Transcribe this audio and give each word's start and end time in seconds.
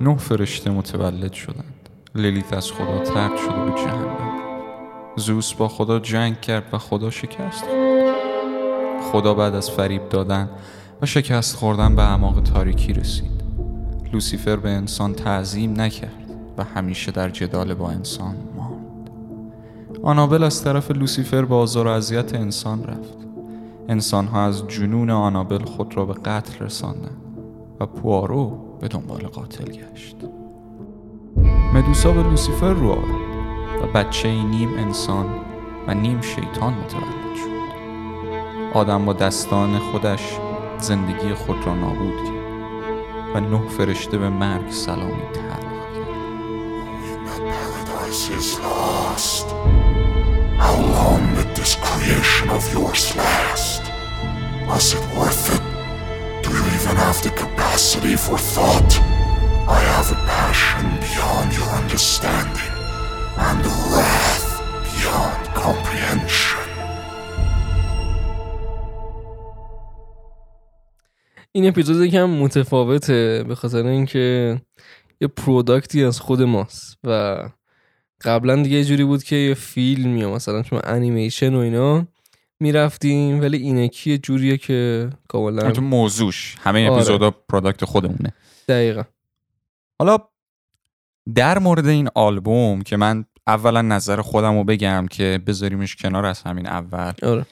نه 0.00 0.16
فرشته 0.16 0.70
متولد 0.70 1.32
شدند. 1.32 1.88
لیلیت 2.14 2.52
از 2.52 2.72
خدا 2.72 2.98
ترد 2.98 3.36
شده 3.36 3.64
به 3.64 3.70
جهنم. 3.70 4.34
زوس 5.16 5.54
با 5.54 5.68
خدا 5.68 5.98
جنگ 5.98 6.40
کرد 6.40 6.64
و 6.72 6.78
خدا 6.78 7.10
شکست 7.10 7.64
خدا 9.12 9.34
بعد 9.34 9.54
از 9.54 9.70
فریب 9.70 10.08
دادن 10.08 10.48
و 11.02 11.06
شکست 11.06 11.56
خوردن 11.56 11.96
به 11.96 12.02
اعماق 12.02 12.40
تاریکی 12.40 12.92
رسید. 12.92 13.44
لوسیفر 14.12 14.56
به 14.56 14.70
انسان 14.70 15.14
تعظیم 15.14 15.80
نکرد 15.80 16.30
و 16.58 16.64
همیشه 16.64 17.12
در 17.12 17.30
جدال 17.30 17.74
با 17.74 17.90
انسان 17.90 18.36
ماند. 18.56 19.10
آنابل 20.02 20.42
از 20.42 20.64
طرف 20.64 20.90
لوسیفر 20.90 21.44
به 21.44 21.54
آزار 21.54 21.86
و 21.86 21.90
اذیت 21.90 22.34
انسان 22.34 22.84
رفت. 22.84 23.18
انسانها 23.88 24.44
از 24.44 24.68
جنون 24.68 25.10
آنابل 25.10 25.64
خود 25.64 25.96
را 25.96 26.04
به 26.04 26.12
قتل 26.12 26.64
رساندند 26.64 27.16
و 27.80 27.86
پوارو 27.86 28.63
به 28.84 28.88
دنبال 28.88 29.26
قاتل 29.26 29.64
گشت 29.64 30.16
مدوسا 31.74 32.12
به 32.12 32.22
لوسیفر 32.22 32.72
رو 32.72 32.90
آورد 32.90 33.82
و 33.82 33.86
بچه 33.86 34.28
نیم 34.28 34.74
انسان 34.78 35.26
و 35.86 35.94
نیم 35.94 36.20
شیطان 36.20 36.74
متولد 36.74 37.34
شد 37.36 37.74
آدم 38.74 39.04
با 39.04 39.12
دستان 39.12 39.78
خودش 39.78 40.38
زندگی 40.78 41.34
خود 41.34 41.66
را 41.66 41.74
نابود 41.74 42.16
کرد 42.16 43.34
و 43.34 43.40
نه 43.40 43.68
فرشته 43.68 44.18
به 44.18 44.28
مرگ 44.28 44.70
سلامی 44.70 45.22
تلق 45.32 45.60
کرد. 45.60 45.94
How 50.58 50.76
long 50.96 51.22
did 51.36 51.50
this 51.56 51.74
creation 51.86 52.48
of? 52.50 52.64
even 56.84 56.96
have 56.96 57.20
the 57.22 57.30
capacity 57.44 58.14
for 58.24 58.36
thought. 58.54 58.92
I 59.78 59.80
have 59.94 60.08
a 60.16 60.20
passion 60.36 60.84
beyond 61.06 61.48
your 61.58 61.70
understanding, 61.80 62.74
and 63.48 63.60
a 63.72 63.74
wrath 63.90 64.48
beyond 64.88 65.42
comprehension. 65.64 66.60
این 71.52 71.68
اپیزود 71.68 72.06
یکم 72.06 72.24
متفاوته 72.24 73.44
به 73.48 73.54
خاطر 73.54 73.86
اینکه 73.86 74.60
یه 75.20 75.28
پروداکتی 75.28 76.04
از 76.04 76.20
خود 76.20 76.42
ماست 76.42 76.98
و 77.04 77.38
قبلا 78.20 78.62
دیگه 78.62 78.84
جوری 78.84 79.04
بود 79.04 79.22
که 79.22 79.36
یه 79.36 79.54
فیلم 79.54 80.16
یا 80.16 80.34
مثلا 80.34 80.62
شما 80.62 80.80
انیمیشن 80.80 81.54
و 81.54 81.58
اینا 81.58 82.06
می‌رفتیم 82.64 83.40
ولی 83.40 83.56
اینکی 83.56 84.10
یه 84.10 84.18
جوریه 84.18 84.56
که 84.56 85.10
کاملا 85.28 85.70
تو 85.70 85.82
موضوعش 85.82 86.56
همه 86.60 86.84
آره. 86.84 86.92
اپیزودا 86.92 87.30
پروداکت 87.30 87.84
خودمونه. 87.84 88.32
دقیقا. 88.68 89.02
حالا 89.98 90.18
در 91.34 91.58
مورد 91.58 91.86
این 91.86 92.08
آلبوم 92.14 92.82
که 92.82 92.96
من 92.96 93.24
اولا 93.46 93.82
نظر 93.82 94.20
خودم 94.20 94.56
رو 94.58 94.64
بگم 94.64 95.06
که 95.10 95.40
بذاریمش 95.46 95.96
کنار 95.96 96.26
از 96.26 96.42
همین 96.42 96.66
اول. 96.66 97.12
آره. 97.22 97.46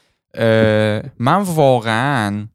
من 1.19 1.43
واقعا 1.43 2.47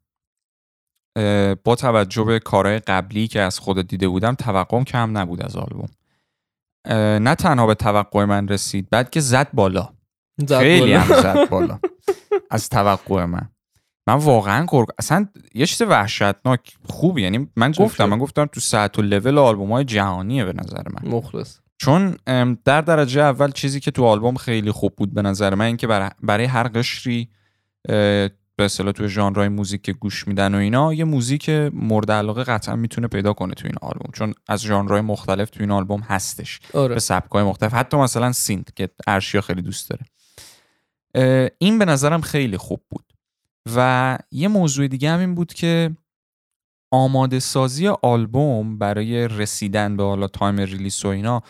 با 1.63 1.75
توجه 1.77 2.23
به 2.23 2.39
کارهای 2.39 2.79
قبلی 2.79 3.27
که 3.27 3.41
از 3.41 3.59
خود 3.59 3.87
دیده 3.87 4.07
بودم 4.07 4.35
توقعم 4.35 4.83
کم 4.83 5.17
نبود 5.17 5.41
از 5.41 5.55
آلبوم. 5.55 5.89
نه 7.19 7.35
تنها 7.35 7.67
به 7.67 7.75
توقع 7.75 8.25
من 8.25 8.47
رسید 8.47 8.87
بلکه 8.91 9.19
زد 9.19 9.49
بالا. 9.53 9.89
زد 10.37 10.59
خیلی 10.59 10.79
بالا. 10.79 10.99
هم 10.99 11.21
زد 11.21 11.49
بالا. 11.49 11.79
از 12.49 12.69
توقع 12.69 13.25
من. 13.25 13.49
من 14.07 14.13
واقعا 14.13 14.65
گرگ 14.69 14.87
اصلا 14.99 15.27
یه 15.53 15.65
چیز 15.65 15.81
وحشتناک 15.81 16.77
خوب 16.83 17.17
یعنی 17.17 17.49
من 17.55 17.71
گفتم؟ 17.71 18.05
من 18.05 18.17
گفتم 18.17 18.45
تو 18.45 18.59
سطح 18.59 19.01
و 19.01 19.05
لول 19.05 19.37
آلبوم 19.37 19.71
های 19.71 19.85
جهانیه 19.85 20.45
به 20.45 20.53
نظر 20.53 20.83
من. 20.89 21.11
مخلص. 21.11 21.59
چون 21.77 22.17
در 22.65 22.81
درجه 22.81 23.21
اول 23.21 23.51
چیزی 23.51 23.79
که 23.79 23.91
تو 23.91 24.05
آلبوم 24.05 24.35
خیلی 24.35 24.71
خوب 24.71 24.95
بود 24.95 25.13
به 25.13 25.21
نظر 25.21 25.55
من 25.55 25.65
این 25.65 25.77
که 25.77 25.87
برای, 26.23 26.45
هر 26.45 26.67
قشری 26.67 27.29
به 27.87 28.31
اصطلاح 28.59 28.91
تو 28.91 29.07
ژانرهای 29.07 29.47
موزیک 29.47 29.81
که 29.81 29.93
گوش 29.93 30.27
میدن 30.27 30.55
و 30.55 30.57
اینا 30.57 30.93
یه 30.93 31.03
موزیک 31.03 31.49
مورد 31.73 32.11
علاقه 32.11 32.43
قطعا 32.43 32.75
می‌تونه 32.75 33.07
پیدا 33.07 33.33
کنه 33.33 33.53
تو 33.53 33.67
این 33.67 33.75
آلبوم. 33.81 34.11
چون 34.13 34.33
از 34.47 34.61
ژانرهای 34.61 35.01
مختلف 35.01 35.49
تو 35.49 35.59
این 35.59 35.71
آلبوم 35.71 36.01
هستش. 36.01 36.59
آره. 36.73 36.93
به 36.93 36.99
سبکای 36.99 37.43
مختلف. 37.43 37.73
حتی 37.73 37.97
مثلا 37.97 38.31
synth 38.31 38.75
که 38.75 38.89
ارشیا 39.07 39.41
خیلی 39.41 39.61
دوست 39.61 39.89
داره. 39.89 40.05
این 41.57 41.79
به 41.79 41.85
نظرم 41.85 42.21
خیلی 42.21 42.57
خوب 42.57 42.81
بود 42.89 43.13
و 43.75 44.17
یه 44.31 44.47
موضوع 44.47 44.87
دیگه 44.87 45.09
هم 45.09 45.19
این 45.19 45.35
بود 45.35 45.53
که 45.53 45.91
آماده 46.91 47.39
سازی 47.39 47.87
آلبوم 47.87 48.77
برای 48.77 49.27
رسیدن 49.27 49.97
به 49.97 50.03
حالا 50.03 50.27
time 50.27 50.57
release 50.57 51.05
و 51.05 51.07
اینا 51.07 51.43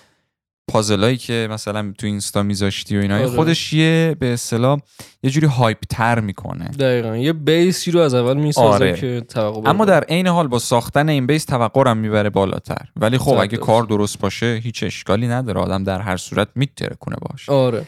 پازلایی 0.72 1.18
که 1.18 1.48
مثلا 1.52 1.94
تو 1.98 2.08
اینستا 2.08 2.44
میذاشتی 2.44 2.98
و 2.98 3.02
اینا 3.02 3.16
آره. 3.16 3.28
خودش 3.28 3.74
یه 3.74 4.16
به 4.20 4.34
اصطلاح 4.34 4.80
یه 5.24 5.30
جوری 5.30 5.48
hype 5.48 5.78
تر 5.90 6.20
می‌کنه 6.20 6.66
دقیقا 6.66 7.18
یه 7.18 7.34
base 7.34 7.80
ی 7.80 7.92
رو 7.92 8.00
از 8.00 8.14
اول 8.14 8.38
می‌سازه 8.38 8.68
آره. 8.68 8.94
که 8.94 9.22
توقع 9.30 9.70
اما. 9.70 9.86
در 9.86 10.04
عین 10.04 10.28
حال 10.28 10.48
با 10.48 10.60
ساختن 10.60 11.10
این 11.10 11.28
base 11.28 11.46
توقع 11.46 11.90
هم 11.90 11.98
می‌بره 11.98 12.30
بالاتر 12.30 12.88
ولی 12.96 13.18
خب 13.18 13.38
اگه. 13.40 13.58
کار 13.58 13.84
درست 13.84 14.20
باشه 14.20 14.60
هیچ 14.64 14.84
اشکالی 14.84 15.28
نداره 15.28 15.62
آدم 15.62 15.84
در 15.84 16.02
هر 16.02 16.18
صورت 16.18 16.48
میتره 16.56 16.96
کنه 17.00 17.16
باشه 17.22 17.52
آره 17.52 17.88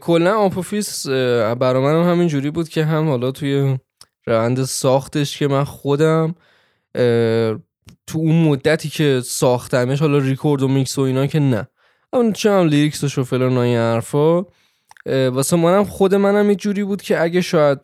کلا 0.00 0.36
آپوفیس 0.38 1.06
اه، 1.06 1.54
برا 1.54 1.80
منم 1.80 2.10
همین 2.10 2.28
جوری 2.28 2.50
بود 2.50 2.68
که 2.68 2.84
هم 2.84 3.08
حالا 3.08 3.30
توی 3.30 3.78
روند 4.26 4.64
ساختش 4.64 5.38
که 5.38 5.48
من 5.48 5.64
خودم 5.64 6.34
تو 8.06 8.18
اون 8.18 8.42
مدتی 8.42 8.88
که 8.88 9.20
ساختمش 9.24 10.00
حالا 10.00 10.18
ریکورد 10.18 10.62
و 10.62 10.68
میکس 10.68 10.98
و 10.98 11.02
اینا 11.02 11.26
که 11.26 11.38
نه. 11.38 11.68
اون 12.12 12.32
چه 12.32 12.50
هم 12.50 12.66
lyrics 12.66 13.05
ش 13.05 13.18
و 13.18 13.24
فلان 13.24 13.56
و 13.56 13.60
این 13.60 13.76
حرفا. 13.76 14.44
واسه 15.06 15.56
منم 15.56 15.84
خود 15.84 16.14
منم 16.14 16.50
یه 16.50 16.56
جوری 16.56 16.84
بود 16.84 17.02
که 17.02 17.22
اگه 17.22 17.40
شاید 17.40 17.78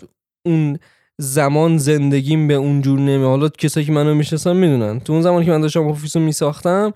اون 0.46 0.78
زمان 1.18 1.78
زندگیم 1.78 2.48
به 2.48 2.54
اون 2.54 2.82
جور 2.82 2.98
نمی 2.98 3.24
حالا 3.24 3.48
کسایی 3.48 3.86
که 3.86 3.92
منو 3.92 4.14
می‌شناسن 4.14 4.56
می‌دونن. 4.56 5.00
تو 5.00 5.12
اون 5.12 5.22
زمان 5.22 5.44
که 5.44 5.50
من 5.50 5.60
داشتم 5.60 5.88
آپوفیس 5.88 6.16
رو 6.16 6.22
میساختم 6.22 6.92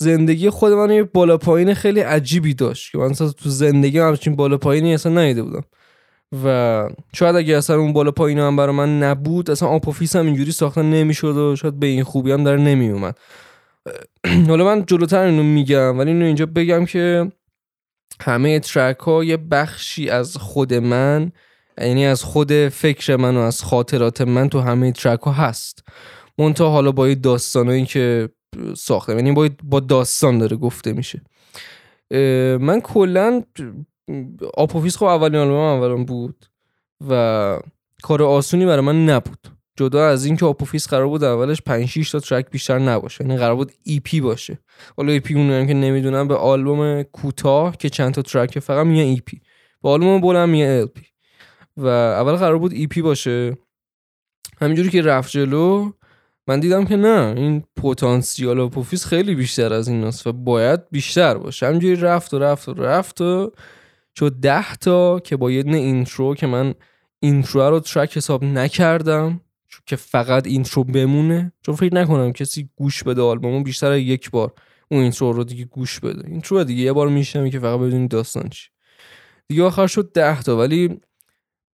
زندگی 0.00 0.50
خود 0.50 0.72
من 0.72 0.90
یه 0.90 1.02
بالا 1.02 1.36
پایین 1.36 1.74
خیلی 1.74 2.00
عجیبی 2.00 2.54
داشت 2.54 2.92
که 2.92 2.98
من 2.98 3.10
اصلا 3.10 3.28
تو 3.28 3.50
زندگی 3.50 3.98
همچین 3.98 4.36
بالا 4.36 4.56
پایینی 4.56 4.94
اصلا 4.94 5.12
ندیده 5.12 5.42
بودم. 5.42 5.64
و 6.44 6.88
شاید 7.12 7.36
اگه 7.36 7.56
اصلا 7.56 7.78
اون 7.78 7.92
بالا 7.92 8.10
پایین 8.10 8.38
هم 8.38 8.56
برای 8.56 8.74
من 8.74 9.02
نبود 9.02 9.50
اصلا 9.50 9.68
آپوفیس 9.68 10.16
هم 10.16 10.26
اینجوری 10.26 10.52
ساختن 10.52 10.90
نمی‌شد 10.90 11.36
و 11.36 11.56
شاید 11.56 11.80
به 11.80 11.86
این 11.86 12.04
خوبی 12.04 12.32
هم 12.32 12.44
داره 12.44 12.60
نمیومد 12.60 13.18
حالا 14.48 14.64
من 14.64 14.84
جلوتر 14.86 15.22
اینو 15.22 15.42
میگم 15.42 15.98
ولی 15.98 16.10
اینو 16.10 16.24
اینجا 16.24 16.46
بگم 16.46 16.84
که 16.84 17.32
همه 18.20 18.60
ترک 18.60 18.98
ها 18.98 19.24
یه 19.24 19.36
بخشی 19.36 20.10
از 20.10 20.36
خود 20.36 20.74
من 20.74 21.32
یعنی 21.80 22.06
از 22.06 22.22
خود 22.22 22.68
فکر 22.68 23.16
من 23.16 23.36
و 23.36 23.40
از 23.40 23.62
خاطرات 23.62 24.20
من 24.20 24.48
تو 24.48 24.60
همه 24.60 24.92
ترک 24.92 25.20
ها 25.20 25.32
هست. 25.32 25.84
منتها 26.38 26.70
حالا 26.70 26.92
با 26.92 27.08
یه 27.08 27.14
داستانایی 27.14 27.86
که 27.86 28.28
ساخته. 28.76 29.14
یعنی 29.14 29.32
با, 29.32 29.48
با 29.62 29.80
داستان 29.80 30.38
داره 30.38 30.56
گفته 30.56 30.92
میشه. 30.92 31.22
من 32.60 32.80
کلا 32.80 33.42
آپوفیس 34.54 34.96
خب 34.96 35.04
اولین 35.04 35.40
آلبوم 35.40 35.56
اولم 35.56 36.04
بود 36.04 36.46
و 37.08 37.60
کار 38.02 38.22
آسونی 38.22 38.66
برای 38.66 38.80
من 38.80 39.06
نبود. 39.06 39.48
جدا 39.76 40.06
از 40.06 40.24
اینکه 40.24 40.46
آپوفیس 40.46 40.88
قرار 40.88 41.06
بود 41.06 41.24
اولش 41.24 41.62
5 41.62 41.88
6 41.88 42.10
تا 42.10 42.20
track 42.20 42.50
بیشتر 42.50 42.78
نباشه. 42.78 43.24
یعنی 43.24 43.36
قرار 43.36 43.54
بود 43.56 43.72
EP 43.82 44.20
باشه. 44.20 44.58
حالا 44.96 45.12
EP 45.12 45.34
اونا 45.34 45.66
که 45.66 45.74
نمی‌دونن 45.74 46.28
به 46.28 46.34
آلبوم 46.34 47.02
کوتاه 47.02 47.76
که 47.76 47.90
چند 47.90 48.14
تا 48.14 48.22
track 48.22 48.58
فقط 48.58 48.86
میگن 48.86 49.02
EP 49.02 49.40
به 49.82 49.88
آلبوم 49.88 50.20
بلند 50.20 50.48
میگن 50.48 50.66
LP 50.66 51.06
و 51.76 51.86
اول 51.86 52.36
قرار 52.36 52.58
بود 52.58 52.72
EP 52.72 53.02
باشه. 53.02 53.56
همینجوری 54.60 54.90
که 54.90 55.02
رفت 55.02 55.30
جلو 55.30 55.92
من 56.48 56.60
دیدم 56.60 56.84
که 56.84 56.96
نه 56.96 57.34
این 57.36 57.64
پتانسیال 57.76 58.60
آپوفیس 58.60 59.06
خیلی 59.06 59.34
بیشتر 59.34 59.72
از 59.72 59.88
این 59.88 60.10
و 60.26 60.32
باید 60.32 60.80
بیشتر 60.90 61.38
باشه. 61.38 61.66
همینجوری 61.66 61.96
رفت 61.96 62.34
و 62.34 62.38
رفت 62.38 62.68
و 62.68 62.74
رفت 62.74 63.20
و 63.20 63.52
شد 64.18 64.32
ده 64.32 64.76
تا 64.76 65.20
که 65.20 65.36
با 65.36 65.50
یه 65.50 65.62
دونه 65.62 65.76
intro 65.76 66.34
که 66.34 66.46
من 66.46 66.74
intro 67.20 67.60
رو 67.60 67.80
track 67.80 68.16
حساب 68.16 68.44
نکردم 68.44 69.40
چون 69.68 69.82
که 69.86 69.96
فقط 69.96 70.46
intro 70.46 70.84
بمونه 70.84 71.52
چون 71.62 71.74
فکر 71.74 71.94
نکنم 71.94 72.32
کسی 72.32 72.70
گوش 72.76 73.02
بده 73.02 73.22
آلبومو 73.22 73.62
بیشتر 73.62 73.90
از 73.90 73.98
یک 73.98 74.30
بار 74.30 74.52
اون 74.90 75.02
intro 75.02 75.32
رو 75.32 75.44
دیگه 75.44 75.64
گوش 75.64 76.00
بده. 76.00 76.28
intro 76.28 76.64
دیگه 76.64 76.82
یه 76.82 76.92
بار 76.92 77.08
میشنم 77.08 77.50
که 77.50 77.58
فقط 77.58 77.80
بدونی 77.80 78.08
داستان 78.08 78.48
چی. 78.48 78.68
دیگه 79.48 79.62
آخر 79.62 79.86
شد 79.86 80.12
ده 80.12 80.42
تا 80.42 80.58
ولی 80.58 81.00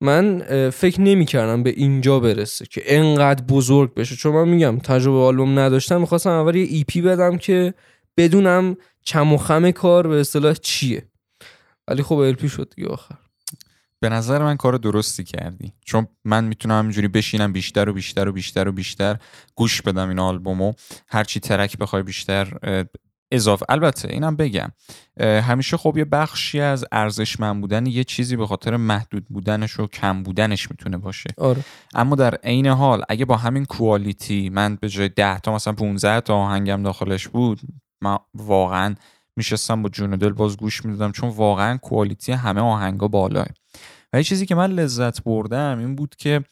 من 0.00 0.40
فکر 0.70 1.00
نمی 1.00 1.24
کردم 1.24 1.62
به 1.62 1.70
اینجا 1.70 2.20
برسه 2.20 2.66
که 2.66 2.82
انقدر 2.86 3.44
بزرگ 3.44 3.94
بشه. 3.94 4.16
چون 4.16 4.34
من 4.34 4.48
میگم 4.48 4.78
تجربه 4.78 5.18
آلبوم 5.18 5.58
نداشتم. 5.58 6.00
می‌خواستم 6.00 6.30
اول 6.30 6.54
یه 6.56 6.62
EP 6.62 7.02
بدم 7.02 7.38
که 7.38 7.74
بدونم 8.16 8.76
چم 9.04 9.32
و 9.32 9.36
خم 9.36 9.70
کار 9.70 10.08
به 10.08 10.20
اصطلاح 10.20 10.54
چیه. 10.54 11.02
ولی 11.88 12.02
خب 12.02 12.14
LP 12.14 12.48
شد 12.48 12.72
دیگه 12.76 12.88
آخر. 12.88 13.14
به 14.00 14.08
نظر 14.08 14.42
من 14.42 14.56
کار 14.56 14.76
درستی 14.76 15.24
کردی. 15.24 15.72
چون 15.84 16.06
من 16.24 16.44
می‌تونم 16.44 16.78
همینجوری 16.78 17.08
بشینم 17.08 17.52
بیشتر 17.52 17.88
و 17.88 17.92
بیشتر 17.92 18.28
و 18.28 18.32
بیشتر 18.32 18.68
و 18.68 18.72
بیشتر 18.72 19.16
گوش 19.54 19.82
بدم 19.82 20.08
این 20.08 20.18
آلبومو. 20.18 20.72
هرچی 21.08 21.40
track 21.40 21.78
بخوای 21.78 22.02
بیشتر 22.02 22.52
اضافه 23.34 23.66
البته 23.68 24.08
اینم 24.12 24.36
بگم 24.36 24.72
همیشه 25.20 25.76
خب 25.76 25.96
یه 25.96 26.04
بخشی 26.04 26.60
از 26.60 26.84
ارزشمند 26.92 27.60
بودن 27.60 27.86
یه 27.86 28.04
چیزی 28.04 28.36
به 28.36 28.46
خاطر 28.46 28.76
محدود 28.76 29.24
بودنش 29.28 29.80
و 29.80 29.86
کم 29.86 30.22
بودنش 30.22 30.70
می‌تونه 30.70 30.98
باشه 30.98 31.30
آره. 31.38 31.64
اما 31.94 32.16
در 32.16 32.34
عین 32.34 32.66
حال 32.66 33.02
اگه 33.08 33.24
با 33.24 33.36
همین 33.36 33.64
کوالیتی 33.64 34.50
من 34.50 34.78
به 34.80 34.88
جای 34.88 35.08
10 35.08 35.38
تا 35.38 35.54
مثلا 35.54 35.72
15 35.72 36.20
تا 36.20 36.34
آهنگم 36.34 36.82
داخلش 36.82 37.28
بود 37.28 37.60
من 38.02 38.18
واقعا 38.34 38.94
میشستم 39.36 39.82
با 39.82 39.88
جون 39.88 40.10
دل 40.10 40.32
باز 40.32 40.56
گوش 40.56 40.84
می‌دادم 40.84 41.12
چون 41.12 41.28
واقعا 41.30 41.76
کوالیتی 41.76 42.32
همه 42.32 42.60
آهنگا 42.60 43.08
بالاه 43.08 43.46
و 44.12 44.16
یه 44.16 44.22
چیزی 44.22 44.46
که 44.46 44.54
من 44.54 44.70
لذت 44.70 45.22
بردم 45.22 45.78
این 45.78 45.94
بود 45.94 46.16
که 46.16 46.44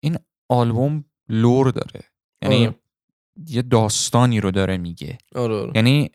این 0.00 0.18
آلبوم 0.48 1.04
لور 1.28 1.70
داره 1.70 2.00
یعنی 2.42 2.66
آره. 2.66 2.79
یه 3.48 3.62
داستانی 3.62 4.40
رو 4.40 4.50
داره 4.50 4.76
میگه 4.76 5.18
آره 5.34 5.54
آره. 5.54 5.72
یعنی 5.74 6.10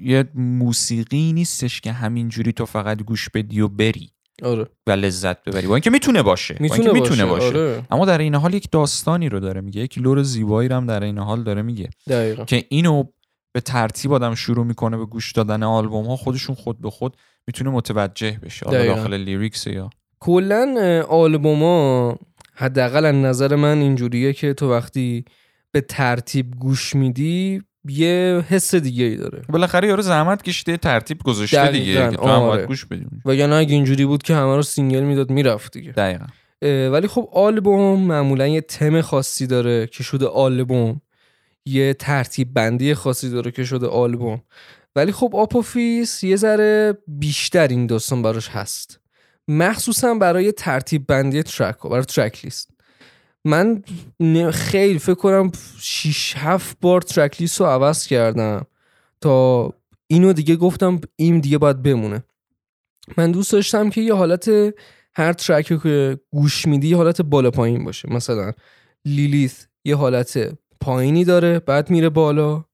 یه 0.00 0.24
موسیقی 0.34 1.32
نیستش 1.32 1.80
که 1.80 1.92
همینجوری 1.92 2.52
تو 2.52 2.66
فقط 2.66 3.02
گوش 3.02 3.28
بدی 3.28 3.60
و 3.60 3.68
بری 3.68 4.10
آره. 4.42 4.66
و 4.86 4.90
لذت 4.90 5.44
ببری 5.44 5.66
با 5.66 5.74
اینکه 5.74 5.90
می‌تونه 5.90 6.22
باشه 6.22 6.54
با 6.54 6.58
می‌تونه 6.60 6.80
اینکه 6.80 7.00
باشه, 7.00 7.10
می‌تونه 7.10 7.30
باشه. 7.30 7.46
آره. 7.46 7.82
اما 7.90 8.04
در 8.04 8.18
این 8.18 8.34
حال 8.34 8.54
یک 8.54 8.70
داستانی 8.70 9.28
رو 9.28 9.40
داره 9.40 9.60
میگه 9.60 9.80
یک 9.80 9.98
lore 9.98 10.22
زیبایی 10.22 10.68
رو 10.68 10.76
هم 10.76 10.86
در 10.86 11.02
این 11.02 11.18
حال 11.18 11.42
داره 11.42 11.62
میگه 11.62 11.90
دقیقا 12.06 12.44
که 12.44 12.64
اینو 12.68 13.04
به 13.52 13.60
ترتیب 13.60 14.12
آدم 14.12 14.34
شروع 14.34 14.66
می‌کنه 14.66 14.96
به 14.96 15.06
گوش 15.06 15.32
دادن 15.32 15.62
آلبوم 15.62 16.06
ها 16.06 16.16
خودشون 16.16 16.54
خود 16.54 16.80
به 16.80 16.90
خود 16.90 17.16
می‌تونه 17.46 17.70
متوجه 17.70 18.38
بشه 18.42 18.66
حالا. 18.66 18.86
داخل 18.86 19.14
lyrics 19.14 19.66
یا 19.66 19.90
کلا 20.20 21.04
آلبوما 21.08 22.18
حداقل 22.54 23.04
از 23.04 23.14
نظر 23.14 23.56
من 23.56 23.78
اینجوریه 23.78 24.32
که 24.32 24.54
تو 24.54 24.70
وقتی 24.70 25.24
به 25.76 25.80
ترتیب 25.80 26.54
گوش 26.58 26.94
میدی 26.94 27.62
یه 27.88 28.44
حس 28.48 28.74
دیگه 28.74 29.04
ای 29.04 29.16
داره. 29.16 29.42
بالاخره 29.48 29.88
یارو 29.88 30.02
زحمت 30.02 30.42
کشیده 30.42 30.76
ترتیب 30.76 31.22
گذاشته 31.22 31.72
دیگه 31.72 31.94
دقیقاً، 31.94 32.10
که 32.10 32.16
تو 32.16 32.22
هم 32.22 32.28
آره. 32.28 32.56
باید 32.56 32.68
گوش 32.68 32.84
بدی. 32.84 33.06
وگرنه 33.24 33.54
اگه 33.54 33.74
اینجوری 33.74 34.04
بود 34.06 34.22
که 34.22 34.34
همه 34.34 34.56
رو 34.56 34.62
single 34.62 35.00
می‌داد 35.00 35.30
می‌رفت 35.30 35.72
دیگه. 35.72 35.92
دقیقا. 35.92 36.24
ولی 36.92 37.08
خب 37.08 37.28
آلبوم 37.32 38.00
معمولا 38.02 38.46
یه 38.46 38.60
تم 38.60 39.00
خاصی 39.00 39.46
داره 39.46 39.86
که 39.86 40.02
شده 40.02 40.26
آلبوم. 40.26 41.00
یه 41.66 41.94
ترتیب 41.94 42.54
بندی 42.54 42.94
خاصی 42.94 43.30
داره 43.30 43.50
که 43.50 43.64
شده 43.64 43.86
آلبوم. 43.86 44.42
ولی 44.96 45.12
خب 45.12 45.36
آپوفیس 45.36 46.24
یه 46.24 46.36
ذره 46.36 46.98
بیشتر 47.08 47.68
این 47.68 47.86
داستان 47.86 48.22
براش 48.22 48.48
هست. 48.48 49.00
مخصوصا 49.48 50.14
برای 50.14 50.52
ترتیب 50.52 51.06
بندی 51.06 51.42
ترک 51.42 51.78
ها 51.78 51.88
برای 51.88 52.04
ترک 52.04 52.44
لیست. 52.44 52.70
من 53.46 53.82
خیلی 54.50 54.98
فکر 54.98 55.14
کنم 55.14 55.52
6 55.78 56.34
7 56.36 56.76
بار 56.80 57.00
ترک 57.00 57.40
لیست 57.40 57.60
رو 57.60 57.66
عوض 57.66 58.06
کردم. 58.06 58.66
تا 59.20 59.72
اینو 60.06 60.32
دیگه 60.32 60.56
گفتم 60.56 61.00
این 61.16 61.40
دیگه 61.40 61.58
باید 61.58 61.82
بمونه. 61.82 62.24
من 63.16 63.32
دوست 63.32 63.52
داشتم 63.52 63.90
که 63.90 64.00
یه 64.00 64.14
حالت 64.14 64.48
هر 65.14 65.32
ترک 65.32 65.72
رو 65.72 65.78
که 65.78 66.18
گوش 66.30 66.66
میدی 66.66 66.94
حالت 66.94 67.22
بالا 67.22 67.50
پایین 67.50 67.84
باشه. 67.84 68.12
مثلا 68.12 68.52
لیلیث 69.04 69.66
یه 69.84 69.96
حالت 69.96 70.58
پایینی 70.80 71.24
داره 71.24 71.58
بعد 71.58 71.90
میره 71.90 72.08
بالا. 72.08 72.64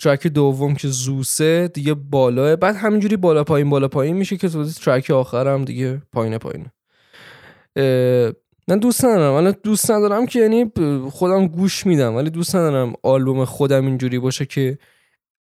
ترک 0.00 0.26
دوم 0.26 0.74
که 0.74 0.88
زوسه 0.88 1.68
دیگه 1.68 1.94
بالاه 1.94 2.56
بعد 2.56 2.76
همینجوری 2.76 3.16
بالا 3.16 3.44
پایین 3.44 3.70
بالا 3.70 3.88
پایین 3.88 4.16
میشه 4.16 4.36
که 4.36 4.48
تو 4.48 4.64
ترک 4.64 5.10
آخرم 5.10 5.64
دیگه 5.64 6.02
پایین 6.12 6.38
پایین 6.38 6.66
من 8.68 8.78
دوست 8.78 9.04
ندارم. 9.04 9.34
الان 9.34 9.54
دوست 9.62 9.90
ندارم 9.90 10.26
که 10.26 10.40
یعنی 10.40 10.72
خودم 11.10 11.46
گوش 11.46 11.86
میدم 11.86 12.14
ولی 12.14 12.30
دوست 12.30 12.56
ندارم 12.56 12.92
آلبوم 13.02 13.44
خودم 13.44 13.86
اینجوری 13.86 14.18
باشه 14.18 14.46
که 14.46 14.78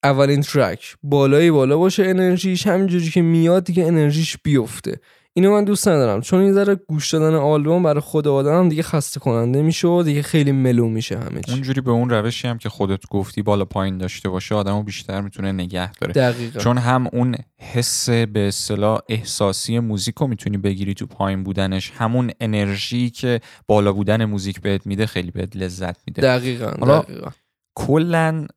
اولین 0.04 0.42
ترک 0.42 0.96
بالایی 1.04 1.52
بالا 1.52 1.78
باشه 1.78 2.04
انرژیش 2.04 2.68
همینجوری 2.68 3.10
که 3.10 3.22
میاد 3.22 3.64
دیگه 3.64 3.86
انرژیش 3.86 4.38
بیفته. 4.44 5.00
اینو 5.34 5.52
من 5.52 5.64
دوست 5.64 5.88
ندارم. 5.88 6.22
چون 6.22 6.42
این 6.42 6.54
ذره 6.54 6.76
گوش 6.76 7.14
دادن 7.14 7.36
آلبوم 7.36 7.84
برای 7.84 8.02
خود 8.02 8.28
آدم 8.28 8.70
دیگه 8.70 8.84
خسته 8.84 9.20
کننده 9.20 9.62
میشه 9.62 9.88
و 9.88 10.04
دیگه 10.04 10.22
خیلی 10.22 10.52
ملو 10.52 10.88
میشه 10.88 11.20
همه 11.20 11.42
چی 11.42 11.52
اونجوری 11.52 11.82
به 11.82 11.92
اون 11.92 12.10
روشی 12.10 12.48
هم 12.48 12.58
که 12.58 12.70
خودت 12.70 13.08
گفتی 13.08 13.42
بالا 13.42 13.66
پایین 13.66 13.98
داشته 13.98 14.30
باشه 14.30 14.56
آدمو 14.56 14.84
بیشتر 14.84 15.22
می‌تونه 15.22 15.52
نگه 15.52 15.92
داره. 15.92 16.14
دقیقا. 16.14 16.60
چون 16.60 16.78
هم 16.78 17.08
اون 17.14 17.36
حس 17.58 18.10
به 18.10 18.48
اصطلاح 18.48 19.00
احساسی 19.10 19.80
موزیک 19.80 20.16
رو 20.16 20.28
می‌تونی 20.28 20.58
بگیری 20.58 20.94
تو 20.94 21.06
پایین 21.06 21.44
بودنش. 21.44 21.92
همون 21.96 22.32
انرژی 22.40 23.10
که 23.10 23.42
بالا 23.68 23.94
بودن 23.94 24.26
موزیک 24.26 24.62
بهت 24.62 24.88
میده 24.88 25.06
خیلی 25.06 25.32
بهت 25.32 25.56
لذت 25.56 25.98
میده. 26.08 26.22
دقیقا 26.22 27.02
دقیقا. 27.02 27.30
کلا 27.76 28.48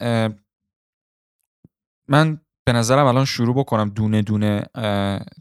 من 2.08 2.40
به 2.66 2.72
نظرم 2.72 3.06
الان 3.06 3.24
شروع 3.24 3.54
بکنم 3.54 3.88
دونه 3.88 4.22
دونه 4.22 4.62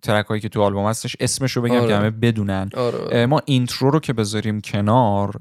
track 0.01 0.25
هایی 0.25 0.41
که 0.41 0.49
تو 0.49 0.61
آلبوم 0.61 0.87
هستش. 0.87 1.15
اسمش 1.19 1.51
رو 1.51 1.61
بگم 1.61 1.75
آره. 1.75 1.87
که 1.87 1.95
همه 1.95 2.09
بدونن. 2.09 2.69
آره 2.77 2.99
اه، 3.11 3.25
ما 3.25 3.41
intro 3.45 3.89
رو 3.89 3.99
که 3.99 4.13
بذاریم 4.13 4.61
کنار 4.61 5.37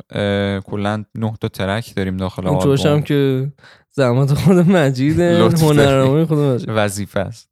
کلا 0.65 1.05
نه 1.15 1.35
تا 1.41 1.49
track 1.49 1.95
داریم 1.95 2.17
داخل 2.17 2.47
اون 2.47 2.63
هم 2.63 2.71
آلبوم 2.71 3.03
که 3.03 3.53
زحمت 3.91 4.35
خود 4.35 4.57
مجیده. 4.57 5.49
هنرنامه 5.63 6.27
خود 6.27 6.39
مجید. 6.39 6.69
وظیفه 6.69 7.21
است. 7.21 7.49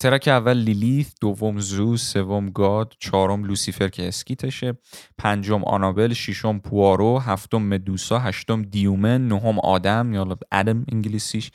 track 0.00 0.28
اول 0.28 0.56
لیلیث 0.56 1.12
دوم 1.20 1.60
زئوس 1.60 1.96
سوم 1.96 2.50
God 2.50 2.92
چهارم 2.98 3.44
لوسیفر 3.44 3.88
که 3.88 4.08
skit 4.08 4.48
شه 4.48 4.78
پنجم 5.18 5.64
آنابل 5.64 6.12
ششم 6.12 6.58
پوارو 6.58 7.18
هفتم 7.18 7.62
مدوسا 7.62 8.18
هشتم 8.18 8.62
Demon 8.62 9.28
نهم 9.28 9.58
آدم 9.58 10.12
یا 10.12 10.38
ادم 10.52 10.84
انگلیسیش. 10.92 11.50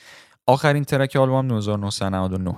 آخرین 0.47 0.83
track 0.83 1.15
آلبوم 1.15 1.51
1999 1.57 2.55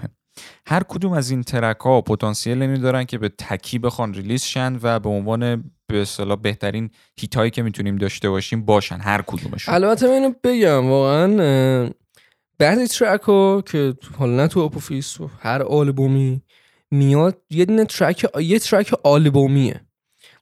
هر 0.68 0.84
کدوم 0.84 1.14
از 1.14 1.30
این 1.30 1.44
track 1.44 1.80
ها 1.80 2.02
پتانسیل 2.02 2.62
اینو 2.62 2.78
دارن 2.78 3.04
که 3.04 3.18
به 3.18 3.30
تکی 3.30 3.80
بخوان 3.80 4.14
release 4.14 4.44
شن 4.44 4.80
و 4.82 5.00
به 5.00 5.10
عنوان 5.10 5.72
به 5.88 6.02
اصطلاح 6.02 6.38
بهترین 6.38 6.90
hit 7.20 7.36
هایی 7.36 7.52
که 7.52 7.62
می‌تونیم 7.62 7.96
داشته 7.96 8.30
باشیم 8.30 8.66
باشن 8.66 8.98
هر 8.98 9.22
کدومشون. 9.22 9.76
البته 9.76 10.08
من 10.08 10.14
اینو 10.14 10.34
بگم 10.44 10.90
واقعا 10.90 11.90
بعضی 12.60 12.88
track 12.88 13.22
ها 13.22 13.62
که 13.62 13.94
حالا 14.18 14.36
نه 14.36 14.48
تو 14.48 14.60
آپوفیس 14.60 15.22
و 15.22 15.30
هر 15.40 15.64
آلبومی 15.64 16.42
میاد 16.92 17.42
یه 17.50 17.66
دونه 17.66 17.86
track 17.86 18.25
یه 18.40 18.60
track 18.60 18.94
آلبومیه. 19.04 19.82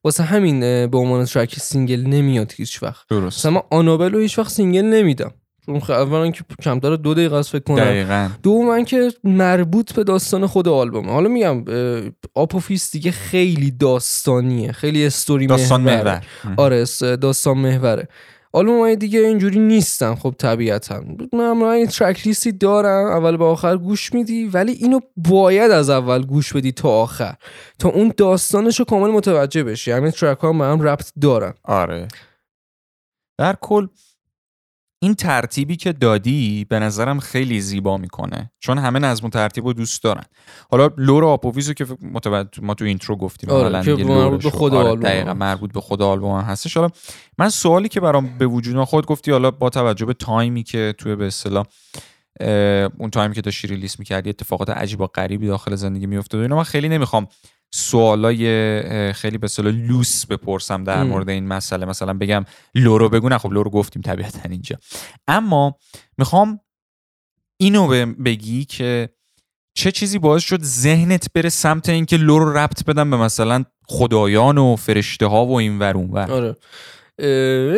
واسه 0.03 0.23
همین 0.23 0.59
به 0.87 0.97
عنوان 0.97 1.25
track 1.25 1.59
single 1.59 2.01
نمیاد 2.01 2.51
هیچ 2.51 2.83
وقت. 2.83 3.07
درست. 3.07 3.39
مثلا 3.39 3.51
من 3.51 3.61
آنابل 3.71 4.11
رو 4.11 4.19
هیچ 4.19 4.39
وقت 4.39 4.49
single 4.49 4.81
نمیدم. 4.85 5.33
اولا 5.75 6.31
که 6.31 6.43
کمتر 6.63 6.95
دو 6.95 7.13
دقیقه 7.13 7.35
است 7.35 7.49
فکر 7.49 7.63
کنم. 7.63 7.75
دقیقا. 7.75 8.29
دوم 8.43 8.83
که 8.85 9.11
مربوط 9.23 9.93
به 9.93 10.03
داستان 10.03 10.47
خود 10.47 10.67
آلبومه. 10.67 11.11
حالا 11.11 11.29
میگم 11.29 11.65
آپوفیس 12.33 12.91
دیگه 12.91 13.11
خیلی 13.11 13.71
داستانیه. 13.71 14.71
خیلی 14.71 15.05
استوری 15.05 15.47
داستان. 15.47 15.81
محور. 15.81 16.25
آره 16.57 16.85
داستان 17.21 17.57
محوره. 17.57 18.07
آلبوم 18.53 18.79
های 18.79 18.95
دیگه 18.95 19.19
اینجوری 19.19 19.59
نیستن 19.59 20.15
خب 20.15 20.35
طبیعتا. 20.37 21.03
معمولا 21.33 21.77
یه 21.77 21.87
track 21.87 22.27
list 22.27 22.47
ی 22.47 22.51
دارم 22.51 23.05
اول 23.05 23.37
به 23.37 23.45
آخر 23.45 23.77
گوش 23.77 24.13
میدی 24.13 24.47
ولی 24.47 24.71
اینو 24.71 24.99
باید 25.15 25.71
از 25.71 25.89
اول 25.89 26.25
گوش 26.25 26.53
بدی 26.53 26.71
تا 26.71 26.89
آخر. 26.89 27.35
تا 27.79 27.89
اون 27.89 28.13
داستانش 28.17 28.79
رو 28.79 28.85
کامل 28.85 29.09
متوجه 29.09 29.63
بشی. 29.63 29.91
همین 29.91 30.11
track 30.11 30.37
ها 30.37 30.49
هم 30.49 30.55
به 30.55 30.61
هم 30.61 30.81
ربط 30.81 31.11
دارن. 31.21 31.53
آره. 31.63 32.07
در 33.37 33.55
کل 33.61 33.87
این 35.03 35.15
ترتیبی 35.15 35.75
که 35.75 35.93
دادی 35.93 36.65
به 36.69 36.79
نظرم 36.79 37.19
خیلی 37.19 37.61
زیبا 37.61 37.97
می‌کنه 37.97 38.51
چون 38.59 38.77
همه 38.77 38.99
نظم 38.99 39.27
و 39.27 39.29
ترتیب 39.29 39.65
رو 39.65 39.73
دوست 39.73 40.03
دارن 40.03 40.23
حالا 40.71 40.89
lore 40.97 41.25
آپوفیس 41.25 41.67
رو 41.67 41.73
که 41.73 41.85
متوجه 42.01 42.61
ما 42.61 42.73
تو 42.73 42.85
intro 42.85 43.15
گفتیم 43.15 43.49
آره، 43.49 43.83
که 43.83 44.03
مربوط 44.03 44.43
به. 44.43 44.49
خود 44.49 44.73
آره، 44.73 44.95
دقیقا. 44.95 45.33
مربوط 45.33 45.73
به 45.73 45.81
خود 45.81 46.01
آلبوم 46.01 46.39
هستش 46.39 46.77
حالا 46.77 46.89
من 47.37 47.49
سوالی 47.49 47.89
که 47.89 47.99
برام 47.99 48.37
به 48.37 48.47
وجود 48.47 48.83
خودت 48.83 49.07
گفتی 49.07 49.31
حالا 49.31 49.51
با 49.51 49.69
توجه 49.69 50.05
به 50.05 50.13
time 50.13 50.53
ی 50.53 50.63
که 50.63 50.95
توی 50.97 51.15
به 51.15 51.27
اصطلاح 51.27 51.65
اون 52.97 53.09
time 53.11 53.30
ی 53.30 53.35
که 53.35 53.41
داشتی 53.41 53.67
release 53.67 53.99
می‌کردی 53.99 54.29
اتفاقات 54.29 54.69
عجیب 54.69 55.01
و 55.01 55.07
غریبی 55.07 55.47
داخل 55.47 55.75
زندگی 55.75 56.05
میافتاد 56.05 56.39
و 56.39 56.41
اینا 56.41 56.55
من 56.55 56.63
خیلی 56.63 56.89
نمی‌خوام 56.89 57.27
سوالای 57.73 59.13
خیلی 59.13 59.37
به 59.37 59.45
اصطلاح 59.45 59.73
لوس 59.73 60.25
بپرسم 60.25 60.83
در 60.83 60.97
ام. 60.97 61.07
مورد 61.07 61.29
این 61.29 61.47
مسئله. 61.47 61.85
مثلا 61.85 62.13
بگم 62.13 62.45
lore 62.75 62.98
رو 62.98 63.09
بگو 63.09 63.29
نه 63.29 63.37
خب 63.37 63.51
lore 63.51 63.63
رو 63.63 63.69
گفتیم 63.69 64.01
طبیعتا 64.01 64.49
اینجا. 64.49 64.77
اما 65.27 65.77
می‌خوام 66.17 66.59
اینو 67.57 67.87
بگی 68.25 68.65
که 68.65 69.09
چه 69.73 69.91
چیزی 69.91 70.19
باعث 70.19 70.43
شد 70.43 70.61
ذهنت 70.63 71.33
بره 71.33 71.49
سمت 71.49 71.89
اینکه 71.89 72.17
lore 72.17 72.44
رو 72.44 72.57
ربط 72.57 72.85
بدم 72.85 73.11
به 73.11 73.17
مثلا 73.17 73.63
خدایان 73.87 74.57
و 74.57 74.75
فرشته 74.75 75.25
ها 75.25 75.45
و 75.45 75.53
این 75.53 75.79
ور 75.79 75.97
اون 75.97 76.09
ور؟ 76.11 76.31
آره. 76.31 76.55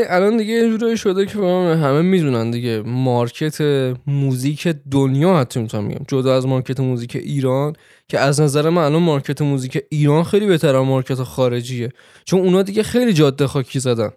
الان 0.09 0.37
دیگه 0.37 0.53
یه 0.53 0.69
جورایی 0.69 0.97
شده 0.97 1.25
که 1.25 1.37
همه 1.37 2.01
می‌دونن 2.01 2.51
دیگه. 2.51 2.81
market 2.85 3.61
موزیک 4.07 4.67
دنیا 4.67 5.37
حتی 5.37 5.59
می‌تونم 5.59 5.83
میگم 5.83 6.05
جدا 6.07 6.37
از 6.37 6.45
market 6.45 6.79
موزیک 6.79 7.15
ایران 7.15 7.75
که 8.07 8.19
از 8.19 8.41
نظر 8.41 8.69
من 8.69 8.81
الان 8.83 9.01
market 9.01 9.41
موزیک 9.41 9.83
ایران 9.91 10.23
خیلی 10.23 10.45
بهتر 10.45 10.75
از 10.75 10.85
market 10.85 11.23
خارجیه. 11.23 11.89
چون 12.25 12.39
اونا 12.39 12.61
دیگه 12.61 12.83
خیلی 12.83 13.13
جاده 13.13 13.47
خاکی 13.47 13.79
زدن. 13.79 14.09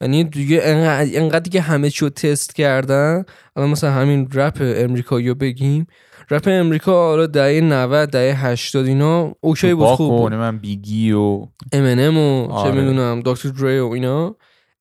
یعنی 0.00 0.24
دیگه 0.24 0.60
انقدر, 0.62 1.10
انقدر 1.20 1.38
دیگه 1.38 1.60
همه 1.60 1.90
چیو 1.90 2.08
تست 2.08 2.54
کردن. 2.54 3.24
الان 3.56 3.70
مثلا 3.70 3.90
همین 3.90 4.28
رپ 4.34 4.56
امریکایی 4.60 5.28
رو 5.28 5.34
بگیم. 5.34 5.86
رپ 6.30 6.44
امریکا 6.46 6.92
حالا 6.92 7.26
دهه 7.26 7.60
90 7.60 8.10
دهه 8.10 8.46
80 8.46 8.86
اینا 8.86 9.32
okay 9.40 9.74
بود 9.74 9.86
خوب 9.86 10.18
بود. 10.18 10.34
من 10.34 10.58
بیگی 10.58 11.12
و 11.12 11.46
امنم 11.72 12.18
و 12.18 12.46
چه 12.46 12.52
آره. 12.52 12.80
می‌دونم 12.80 13.22
دکتر 13.24 13.48
دری 13.48 13.78
و 13.78 13.86
اینا. 13.86 14.36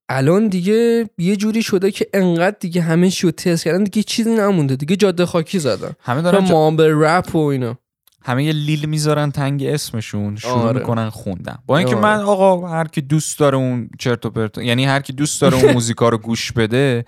الان 0.10 0.48
دیگه 0.48 1.10
یه 1.18 1.36
جوری 1.36 1.64
شده 1.64 1.92
که 1.92 2.08
انقدر 2.14 2.58
دیگه 2.60 2.82
همه 2.82 3.10
چیو 3.10 3.32
تست 3.32 3.64
کردن 3.64 3.84
دیگه 3.84 4.04
چیزی 4.04 4.36
نمونده. 4.36 4.76
دیگه 4.76 4.96
جاده 4.96 5.26
خاکی 5.26 5.60
زدن. 5.60 5.92
همه 6.00 6.22
دارن 6.22 6.46
جا- 6.46 6.52
مامبل 6.52 6.92
رپ 6.96 7.36
و 7.36 7.40
اینا. 7.46 7.78
همه 8.24 8.44
یه 8.44 8.52
لیل 8.52 8.86
می‌ذارن 8.86 9.32
تنگ 9.32 9.64
اسمشون 9.64 10.36
شروع 10.36 10.54
آره. 10.54 10.80
می‌کنن 10.80 11.10
خوندن 11.10 11.58
با 11.66 11.78
اینکه 11.78 11.96
آره. 11.96 12.04
من 12.04 12.20
آقا 12.20 12.68
هر 12.68 12.88
کی 12.88 13.02
دوست 13.02 13.40
داره 13.40 13.58
اون 13.58 13.90
چرت 14.00 14.26
و 14.26 14.30
پرت 14.30 14.58
یعنی 14.58 14.86
هر 14.86 15.02
کی 15.02 15.14
دوست 15.14 15.42
داره 15.42 15.58
اون 15.58 15.74
موزیکا 15.74 16.10
رو 16.10 16.18
گوش 16.18 16.52
بده 16.52 17.06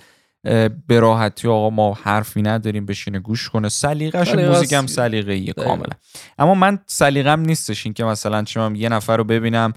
به 0.88 1.00
راحتی 1.00 1.48
آقا 1.48 1.70
ما 1.70 1.98
حرفی 2.04 2.42
نداریم 2.42 2.86
بشینه 2.86 3.20
گوش 3.20 3.50
کنه 3.50 3.70
سلیقش 3.70 4.30
سلیقه 4.30 4.50
موزیک 4.50 4.74
هم 4.74 4.84
است. 4.84 4.96
سلیقه‌ایه. 4.96 5.54
کاملا 5.54 5.94
اما 6.38 6.54
من 6.54 6.80
سلیقم 6.86 7.40
نیستش 7.40 7.86
این 7.86 7.94
که 7.94 8.04
مثلا 8.04 8.44
چه 8.44 8.72
یه 8.76 8.90
نفر 8.90 9.18
رو 9.18 9.24
ببینم 9.24 9.74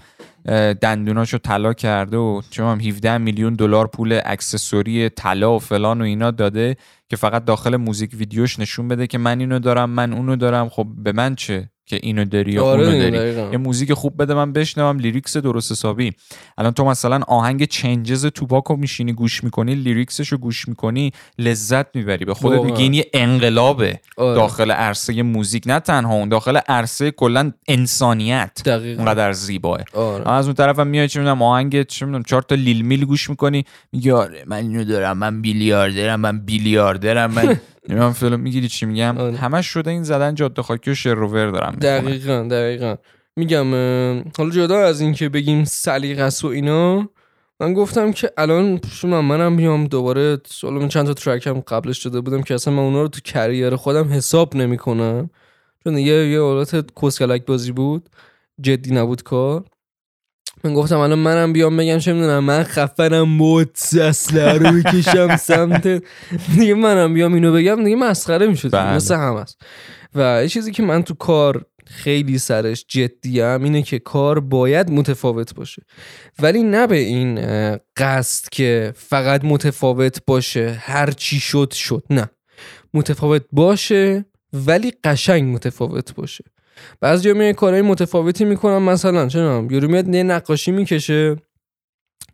دندوناشو 0.81 1.37
طلا 1.37 1.73
کرده 1.73 2.17
و 2.17 2.41
چه 2.49 2.63
17 2.63 3.17
میلیون 3.17 3.53
دلار 3.53 3.87
پول 3.87 4.21
accessory 4.25 5.09
طلا 5.09 5.55
و 5.55 5.59
فلان 5.59 6.01
و 6.01 6.03
اینا 6.03 6.31
داده 6.31 6.75
که 7.09 7.15
فقط 7.15 7.45
داخل 7.45 7.75
موزیک 7.75 8.11
ویدیوش 8.13 8.59
نشون 8.59 8.87
بده 8.87 9.07
که 9.07 9.17
من 9.17 9.39
اینو 9.39 9.59
دارم 9.59 9.89
من 9.89 10.13
اونو 10.13 10.35
دارم 10.35 10.69
خب 10.69 10.87
به 10.97 11.11
من 11.11 11.35
چه 11.35 11.69
که 11.89 11.99
اینو 12.03 12.25
داری 12.25 12.51
یا 12.51 12.65
آره 12.65 12.85
اونو 12.85 12.97
داری 12.99 13.11
دقیقاً. 13.17 13.49
یه 13.51 13.57
موزیک 13.57 13.93
خوب 13.93 14.21
بده 14.21 14.33
من 14.33 14.53
بشنوم 14.53 14.99
lyrics 14.99 15.37
درست 15.37 15.71
حسابی 15.71 16.11
الان 16.57 16.71
تو 16.71 16.85
مثلا 16.85 17.19
آهنگ 17.27 17.65
Changes 17.65 18.25
توپاک 18.25 18.63
رو 18.63 18.75
میشینی 18.75 19.13
گوش 19.13 19.43
می‌کنی 19.43 19.75
lyrics 19.75 20.14
ش 20.14 20.27
رو 20.27 20.37
گوش 20.37 20.67
می‌کنی 20.67 21.11
لذت 21.39 21.95
می‌بری 21.95 22.25
به 22.25 22.33
خودت. 22.33 22.61
میگی 22.61 22.83
این 22.83 22.93
یه 22.93 23.05
انقلابه 23.13 23.99
آره. 24.17 24.35
داخل 24.35 24.71
عرصه 24.71 25.23
موزیک 25.23 25.63
نه 25.65 25.79
تنها 25.79 26.13
اون 26.13 26.29
داخل 26.29 26.57
عرصه 26.67 27.11
کلا 27.11 27.51
انسانیت 27.67 28.61
دقیقاً. 28.65 29.03
اونقدر 29.03 29.31
زیباه 29.31 29.79
آره. 29.93 30.29
از 30.31 30.45
اون 30.45 30.55
طرف 30.55 30.79
هم 30.79 30.87
میای 30.87 31.07
چه 31.07 31.19
می‌دونم 31.19 31.41
آهنگ 31.41 31.83
چه 31.83 32.05
می‌دونم 32.05 32.23
چهار 32.23 32.41
تا 32.41 32.55
Lil 32.55 32.81
میل 32.81 33.05
گوش 33.05 33.29
می‌کنی 33.29 33.65
میگی 33.91 34.11
آره 34.11 34.43
من 34.47 34.57
اینو 34.57 34.83
دارم 34.83 35.17
من 35.17 35.41
بیلیاردرم 35.41 36.19
من 36.19 36.39
بیلیاردرم 36.39 37.31
من 37.31 37.59
نمی‌دونم 37.89 38.13
فیلم 38.13 38.39
می‌گیری 38.39 38.67
چی 38.67 38.85
میگم؟ 38.85 39.17
آره. 39.17 39.37
همش 39.37 39.67
شده 39.67 39.91
این 39.91 40.03
زدن 40.03 40.35
جاده 40.35 40.61
خاکی 40.61 40.91
و 40.91 40.95
شروور 40.95 41.51
دارم 41.51 41.71
دقیقا 41.71 42.47
دقیقا. 42.51 42.95
میگم 43.35 43.73
حالا 44.37 44.49
جدا 44.49 44.79
از 44.79 45.01
اینکه 45.01 45.29
بگیم 45.29 45.63
سلیقه 45.63 46.21
است 46.21 46.45
و 46.45 46.47
اینا 46.47 47.09
من 47.59 47.73
گفتم 47.73 48.11
که 48.11 48.31
الان 48.37 48.79
شما 48.91 49.21
منم 49.21 49.55
بیام 49.55 49.87
دوباره 49.87 50.37
حالا 50.63 50.79
من 50.79 50.87
چند 50.87 51.05
تا 51.05 51.13
ترک 51.13 51.47
هم 51.47 51.59
قبلش 51.59 52.05
داده 52.05 52.21
بودم 52.21 52.41
که 52.41 52.53
اصلا 52.53 52.73
من 52.73 52.83
اونا 52.83 53.01
رو 53.01 53.07
تو 53.07 53.19
کریر 53.23 53.75
خودم 53.75 54.13
حساب 54.13 54.55
نمی‌کنم. 54.55 55.29
چون 55.83 55.97
یه 55.97 56.29
یه 56.31 56.41
حالت 56.41 56.85
کسکلک 57.01 57.45
بازی 57.45 57.71
بود. 57.71 58.09
جدی 58.61 58.93
نبود 58.93 59.23
کار. 59.23 59.63
من 60.63 60.73
گفتم 60.73 60.97
الان 60.97 61.19
منم 61.19 61.53
بیام 61.53 61.77
بگم 61.77 61.97
چه 61.97 62.13
می‌دونم 62.13 62.43
من 62.43 62.63
خفنم 62.63 63.41
اصلا 64.01 64.57
رو 64.57 64.71
می‌کشم 64.71 65.35
سمت. 65.35 66.03
دیگه 66.55 66.73
منم 66.73 67.13
بیام 67.13 67.33
اینو 67.33 67.53
بگم 67.53 67.83
دیگه 67.83 67.95
مسخره 67.95 68.47
می‌شد 68.47 68.71
بله. 68.71 68.95
مثل 68.95 69.15
هم 69.15 69.35
است. 69.35 69.61
و 70.15 70.39
یه 70.41 70.47
چیزی 70.47 70.71
که 70.71 70.83
من 70.83 71.03
تو 71.03 71.13
کار 71.13 71.65
خیلی 71.85 72.37
سرش 72.37 72.85
جدیم 72.87 73.63
اینه 73.63 73.81
که 73.81 73.99
کار 73.99 74.39
باید 74.39 74.91
متفاوت 74.91 75.55
باشه. 75.55 75.81
ولی 76.39 76.63
نه 76.63 76.87
به 76.87 76.97
این 76.97 77.39
قصد 77.97 78.49
که 78.51 78.93
فقط 78.95 79.45
متفاوت 79.45 80.21
باشه 80.27 80.77
هر 80.81 81.11
چی 81.11 81.39
شد 81.39 81.73
شد. 81.73 82.03
نه. 82.09 82.29
متفاوت 82.93 83.45
باشه 83.51 84.25
ولی 84.53 84.93
قشنگ 85.03 85.43
متفاوت 85.53 86.15
باشه. 86.15 86.43
بعضی 87.01 87.33
میان 87.33 87.53
کارهای 87.53 87.81
متفاوتی 87.81 88.45
می‌کنن 88.45 88.77
مثلا 88.77 89.27
چه 89.27 89.39
یورو 89.39 89.87
میاد 89.87 90.07
یه 90.07 90.23
نقاشی 90.23 90.71
می‌کشه 90.71 91.35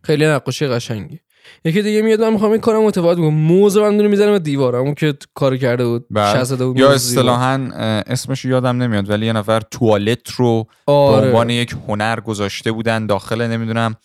خیلی 0.02 0.26
نقاشی 0.26 0.66
قشنگی 0.66 1.20
یکی 1.64 1.82
دیگه 1.82 2.02
میاد 2.02 2.20
من 2.20 2.32
می‌خوام 2.32 2.52
این 2.52 2.60
کارم 2.60 2.82
متفاوت 2.82 3.18
بکنم 3.18 3.34
موز 3.34 3.76
رو 3.76 3.90
من 3.90 4.06
می‌زنم 4.06 4.32
به 4.32 4.38
دیوار 4.38 4.94
که 4.94 5.14
کار 5.34 5.56
کرده 5.56 5.84
بود 5.84 6.06
بله. 6.10 6.42
بود 6.42 6.58
یا 6.58 6.66
موز 6.66 6.76
دیوار. 6.78 6.94
اصطلاحا 6.94 7.70
اسمش 8.06 8.44
یادم 8.44 8.82
نمیاد 8.82 9.10
ولی 9.10 9.26
یه 9.26 9.32
نفر 9.32 9.60
توالت 9.60 10.30
رو 10.30 10.66
به 10.86 10.92
آره. 10.92 11.26
عنوان 11.26 11.50
یک 11.50 11.76
هنر 11.88 12.20
گذاشته 12.20 12.72
بودن 12.72 13.06
داخل 13.06 13.42
نمی‌دونم 13.42 13.96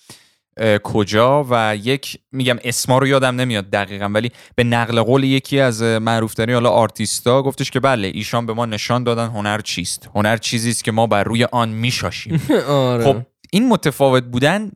کجا 0.83 1.45
و 1.49 1.75
یک 1.75 2.19
میگم 2.31 2.57
اسما 2.63 2.97
رو 2.97 3.07
یادم 3.07 3.35
نمیاد 3.35 3.69
دقیقا 3.69 4.05
ولی 4.05 4.31
به 4.55 4.63
نقل 4.63 5.01
قول 5.01 5.23
یکی 5.23 5.59
از 5.59 5.81
معروفترین 5.81 6.53
حالا 6.53 6.69
آرتیستا 6.69 7.41
گفتش 7.41 7.71
که 7.71 7.79
بله 7.79 8.11
ایشان 8.13 8.45
به 8.45 8.53
ما 8.53 8.65
نشان 8.65 9.03
دادن 9.03 9.27
هنر 9.27 9.61
چیست. 9.61 10.09
هنر 10.15 10.37
چیزی 10.37 10.69
است 10.69 10.83
که 10.83 10.91
ما 10.91 11.07
بر 11.07 11.23
روی 11.23 11.43
آن 11.43 11.69
میشاشیم. 11.69 12.41
آره. 12.67 13.03
خب 13.03 13.17
این 13.53 13.67
متفاوت 13.69 14.23
بودن 14.23 14.71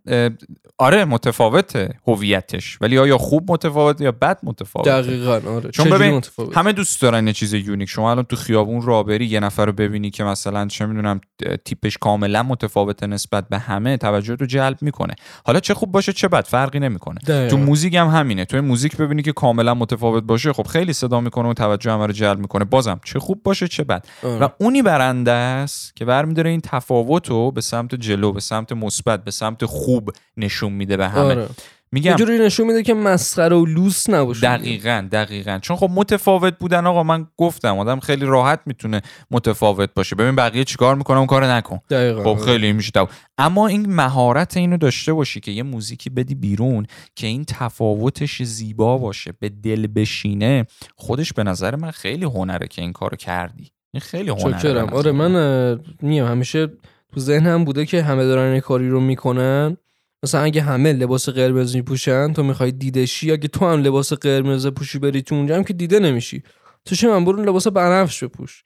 آره 0.77 1.05
متفاوته 1.05 1.89
هویتش 2.07 2.77
ولی 2.81 2.97
آیا 2.97 3.17
خوب 3.17 3.51
متفاوته 3.51 4.03
یا 4.03 4.11
بد 4.11 4.39
متفاوته 4.43 5.01
دقیقا 5.01 5.41
آره. 5.47 5.71
چون 5.71 5.89
ببین 5.89 6.13
متفاوت؟ 6.13 6.57
همه 6.57 6.73
دوست 6.73 7.01
دارن 7.01 7.27
یه 7.27 7.33
چیز 7.33 7.53
یونیک. 7.53 7.89
شما 7.89 8.11
الان 8.11 8.23
تو 8.23 8.35
خیابون 8.35 8.81
راه 8.81 9.03
بری 9.03 9.25
یه 9.25 9.39
نفر 9.39 9.65
رو 9.65 9.71
ببینی 9.71 10.09
که 10.09 10.23
مثلا 10.23 10.67
چه 10.67 10.85
می‌دونم 10.85 11.21
تیپش 11.65 11.97
کاملا 11.97 12.43
متفاوته 12.43 13.07
نسبت 13.07 13.49
به 13.49 13.57
همه 13.57 13.97
توجه 13.97 14.35
رو 14.35 14.45
جلب 14.45 14.77
می‌کنه. 14.81 15.15
حالا 15.45 15.59
چه 15.59 15.73
خوب 15.73 15.91
باشه 15.91 16.13
چه 16.13 16.27
بد 16.27 16.45
فرقی 16.45 16.79
نمی‌کنه. 16.79 17.47
تو 17.47 17.57
موزیک 17.57 17.93
هم 17.93 18.07
همینه. 18.07 18.45
تو 18.45 18.61
موزیک 18.61 18.97
ببینی 18.97 19.21
که 19.21 19.31
کاملا 19.31 19.73
متفاوت 19.73 20.23
باشه 20.23 20.53
خب 20.53 20.67
خیلی 20.67 20.93
صدا 20.93 21.21
می‌کنه 21.21 21.49
و 21.49 21.53
توجه 21.53 21.91
همه 21.91 22.05
رو 22.05 22.13
جلب 22.13 22.39
می‌کنه. 22.39 22.65
بازم 22.65 22.99
چه 23.03 23.19
خوب 23.19 23.43
باشه 23.43 23.67
چه 23.67 23.83
بد. 23.83 24.05
آره. 24.23 24.37
و 24.37 24.47
اونی 24.59 24.81
برنده 24.81 25.31
است 25.31 25.95
که 25.95 26.05
برمیداره 26.05 26.49
این 26.49 26.61
تفاوت 26.61 27.29
رو 27.29 27.51
به 27.51 27.61
سمت 27.61 27.95
جلو 27.95 28.31
به 28.31 28.39
سمت 28.39 28.64
مثبت 28.73 29.23
به 29.23 29.31
سمت 29.31 29.65
خوب 29.65 30.11
نشون 30.37 30.73
میده 30.73 30.97
به 30.97 31.07
همه. 31.07 31.23
آره. 31.23 31.47
میگم 31.91 32.15
جوری 32.15 32.39
نشون 32.39 32.67
میده 32.67 32.83
که 32.83 32.93
مسخره 32.93 33.55
و 33.55 33.65
لوس 33.65 34.09
نباشه 34.09 34.41
دقیقا 34.41 35.07
دقیقا. 35.11 35.59
چون 35.61 35.77
خب 35.77 35.89
متفاوت 35.93 36.57
بودن 36.59 36.85
آقا 36.85 37.03
من 37.03 37.27
گفتم 37.37 37.77
آدم 37.77 37.99
خیلی 37.99 38.25
راحت 38.25 38.59
می‌تونه 38.65 39.01
متفاوت 39.31 39.89
باشه. 39.93 40.15
ببین 40.15 40.35
بقیه 40.35 40.63
چیکار 40.63 40.95
می‌کنه؟ 40.95 41.17
اون 41.17 41.27
کارو 41.27 41.45
نکن. 41.45 41.79
دقیقا. 41.89 42.23
خب 42.23 42.45
خیلی 42.45 42.73
میشه 42.73 42.91
دو. 42.93 43.07
اما 43.37 43.67
این 43.67 43.95
مهارت 43.95 44.57
اینو 44.57 44.77
داشته 44.77 45.13
باشی 45.13 45.39
که 45.39 45.51
یه 45.51 45.63
موزیکی 45.63 46.09
بدی 46.09 46.35
بیرون 46.35 46.85
که 47.15 47.27
این 47.27 47.45
تفاوتش 47.45 48.43
زیبا 48.43 48.97
باشه 48.97 49.33
به 49.39 49.49
دل 49.49 49.87
بشینه 49.87 50.65
خودش 50.95 51.33
به 51.33 51.43
نظر 51.43 51.75
من 51.75 51.91
خیلی 51.91 52.25
هنره 52.25 52.67
که 52.67 52.81
این 52.81 52.93
کارو 52.93 53.17
کردی. 53.17 53.71
این 53.93 54.01
خیلی 54.01 54.29
هنره 54.29 54.81
آره 54.81 55.11
من. 55.11 55.35
اه، 55.35 55.79
میگم 56.01 56.25
همیشه 56.25 56.67
تو 57.15 57.21
ذهنم 57.21 57.65
بوده 57.65 57.85
که 57.85 58.03
همه 58.03 58.25
دارن 58.25 58.51
این 58.51 58.61
کاری 58.61 58.89
رو 58.89 58.99
می‌کنن. 58.99 59.77
مثلا 60.23 60.41
اگه 60.41 60.61
همه 60.61 60.93
لباس 60.93 61.29
قرمز 61.29 61.75
میپوشن 61.75 62.33
تو 62.33 62.43
می‌خوای 62.43 62.71
دیده 62.71 63.05
شی. 63.05 63.31
اگه 63.31 63.47
تو 63.47 63.65
هم 63.65 63.79
لباس 63.79 64.13
قرمز 64.13 64.67
پوشی 64.67 64.99
بری 64.99 65.21
تو 65.21 65.35
اونجا 65.35 65.55
هم 65.55 65.63
که 65.63 65.73
دیده 65.73 65.99
نمیشی. 65.99 66.43
تو 66.85 66.95
چه 66.95 67.07
من 67.07 67.25
برو 67.25 67.43
لباس 67.43 67.67
بنفش 67.67 68.23
بپوش. 68.23 68.63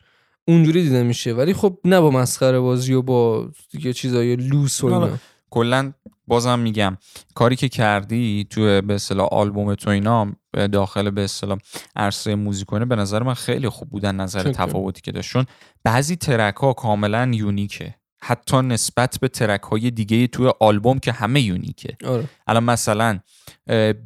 اونجوری 0.48 0.84
دیده 0.84 1.04
میشه. 1.04 1.34
ولی 1.34 1.54
خب 1.54 1.80
نه 1.86 2.02
با 2.02 2.12
مسخره 2.12 2.60
بازی 2.60 2.94
و 2.94 3.02
با 3.02 3.50
دیگه 3.72 3.94
چیزای 3.94 4.36
لوس 4.36 4.84
و 4.84 4.88
اینا. 4.88 5.10
کلا 5.50 5.94
بازم 6.28 6.60
میگم. 6.60 6.98
کاری 7.36 7.56
که 7.56 7.70
کردی 7.70 8.48
تو 8.50 8.82
به 8.82 8.94
اصطلاح 8.94 9.28
آلبوم 9.32 9.76
تو 9.76 9.90
اینا 9.90 10.32
داخل 10.72 11.10
به 11.10 11.24
اصطلاح 11.24 11.58
عرصه 11.96 12.36
موزیکونه 12.36 12.86
به 12.86 12.96
نظر 12.96 13.24
من 13.24 13.34
خیلی 13.34 13.70
خوب 13.70 13.90
بودن 13.90 14.16
نظر. 14.16 14.52
تفاوتی 14.52 15.02
که 15.02 15.12
داشت. 15.12 15.32
چون 15.32 15.46
بعضی 15.84 16.16
track 16.16 16.56
ها 16.56 16.74
کاملا 16.74 17.32
unique 17.34 17.80
ه. 17.80 17.96
حتی 18.22 18.58
نسبت 18.62 19.18
به 19.22 19.28
track 19.28 19.62
های 19.62 19.92
دیگه 19.92 20.28
توی 20.28 20.52
آلبوم 20.60 21.00
که 21.00 21.12
همه 21.12 21.42
unique 21.42 21.84
ه. 21.84 21.98
آره. 22.06 22.24
الان 22.48 22.64
مثلا 22.64 23.20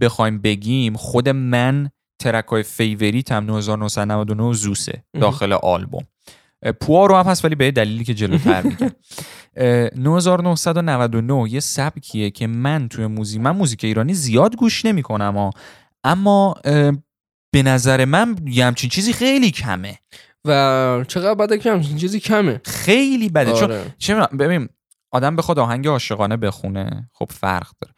بخوایم 0.02 0.42
بگیم 0.42 0.94
خود 0.94 1.30
من 1.30 1.90
track 2.20 2.46
های 2.46 2.64
favorite 2.64 3.32
م 3.32 3.46
9999 3.46 4.54
Zeus 4.54 4.94
ه 4.94 5.04
داخل 5.22 5.54
آلبوم. 5.54 6.04
اه، 6.64 6.72
پوا 6.72 7.06
رو 7.06 7.16
هم 7.16 7.26
هست 7.26 7.46
ولی 7.46 7.56
به 7.56 7.72
دلیلی 7.72 8.04
که 8.04 8.14
جلوتر 8.14 8.62
میگم. 8.68 8.92
اه، 9.56 9.90
9999 9.96 11.52
یه 11.54 11.60
سبکیه 11.60 12.30
که 12.30 12.48
من 12.48 12.88
توی 12.90 13.08
موزیک 13.08 13.42
من 13.42 13.52
موزیک 13.52 13.84
ایرانی 13.84 14.14
زیاد 14.14 14.56
گوش 14.56 14.86
نمی‌کنم 14.86 15.52
اما 16.04 16.54
به 17.54 17.64
نظر 17.64 18.06
من 18.06 18.36
یه 18.46 18.66
همچین 18.66 18.90
چیزی 18.90 19.14
خیلی 19.14 19.52
کمه. 19.52 20.00
و 20.46 21.06
چقدر 21.08 21.36
بده 21.36 21.58
که 21.58 21.72
همچین 21.72 21.98
چیزی 21.98 22.20
کمه. 22.20 22.62
خیلی 22.66 23.30
بده. 23.30 23.54
چون 23.54 23.72
آره. 23.72 23.96
چه 23.98 24.14
می‌دونم، 24.14 24.38
ببین 24.38 24.70
آدم 25.12 25.36
بخواد 25.36 25.60
آهنگ 25.60 25.88
عاشقانه 25.88 26.38
بخونه 26.38 27.10
خب 27.14 27.28
فرق 27.32 27.72
داره. 27.82 27.94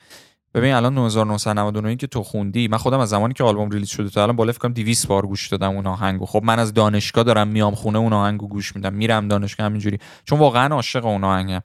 ببین 0.54 0.74
الان 0.74 0.98
1999 0.98 1.96
که 1.96 2.08
تو 2.08 2.24
خوندی 2.24 2.68
من 2.68 2.78
خودم 2.78 3.00
از 3.00 3.10
زمانی 3.10 3.34
که 3.34 3.44
آلبوم 3.44 3.70
ریلیز 3.70 3.90
شده 3.90 4.10
تا 4.10 4.24
الان 4.24 4.36
بالا 4.36 4.52
فکر 4.52 4.60
کنم 4.62 4.74
200 4.74 5.08
بار 5.08 5.28
گوش 5.28 5.48
دادم 5.48 5.70
اون 5.70 5.88
آهنگو. 5.88 6.26
خب 6.26 6.42
من 6.44 6.60
از 6.60 6.74
دانشگاه 6.74 7.24
دارم 7.24 7.48
میام 7.48 7.76
خونه 7.76 7.98
اون 7.98 8.14
آهنگو 8.14 8.48
گوش 8.48 8.76
میدم 8.76 8.94
میرم 8.94 9.28
دانشگاه 9.28 9.66
همینجوری. 9.66 9.98
چون 10.24 10.40
واقعا 10.40 10.76
عاشق 10.76 11.06
اون 11.06 11.24
آهنگم. 11.24 11.62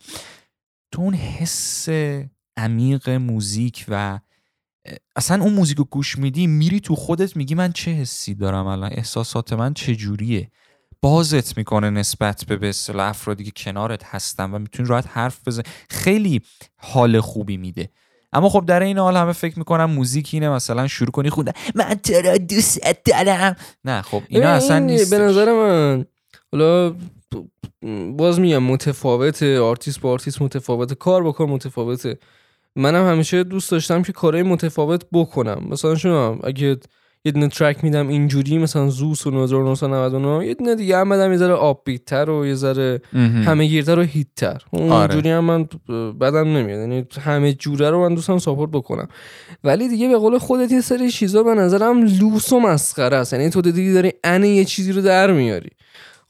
تو 0.93 1.03
اون 1.03 1.15
حس 1.15 1.89
عمیق 2.57 3.09
موزیک 3.11 3.85
و 3.89 4.19
اصلا 5.17 5.43
اون 5.43 5.53
موزیک 5.53 5.79
رو 5.79 5.85
گوش 5.85 6.19
میدی 6.19 6.47
میری 6.47 6.81
تو 6.81 6.95
خودت 6.97 7.37
میگی 7.37 7.55
من 7.55 7.73
چه 7.73 7.91
حسی 7.91 8.35
دارم 8.35 8.67
الان؟ 8.67 8.91
احساسات 8.93 9.53
من 9.53 9.75
چه 9.75 9.97
جوریه 9.97 10.51
بازت 11.03 11.57
می‌کنه 11.59 11.91
نسبت 11.91 12.45
به 12.45 12.57
به 12.57 12.73
افرادی 12.95 13.45
که 13.45 13.53
کنارت 13.57 14.05
هستن 14.05 14.51
و 14.51 14.59
می‌تونی 14.59 14.89
راحت 14.89 15.07
حرف 15.09 15.41
بزن 15.47 15.63
خیلی 15.91 16.43
حال 16.77 17.21
خوبی 17.21 17.57
میده. 17.57 17.91
اما 18.33 18.49
خب 18.49 18.65
در 18.67 18.83
این 18.83 18.99
حال 18.99 19.17
همه 19.17 19.33
فکر 19.33 19.59
می‌کنم 19.59 19.85
موزیک 19.85 20.31
اینه 20.33 20.49
مثلا 20.49 20.89
شروع 20.89 21.11
کنی 21.11 21.31
خوندن 21.31 21.53
من 21.75 21.95
تو 21.95 22.13
را 22.13 22.37
دوست 22.37 22.81
دارم. 23.05 23.57
نه 23.85 24.03
خب 24.03 24.23
اینا 24.29 24.49
اصلا 24.49 24.79
نیست 24.79 25.11
به 25.11 25.19
نظر 25.19 25.53
من 25.53 26.05
حالا 26.53 26.95
باز 28.17 28.41
میگم 28.41 28.63
متفاوته 28.63 29.61
آرتیست 29.61 30.01
با 30.01 30.11
آرتیست 30.11 30.43
متفاوته 30.43 30.95
کار 30.95 31.23
با 31.23 31.33
کار 31.33 31.47
متفاوته. 31.47 32.19
منم 32.77 33.09
همیشه 33.09 33.45
دوست 33.45 33.71
داشتم 33.71 34.03
که 34.03 34.13
کارهای 34.13 34.43
متفاوت 34.43 35.05
بکنم. 35.13 35.67
مثلا 35.71 35.95
شما 35.95 36.39
اگه 36.45 36.77
یه 37.25 37.33
دونه 37.33 37.49
ترک 37.49 37.85
میدم 37.85 38.09
اینجوری 38.09 38.59
مثلا 38.59 38.89
زوس 38.89 39.27
و 39.27 39.43
1999 39.43 40.47
یه 40.47 40.55
دونه 40.55 40.75
دیگه 40.75 40.97
هم 40.97 41.09
بدم 41.09 41.33
یه 41.33 41.39
ذره 41.39 41.53
آبیتر 41.53 42.31
و 42.31 42.47
یه 42.47 42.55
ذره 42.55 43.01
همه 43.15 43.67
گیرتر 43.67 43.99
و 43.99 44.03
هیتتر 44.03 44.63
اونجوری 44.71 45.31
آره. 45.33 45.39
هم 45.39 45.45
من 45.45 45.69
بدم 46.21 46.57
نمیاد. 46.57 46.81
یعنی 46.81 47.07
همه 47.21 47.53
جوره 47.53 47.91
رو 47.91 48.09
من 48.09 48.15
دوستم 48.15 48.39
ساپورت 48.39 48.71
بکنم. 48.71 49.09
ولی 49.65 49.89
دیگه 49.89 50.09
به 50.09 50.19
قول 50.19 50.39
خودت 50.39 50.73
یه 50.73 50.81
سری 50.81 51.11
چیزا 51.11 51.43
به 51.43 51.55
نظرم 51.55 52.03
لوس 52.03 52.53
و 52.53 52.61
مسخره 52.61 53.17
است. 53.17 53.33
یعنی 53.33 53.51
تو 53.51 53.61
دیگه 53.61 53.93
داری 53.93 54.13
انه 54.25 54.49
یه 54.49 54.65
چیزی 54.65 54.93
رو 54.93 55.03
در 55.03 55.33
میاری. 55.33 55.71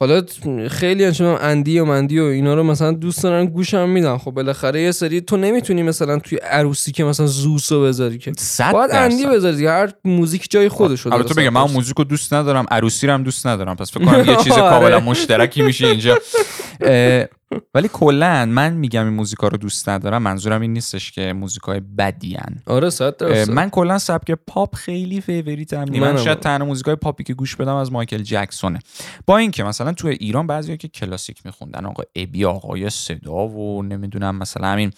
حالا 0.01 0.23
خیلی 0.69 1.13
چون 1.13 1.27
اندی 1.41 1.79
و 1.79 1.85
مندی 1.85 2.21
و 2.21 2.25
اینا 2.25 2.55
رو 2.55 2.63
مثلا 2.63 2.93
دوست 2.93 3.23
دارن 3.23 3.47
گوشم 3.47 3.89
میدن. 3.89 4.19
خب 4.19 4.31
بالاخره 4.31 4.83
یه 4.83 4.93
سری 4.93 5.21
تو 5.21 5.37
نمی‌تونی 5.37 5.83
مثلا 5.83 6.19
توی 6.19 6.39
عروسی 6.39 6.93
که 6.93 7.05
مثلا 7.05 7.27
زوسو 7.27 7.83
بذاری 7.83 8.19
که. 8.19 8.33
باید 8.73 8.91
اندی 8.93 9.27
بذاری 9.27 9.67
هر 9.67 9.93
موزیک 10.05 10.51
جای 10.51 10.69
خودش 10.69 11.01
رو 11.01 11.23
تو 11.23 11.35
بگم 11.35 11.49
من 11.49 11.63
موزیک 11.63 11.97
رو 11.97 12.05
دوست 12.05 12.35
ندارم 12.35 12.67
عروسی 12.71 13.07
رو 13.07 13.13
هم 13.13 13.23
دوست 13.23 13.47
ندارم. 13.47 13.77
پس 13.77 13.93
فکر 13.93 14.05
کنم 14.05 14.25
یه 14.25 14.37
چیز 14.37 14.53
آره. 14.59 14.71
کاملا 14.71 15.01
مشترکی 15.01 15.63
میشه 15.63 15.87
اینجا. 15.87 16.19
ولی 17.75 17.91
کلا 17.93 18.47
من 18.47 18.73
میگم 18.73 19.05
این 19.05 19.15
موزیکا 19.15 19.49
رو 19.49 19.57
دوست 19.57 19.89
ندارم 19.89 20.23
منظورم 20.23 20.61
این 20.61 20.73
نیستش 20.73 21.13
که 21.13 21.33
موزیکای 21.33 21.81
بدی 21.81 22.37
ان 22.37 22.63
آره 22.67 22.91
صد 22.91 23.51
من 23.51 23.71
کلا 23.71 23.99
سبک 23.99 24.31
پاپ 24.31 24.75
خیلی 24.75 25.21
favorite 25.21 25.78
م 25.78 25.85
من, 25.85 25.99
من 25.99 26.17
شاید 26.17 26.41
تنها 26.41 26.67
موزیکای 26.67 26.97
پاپی 26.97 27.25
که 27.25 27.35
گوش 27.35 27.57
بدم 27.57 27.75
از 27.75 27.93
مایکل 27.93 28.23
جکسونه. 28.23 28.79
با 29.27 29.37
اینکه 29.37 29.65
مثلا 29.65 29.93
تو 29.93 30.09
ایران 30.09 30.47
بعضیا 30.47 30.77
که 30.77 30.89
کلاسیک 30.89 31.47
میخوندن 31.47 31.87
آقا 31.87 32.03
ابی 32.17 32.45
آقای 32.45 32.91
صدا 32.91 33.49
و 33.49 33.83
نمی‌دونم 33.83 34.37
مثلا 34.37 34.69
همین 34.69 34.93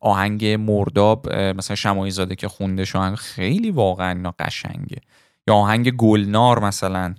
آهنگ 0.00 0.46
مرداب 0.46 1.32
مثلا 1.32 1.76
شمایی 1.76 2.10
زاده 2.10 2.34
که 2.34 2.48
خونده 2.48 2.84
شو 2.84 3.14
خیلی 3.14 3.70
واقعا 3.70 4.32
قشنگه. 4.38 5.00
یا 5.48 5.54
آهنگ 5.54 5.90
گلنار 5.90 6.58
مثلا. 6.64 7.14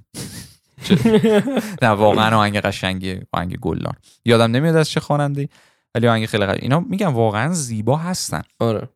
نه 1.82 1.88
واقعا 1.88 2.38
آهنگ 2.38 2.60
قشنگی 2.60 3.20
آهنگ 3.32 3.58
گلان 3.58 3.94
یادم 4.26 4.52
نمیاد 4.52 4.76
از 4.76 4.90
چه 4.90 5.00
خواننده 5.00 5.50
ولی 5.96 6.08
آهنگ 6.08 6.26
خیلی 6.26 6.46
قشنگ. 6.46 6.64
اینا 6.64 6.80
میگم 6.80 7.14
واقعا 7.14 7.54
زیبا 7.54 7.98
هستن. 7.98 8.42
آره. 8.60 8.90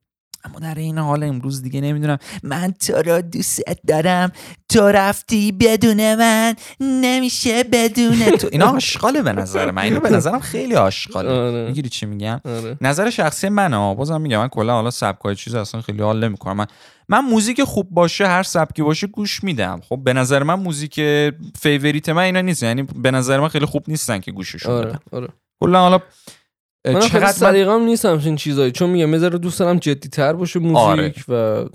اما 0.45 0.59
در 0.59 0.75
این 0.75 0.97
حال 0.97 1.23
امروز 1.23 1.61
دیگه 1.61 1.81
نمی‌دونم. 1.81 2.17
من 2.43 2.71
تو 2.71 2.93
را 2.93 3.21
دوست 3.21 3.61
دارم. 3.87 4.31
تو 4.69 4.87
رفتی 4.87 5.51
بدون 5.51 6.15
من. 6.15 6.55
نمیشه 6.79 7.63
بدون 7.63 8.19
تو. 8.19 8.47
اینا 8.51 8.65
آشغاله 8.65 9.21
به 9.21 9.33
نظر 9.33 9.71
من. 9.71 9.81
اینو 9.81 9.99
به 9.99 10.09
نظرم 10.09 10.39
خیلی 10.39 10.75
آشغاله. 10.75 11.29
آره. 11.29 11.65
می‌گیری 11.67 11.89
چی 11.89 12.05
میگم؟ 12.05 12.41
آره. 12.45 12.77
نظر 12.81 13.09
شخصی 13.09 13.49
منه. 13.49 13.95
بازم 13.95 14.21
میگم. 14.21 14.39
من 14.39 14.47
کلا 14.47 14.73
حالا 14.73 14.91
سبکای 14.91 15.35
چیز 15.35 15.55
اصلا 15.55 15.81
خیلی 15.81 16.01
حال 16.01 16.23
نمی‌کنم. 16.23 16.57
من 16.57 16.67
من 17.09 17.19
موزیک 17.19 17.63
خوب 17.63 17.89
باشه 17.91 18.27
هر 18.27 18.43
سبکی 18.43 18.81
باشه 18.81 19.07
گوش 19.07 19.43
میدم. 19.43 19.81
خب 19.89 19.99
به 20.03 20.13
نظر 20.13 20.43
من 20.43 20.53
موزیک 20.53 21.01
favorite 21.59 22.09
من 22.09 22.21
اینا 22.21 22.41
نیست. 22.41 22.63
یعنی 22.63 22.83
به 22.83 23.11
نظر 23.11 23.39
من 23.39 23.47
خیلی 23.47 23.65
خوب 23.65 23.83
نیستن 23.87 24.19
که 24.19 24.31
گوششون 24.31 24.73
آره. 24.73 24.89
بدم. 24.89 24.99
آره. 25.11 25.27
کلا 25.61 25.79
حالا 25.79 25.99
من 26.87 26.99
چقدر 26.99 27.31
سلیقم 27.31 27.81
نیستم 27.81 28.21
این 28.25 28.35
چیزایی. 28.35 28.71
چون 28.71 28.89
میگم 28.89 29.09
می‌ذاره 29.09 29.37
دوست 29.37 29.59
دارم 29.59 29.77
جدی 29.77 30.09
تر 30.09 30.33
باشه 30.33 30.59
موزیک 30.59 30.75
آره. 30.77 31.13
و 31.27 31.65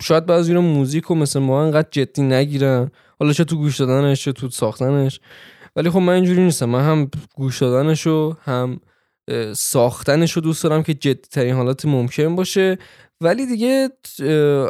شاید 0.00 0.26
بعضی 0.26 0.50
اینا 0.50 0.60
موزیک 0.60 1.04
رو 1.04 1.14
مثل 1.14 1.40
ما 1.40 1.64
انقدر 1.64 1.88
جدی 1.90 2.22
نگیرن. 2.22 2.90
حالا 3.18 3.32
چه 3.32 3.44
تو 3.44 3.56
گوش 3.56 3.76
دادنش 3.76 4.24
چه 4.24 4.32
تو 4.32 4.50
ساختنش. 4.50 5.20
ولی 5.76 5.90
خب 5.90 5.98
من 5.98 6.12
اینجوری 6.12 6.42
نیستم. 6.42 6.68
من 6.68 6.84
هم 6.86 7.10
گوش 7.34 7.62
دادنش 7.62 8.06
رو 8.06 8.36
هم 8.44 8.80
ساختنش 9.56 10.32
رو 10.32 10.42
دوست 10.42 10.64
دارم 10.64 10.82
که 10.82 10.94
جدی 10.94 11.28
ترین 11.30 11.54
حالات 11.54 11.84
ممکن 11.84 12.36
باشه. 12.36 12.78
ولی 13.20 13.46
دیگه 13.46 13.90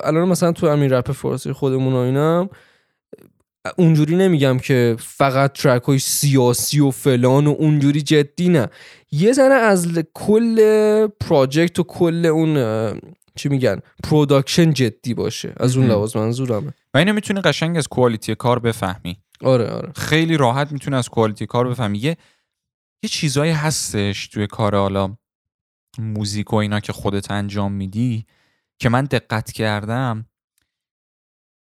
الان 0.05 0.29
مثلا 0.29 0.53
تو 0.53 0.69
همین 0.69 0.91
رپ 0.91 1.13
فارسی 1.13 1.53
خودمون 1.53 1.93
و 1.93 1.97
اینا 1.97 2.49
اونجوری 3.79 4.17
نمیگم 4.17 4.59
که 4.59 4.97
فقط 4.99 5.53
track 5.53 5.83
های 5.83 5.99
سیاسی 5.99 6.81
و 6.81 6.91
فلان 6.91 7.47
و 7.47 7.51
اونجوری 7.51 8.03
جدی 8.03 8.49
نه. 8.49 8.69
یه 9.13 9.33
زنه 9.33 9.55
از 9.55 9.99
کل 10.15 11.07
project 11.07 11.79
و 11.79 11.83
کل 11.83 12.27
اون 12.27 13.01
چی 13.35 13.49
میگن 13.49 13.81
production 14.05 14.73
جدی 14.73 15.15
باشه. 15.15 15.53
از 15.57 15.77
اون 15.77 15.87
لحاظ 15.87 16.17
منظورمه. 16.17 16.75
و 16.95 16.99
اینو 16.99 17.13
می‌تونی 17.13 17.41
قشنگ 17.41 17.77
از 17.77 17.89
کوالیتی 17.89 18.35
کار 18.35 18.59
بفهمی. 18.59 19.17
آره 19.45 19.67
آره. 19.67 19.93
خیلی 19.97 20.37
راحت 20.37 20.73
می‌تونی 20.73 20.97
از 20.97 21.09
کوالیتی 21.09 21.47
کار 21.47 21.69
بفهمی. 21.69 21.99
یه 21.99 22.17
یه 23.03 23.09
چیزایی 23.09 23.53
هستش 23.53 24.29
توی 24.29 24.47
کار 24.47 24.77
حالا 24.77 25.17
موزیک 25.99 26.53
و 26.53 26.57
اینا 26.57 26.81
که 26.81 26.93
خودت 26.93 27.31
انجام 27.31 27.73
میدی. 27.73 28.27
که 28.81 28.89
من 28.89 29.05
دقت 29.05 29.53
کردم 29.53 30.27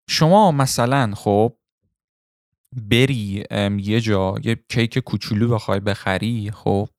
شما 0.10 0.52
مثلا 0.52 1.16
خب 1.16 1.58
بری 2.90 3.46
یه 3.78 4.02
جا 4.02 4.36
یه 4.44 4.64
کیک 4.70 5.00
کوچولو 5.00 5.54
بخوای 5.54 5.80
بخری 5.80 6.52
خب 6.52 6.90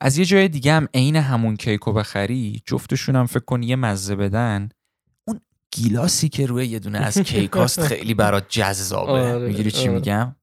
از 0.00 0.18
یه 0.18 0.24
جای 0.24 0.48
دیگه 0.48 0.72
هم 0.72 0.88
عین 0.94 1.16
همون 1.16 1.56
کیک 1.56 1.80
رو 1.80 1.92
بخری 1.92 2.62
جفتشون 2.66 3.16
هم 3.16 3.26
فکر 3.26 3.44
کن 3.44 3.62
یه 3.62 3.76
مزه 3.76 4.16
بدن. 4.16 4.68
اون 5.24 5.40
گیلاسی 5.70 6.28
که 6.28 6.46
روی 6.46 6.66
یه 6.66 6.78
دونه 6.78 6.98
از 6.98 7.18
کیکاست 7.32 7.80
خیلی 7.80 8.14
برات 8.14 8.48
جذابه. 8.48 9.12
آره، 9.12 9.46
می‌گیری 9.46 9.70
چی 9.70 9.88
آره. 9.88 9.92
میگم؟ 9.92 10.36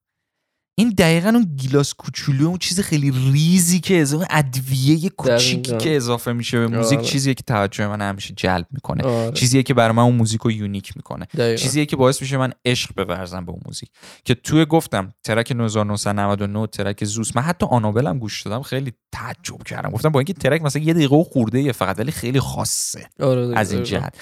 این 0.79 0.89
دقیقا 0.89 1.29
اون 1.29 1.53
گیلاس 1.57 1.93
کوچولو 1.93 2.47
اون 2.47 2.57
چیز 2.57 2.79
خیلی 2.79 3.11
ریزی 3.31 3.79
که 3.79 4.01
اضافه 4.01 4.27
ادویه 4.29 5.09
کوچیکی 5.09 5.77
که 5.77 5.95
اضافه 5.95 6.33
میشه 6.33 6.59
به 6.59 6.67
موزیک 6.67 6.99
آره. 6.99 7.07
چیزیه 7.07 7.33
که 7.33 7.43
توجه 7.43 7.87
من 7.87 8.01
همیشه 8.01 8.33
جلب 8.37 8.65
می‌کنه. 8.71 9.03
آره. 9.03 9.31
چیزیه 9.31 9.63
که 9.63 9.73
برای 9.73 9.95
من 9.95 10.03
اون 10.03 10.15
موزیک 10.15 10.41
رو 10.41 10.51
unique 10.51 10.93
می‌کنه. 10.95 11.27
چیزیه 11.57 11.85
که 11.85 11.95
باعث 11.95 12.21
میشه 12.21 12.37
من 12.37 12.53
عشق 12.65 12.89
بورزم 12.97 13.45
به 13.45 13.51
اون 13.51 13.61
موزیک. 13.65 13.89
که 14.25 14.35
توی 14.35 14.65
گفتم 14.65 15.13
track 15.23 15.51
1999 15.51 16.67
track 16.67 17.05
Zeus. 17.05 17.35
من 17.35 17.41
حتی 17.41 17.65
آنابلم 17.69 18.19
گوش 18.19 18.41
دادم 18.41 18.61
خیلی 18.61 18.93
تعجب 19.11 19.63
کردم. 19.63 19.89
گفتم 19.89 20.09
با 20.09 20.19
اینکه 20.19 20.33
track 20.33 20.61
مثلا 20.61 20.81
یه 20.81 20.93
دقیقه 20.93 21.15
و 21.15 21.23
خورده 21.23 21.71
فقط 21.71 21.99
ولی 21.99 22.11
خیلی 22.11 22.39
خاصه 22.39 23.09
آره 23.19 23.57
از 23.57 23.71
این 23.71 23.83
جهت. 23.83 24.13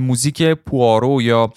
موزیک 0.00 0.42
پوارو 0.42 1.22
یا 1.22 1.52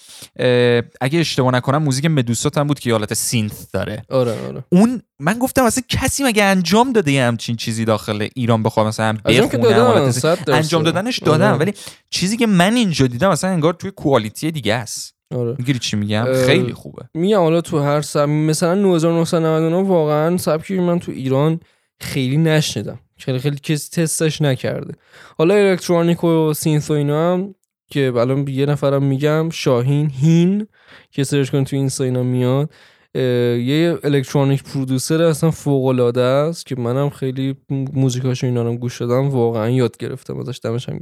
اگه 1.00 1.18
اشتباه 1.18 1.54
نکنم 1.54 1.82
موزیک 1.82 2.04
مدوسات 2.04 2.58
هم 2.58 2.66
بود 2.66 2.78
که 2.78 2.92
حالت 2.92 3.14
سینث 3.14 3.66
داره. 3.72 4.02
آره 4.10 4.46
آره. 4.48 4.64
اون 4.68 5.02
من 5.18 5.38
گفتم 5.38 5.64
اصلا 5.64 5.84
کسی 5.88 6.24
مگه 6.24 6.44
انجام 6.44 6.92
داده 6.92 7.12
یه 7.12 7.24
همچین 7.24 7.56
چیزی 7.56 7.84
داخل 7.84 8.28
ایران 8.34 8.62
بخوام 8.62 8.86
مثلا 8.86 9.16
بخونم 9.24 10.12
انجام 10.48 10.82
دادنش 10.82 11.18
دادم 11.18 11.48
آره. 11.48 11.58
ولی 11.58 11.72
چیزی 12.10 12.36
که 12.36 12.46
من 12.46 12.74
اینجا 12.74 13.06
دیدم 13.06 13.30
مثلا 13.30 13.50
انگار 13.50 13.72
توی 13.72 13.90
کوالیتی 13.90 14.50
دیگه 14.50 14.74
است. 14.74 15.14
آره. 15.34 15.54
می‌گیری 15.58 15.78
چی 15.78 15.96
میگم؟ 15.96 16.26
خیلی 16.46 16.72
خوبه. 16.72 17.02
میگم 17.14 17.38
حالا 17.38 17.60
تو 17.60 17.78
هر 17.78 18.00
سب 18.00 18.28
مثلا 18.28 18.94
1999 18.94 19.88
واقعا 19.88 20.36
سبکی 20.36 20.80
من 20.80 20.98
تو 20.98 21.12
ایران 21.12 21.60
خیلی 22.00 22.36
نشنیدم. 22.36 22.98
خیلی 23.18 23.38
خیلی 23.38 23.56
کسی 23.56 24.02
تستش 24.02 24.42
نکرده. 24.42 24.94
حالا 25.38 25.54
الکترونیک 25.54 26.24
و 26.24 26.52
synth 26.52 26.90
و 26.90 26.92
اینا 26.92 27.32
هم 27.32 27.54
که 27.94 28.12
الان 28.16 28.48
یه 28.48 28.66
نفرم 28.66 29.02
میگم 29.02 29.50
شاهین 29.50 30.10
هین 30.10 30.66
که 31.10 31.24
search 31.24 31.50
کن 31.50 31.64
تو 31.64 31.76
اینستا 31.76 32.04
اینا 32.04 32.22
میاد 32.22 32.70
یه 33.14 33.98
electronic 34.04 34.62
producer 34.62 35.22
اصلا 35.22 35.50
فوق 35.50 35.84
العاده 35.84 36.20
است 36.20 36.66
که 36.66 36.76
منم 36.76 37.10
خیلی 37.10 37.56
موزیکاشو 37.70 38.46
اینا 38.46 38.62
رو 38.62 38.76
گوش 38.76 39.00
دادم 39.00 39.28
واقعا 39.28 39.70
یاد 39.70 39.96
گرفتم 39.96 40.38
ازش 40.38 40.60
دمش 40.62 40.88
هم 40.88 40.98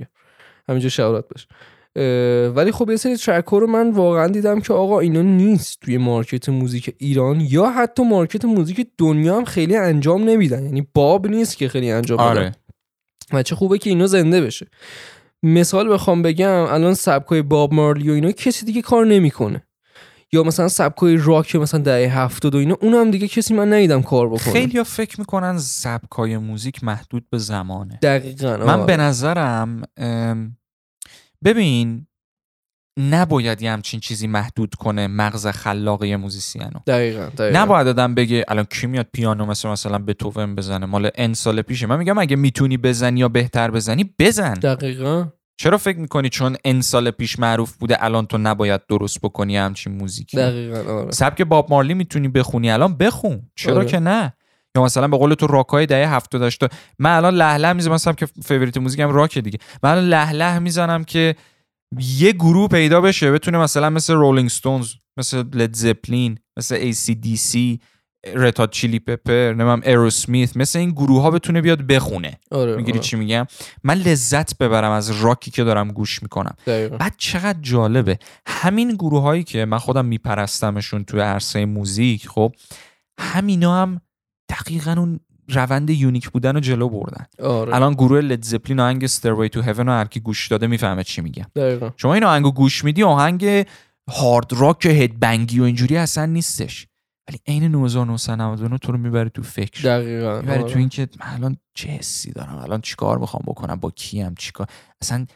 همینجا 0.68 0.88
shout 0.88 1.11
out 1.11 1.24
باشه 1.28 1.46
ولی 2.48 2.72
خب 2.72 2.90
یه 2.90 2.96
سری 2.96 3.16
track 3.16 3.44
رو 3.44 3.66
من 3.66 3.90
واقعا 3.90 4.26
دیدم 4.26 4.60
که 4.60 4.72
آقا 4.72 5.00
اینا 5.00 5.22
نیست 5.22 5.80
توی 5.80 5.98
market 5.98 6.48
موزیک 6.48 6.94
ایران 6.98 7.40
یا 7.40 7.70
حتی 7.70 8.04
market 8.04 8.44
موزیک 8.44 8.86
دنیا 8.98 9.36
هم 9.36 9.44
خیلی 9.44 9.76
انجام 9.76 10.24
نمیدن. 10.24 10.64
یعنی 10.64 10.86
باب 10.94 11.26
نیست 11.26 11.56
که 11.56 11.68
خیلی 11.68 11.90
انجام 11.90 12.18
آره. 12.18 12.52
و 13.32 13.42
چه 13.42 13.54
خوبه 13.54 13.78
که 13.78 13.90
اینا 13.90 14.06
زنده 14.06 14.40
بشه. 14.40 14.66
مثال 15.42 15.88
بخوام 15.92 16.22
بگم 16.22 16.66
الان 16.68 16.94
سبکای 16.94 17.42
باب 17.42 17.74
مارلی 17.74 18.10
و 18.10 18.12
اینا 18.12 18.32
کسی 18.32 18.66
دیگه 18.66 18.82
کار 18.82 19.06
نمی‌کنه. 19.06 19.62
یا 20.34 20.42
مثلا 20.42 20.68
سبکای 20.68 21.16
راک 21.16 21.56
مثلا 21.56 21.80
دهه 21.80 22.18
هفتاد 22.18 22.54
و 22.54 22.58
اینا 22.58 22.76
اونم 22.80 23.10
دیگه 23.10 23.28
کسی 23.28 23.54
من 23.54 23.72
ندیدم 23.72 24.02
کار 24.02 24.28
بکنه. 24.28 24.52
خیلی 24.52 24.84
فکر 24.84 25.20
می‌کنن 25.20 25.58
سبکای 25.58 26.38
موزیک 26.38 26.84
محدود 26.84 27.26
به 27.30 27.38
زمانه. 27.38 27.98
دقیقا 28.02 28.56
من 28.56 28.86
به 28.86 28.96
نظرم 28.96 29.82
ببین 31.44 32.06
نباید 32.98 33.62
یه 33.62 33.72
همچین 33.72 34.00
چیزی 34.00 34.26
محدود 34.26 34.74
کنه 34.74 35.06
مغز 35.06 35.46
خلاق 35.46 36.04
یه 36.04 36.16
موزیسینو. 36.16 36.80
دقیقا, 36.86 37.28
دقیقا. 37.38 37.58
نباید 37.62 37.88
آدم 37.88 38.14
بگه 38.14 38.44
الان 38.48 38.64
کی 38.64 38.86
میاد 38.86 39.06
پیانو 39.12 39.46
مثل 39.46 39.68
مثلا 39.68 39.98
بتوون 39.98 40.54
بزنه؟ 40.54 40.86
مال 40.86 41.10
ان 41.14 41.34
سال 41.34 41.62
پیشه. 41.62 41.86
من 41.86 41.98
میگم 41.98 42.18
اگه 42.18 42.36
می‌تونی 42.36 42.76
بزنی 42.76 43.20
یا 43.20 43.28
بهتر 43.28 43.70
بزنی 43.70 44.14
بزن. 44.18 44.54
دقیقا. 44.54 45.26
چرا 45.56 45.78
فکر 45.78 45.98
می‌کنی 45.98 46.28
چون 46.28 46.56
n 46.64 46.80
سال 46.80 47.10
پیش 47.10 47.38
معروف 47.38 47.76
بوده 47.76 48.04
الان 48.04 48.26
تو 48.26 48.38
نباید 48.38 48.80
درست 48.88 49.20
بکنی 49.20 49.56
همچین 49.56 49.96
موزیکی؟ 49.96 50.36
دقیقا 50.36 51.00
آره. 51.00 51.10
سبک 51.10 51.42
باب 51.42 51.70
مارلی 51.70 51.94
می‌تونی 51.94 52.28
بخونی. 52.28 52.70
الان 52.70 52.96
بخون. 52.96 53.42
چرا 53.54 53.76
آره. 53.76 53.86
که 53.86 53.98
نه؟ 53.98 54.32
یا 54.76 54.82
مثلا 54.82 55.08
به 55.08 55.16
قول 55.16 55.34
تو 55.34 55.46
راکای 55.46 55.86
دهه 55.86 56.14
70 56.14 56.40
داشته 56.40 56.68
من 56.98 57.16
الان 57.16 57.34
لهله 57.34 57.68
له 57.68 57.72
می‌زنم 57.72 58.14
که 58.14 58.26
favorite 58.26 58.78
موزیکم 58.78 59.08
راک 59.08 59.38
دیگه. 59.38 59.58
من 59.82 59.90
الان 59.90 60.04
لهله 60.04 60.32
له 60.32 60.58
می‌زنم 60.58 61.04
که 61.04 61.36
یه 61.98 62.32
گروه 62.32 62.68
پیدا 62.68 63.00
بشه 63.00 63.32
بتونه 63.32 63.58
مثلا 63.58 63.90
مثل 63.90 64.14
Rolling 64.14 64.48
Stones 64.48 64.92
مثل 65.16 65.44
Led 65.54 65.74
Zeppelin 65.74 66.38
مثل 66.56 66.74
ای 66.74 66.92
سی 66.92 67.14
دی 67.14 67.36
سی 67.36 67.80
رتاد 68.34 68.70
چیلی 68.70 68.98
پپر 68.98 69.52
نمیم 69.52 69.82
ایروسمیت 69.84 70.56
مثل 70.56 70.78
این 70.78 70.90
گروه 70.90 71.22
ها 71.22 71.30
بتونه 71.30 71.60
بیاد 71.60 71.82
بخونه 71.82 72.38
آره 72.50 72.76
می‌گیری 72.76 72.98
آره. 72.98 73.06
چی 73.06 73.16
میگم 73.16 73.46
من 73.84 73.94
لذت 73.94 74.58
ببرم 74.58 74.90
از 74.90 75.10
راکی 75.10 75.50
که 75.50 75.64
دارم 75.64 75.88
گوش 75.88 76.22
می‌کنم 76.22 76.54
دقیقا. 76.66 76.96
بعد 76.96 77.14
چقدر 77.18 77.58
جالبه 77.62 78.18
همین 78.46 78.90
گروه 78.94 79.22
هایی 79.22 79.44
که 79.44 79.64
من 79.64 79.78
خودم 79.78 80.04
میپرستمشون 80.04 81.04
توی 81.04 81.20
عرصه 81.20 81.64
موزیک 81.64 82.28
خب 82.28 82.52
همینا 83.18 83.82
هم 83.82 84.00
دقیقا 84.48 84.94
اون 84.98 85.20
روند 85.52 85.90
unique 85.90 86.30
بودن 86.30 86.54
رو 86.54 86.60
جلو 86.60 86.88
بردن. 86.88 87.26
آره. 87.42 87.74
الان 87.74 87.92
گروه 87.92 88.20
Led 88.20 88.44
Zeppelin 88.44 88.80
آهنگ 88.80 89.06
Stairway 89.06 89.48
to 89.48 89.62
Heaven 89.62 89.86
رو 89.86 89.92
هر 89.92 90.04
کی 90.04 90.20
گوش 90.20 90.48
داده 90.48 90.66
می‌فهمه 90.66 91.04
چی 91.04 91.20
میگم 91.20 91.46
دقیقا. 91.56 91.90
شما 91.96 92.14
این 92.14 92.24
آهنگو 92.24 92.52
گوش 92.52 92.84
میدی 92.84 93.02
آهنگ 93.02 93.66
hard 94.10 94.52
rock 94.52 94.86
headbang 94.86 95.52
ی 95.52 95.60
و 95.60 95.62
اینجوری 95.62 95.96
اصلا 95.96 96.26
نیستش. 96.26 96.86
ولی 97.28 97.38
عین 97.46 97.74
1999 97.74 98.78
تو 98.78 98.92
رو 98.92 98.98
می‌بره 98.98 99.28
تو 99.28 99.42
فکر. 99.42 99.82
دقیقا 99.82 100.40
می‌بره 100.40 100.60
آره. 100.60 100.72
تو 100.72 100.78
اینکه 100.78 101.08
من 101.20 101.26
الان 101.34 101.56
چه 101.74 101.88
حسی 101.88 102.32
دارم؟ 102.32 102.56
الان 102.56 102.80
چیکار 102.80 103.18
می‌خوام 103.18 103.42
بکنم؟ 103.46 103.76
با 103.76 103.90
کیم 103.90 104.34
چیکار 104.38 104.66
اصلا 105.02 105.26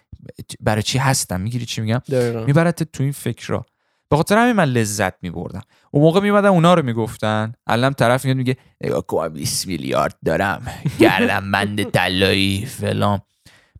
برای 0.61 0.83
چی 0.83 0.99
هستم؟ 0.99 1.41
می‌گیری 1.41 1.67
چی 1.67 1.81
میگم. 1.81 2.03
میبرت 2.47 2.83
تو 2.83 3.03
این 3.03 3.13
فکر 3.13 3.61
به 4.09 4.17
خاطر 4.17 4.39
همین 4.39 4.53
من 4.53 4.65
لذت 4.65 5.15
میبردم. 5.23 5.63
اون 5.91 6.03
موقع 6.03 6.21
میمدن 6.21 6.49
اونا 6.49 6.75
رو 6.75 6.83
می‌گفتن. 6.83 7.53
الان 7.67 7.93
طرف 7.93 8.25
میاد 8.25 8.37
میگه 8.37 8.57
نگاه 8.81 9.07
کن 9.07 9.29
20 9.29 9.67
میلیارد 9.67 10.17
دارم. 10.25 10.67
گردم 10.99 11.53
بند 11.53 11.91
طلایی 11.91 12.67
فلان. 12.67 13.21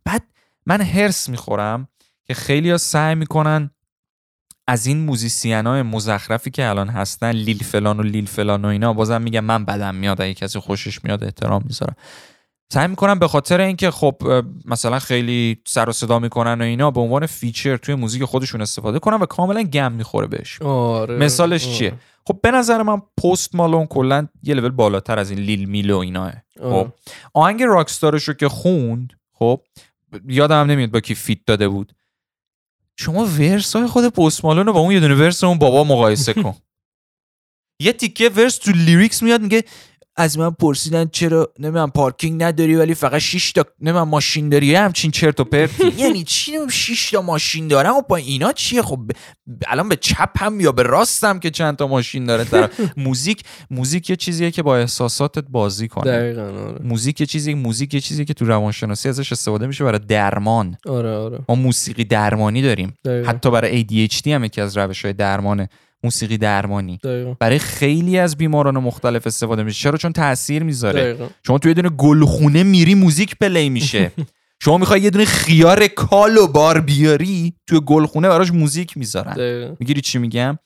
بعد 0.05 0.23
من 0.65 0.81
هرس 0.81 1.29
می‌خورم 1.29 1.87
که 2.25 2.33
خیلی 2.33 2.71
ها 2.71 2.77
سعی 2.77 3.15
می‌کنن 3.15 3.71
از 4.67 4.85
این 4.85 4.99
موزیسین 4.99 5.67
های 5.67 5.81
مزخرفی 5.81 6.51
که 6.51 6.69
الان 6.69 6.89
هستن 6.89 7.31
لیل 7.31 7.63
فلان 7.63 7.99
و 7.99 8.03
لیل 8.03 8.25
فلان 8.25 8.65
و 8.65 8.67
اینا 8.67 8.93
بازم 8.93 9.21
میگم 9.21 9.45
من 9.45 9.65
بدم 9.65 9.95
میاد 9.95 10.21
اگه 10.21 10.33
کسی 10.33 10.59
خوشش 10.59 11.03
میاد 11.03 11.23
احترام 11.23 11.63
می‌ذارم. 11.65 11.95
سعی 12.73 12.87
می‌کنم 12.87 13.19
به 13.19 13.27
خاطر 13.27 13.61
اینکه 13.61 13.91
خب 13.91 14.43
مثلا 14.65 14.99
خیلی 14.99 15.61
سر 15.67 15.89
و 15.89 15.91
صدا 15.91 16.19
می‌کنن 16.19 16.61
و 16.61 16.63
اینا 16.63 16.91
به 16.91 16.99
عنوان 16.99 17.25
feature 17.25 17.77
توی 17.77 17.95
موزیک 17.95 18.23
خودشون 18.23 18.61
استفاده 18.61 18.99
کنن 18.99 19.17
و 19.17 19.25
کاملا 19.25 19.63
گند 19.63 19.91
می‌خوره 19.91 20.27
بهش. 20.27 20.61
آره. 20.61 21.17
مثالش 21.17 21.65
آره. 21.65 21.75
چیه؟ 21.75 21.93
خب 22.27 22.39
به 22.43 22.51
نظر 22.51 22.81
من 22.83 23.01
Post 23.23 23.55
Malone 23.55 23.85
کلا 23.85 24.27
یه 24.43 24.53
لول 24.53 24.69
بالاتر 24.69 25.19
از 25.19 25.29
این 25.29 25.39
Lil 25.39 25.69
میل 25.69 25.91
و 25.91 25.97
اینا. 25.97 26.33
آره. 26.61 26.83
خب 26.83 26.93
آهنگ 27.33 27.63
Rockstar 27.63 28.11
ش 28.11 28.23
رو 28.23 28.33
که 28.33 28.49
خوند 28.49 29.13
خب 29.33 29.61
یادم 30.27 30.61
هم 30.61 30.71
نمیاد 30.71 30.91
با 30.91 30.99
کی 30.99 31.15
feat 31.15 31.39
داده 31.45 31.67
بود. 31.67 31.93
شما 32.95 33.25
verse 33.25 33.75
های 33.75 33.87
خود 33.87 34.07
Post 34.07 34.45
Malone 34.45 34.65
رو 34.65 34.73
با 34.73 34.79
اون 34.79 34.91
یه 34.91 34.99
دونه 34.99 35.15
verse 35.15 35.43
اون 35.43 35.57
بابا 35.57 35.83
مقایسه 35.83 36.33
کن. 36.33 36.55
یه 37.79 37.93
تیکه 37.93 38.29
verse 38.29 38.57
تو 38.57 38.71
lyrics 38.71 39.23
میاد 39.23 39.41
میگه 39.41 39.63
از 40.19 40.37
من 40.39 40.49
پرسیدن 40.51 41.05
چرا 41.11 41.51
نمی‌دونم 41.59 41.89
پارکینگ 41.91 42.43
نداری 42.43 42.75
ولی 42.75 42.93
فقط 42.93 43.17
6 43.21 43.51
تا 43.51 43.63
نمی‌دونم 43.81 44.07
ماشین 44.07 44.49
داری 44.49 44.75
همچین 44.75 45.11
چرت 45.11 45.39
و 45.39 45.43
پرتی. 45.43 45.87
یعنی 45.97 46.23
چی؟ 46.23 46.51
6 46.71 47.11
تا 47.11 47.21
ماشین 47.21 47.67
دارم. 47.67 47.95
و 47.95 48.01
با 48.09 48.15
اینا 48.15 48.51
چیه؟ 48.51 48.81
خب 48.81 48.95
ب- 48.95 49.11
الان 49.67 49.89
به 49.89 49.95
چپ 49.95 50.29
هم 50.43 50.59
یا 50.59 50.71
به 50.71 50.83
راستم 50.83 51.39
که 51.39 51.49
چند 51.49 51.75
تا 51.75 51.87
ماشین 51.87 52.25
داره 52.25 52.43
طرف 52.43 52.69
موزیک 52.97 53.43
موزیک 53.71 54.09
یه 54.09 54.15
چیزیه 54.15 54.51
که 54.51 54.63
با 54.63 54.77
احساساتت 54.77 55.43
بازی 55.49 55.87
کنه. 55.87 56.11
دقیقا 56.11 56.41
آره. 56.41 56.79
موزیک 56.83 57.21
یه 57.21 57.27
چیزی 57.27 57.53
موزیک 57.53 57.93
یه 57.93 57.99
چیزی 57.99 58.25
که 58.25 58.33
تو 58.33 58.45
روانشناسی 58.45 59.09
ازش 59.09 59.31
استفاده 59.31 59.67
میشه 59.67 59.83
برای 59.83 59.99
درمان. 59.99 60.77
آره 60.87 61.15
آره. 61.15 61.39
ما 61.49 61.55
موسیقی 61.55 62.03
درمانی 62.03 62.61
داریم. 62.61 62.93
دقیقا. 63.05 63.29
حتی 63.29 63.51
برای 63.51 63.85
ADHD 63.85 64.27
هم 64.27 64.43
یکی 64.43 64.61
از 64.61 64.77
روش 64.77 65.05
های 65.05 65.13
درمانه. 65.13 65.69
موسیقی 66.03 66.37
درمانی. 66.37 66.97
دقیقا. 67.03 67.33
برای 67.39 67.59
خیلی 67.59 68.17
از 68.17 68.37
بیماران 68.37 68.77
مختلف 68.77 69.27
استفاده 69.27 69.63
میشه. 69.63 69.83
چرا؟ 69.83 69.97
چون 69.97 70.13
تاثیر 70.13 70.63
می‌ذاره. 70.63 71.01
دقیقا. 71.01 71.29
شما 71.47 71.57
توی 71.57 71.69
یه 71.69 71.73
دونه 71.73 71.89
گلخونه 71.89 72.63
میری 72.63 72.95
موزیک 72.95 73.35
play 73.35 73.69
میشه. 73.69 74.11
شما 74.63 74.77
می‌خوای 74.77 75.01
یه 75.01 75.09
دونه 75.09 75.25
خیار 75.25 75.87
کال 75.87 76.37
و 76.37 76.47
بار 76.47 76.81
بیاری 76.81 77.53
توی 77.67 77.81
گلخونه 77.85 78.29
براش 78.29 78.51
موزیک 78.51 78.97
می‌ذارن. 78.97 79.75
می‌گیری 79.79 80.01
چی 80.01 80.17
میگم؟ 80.19 80.57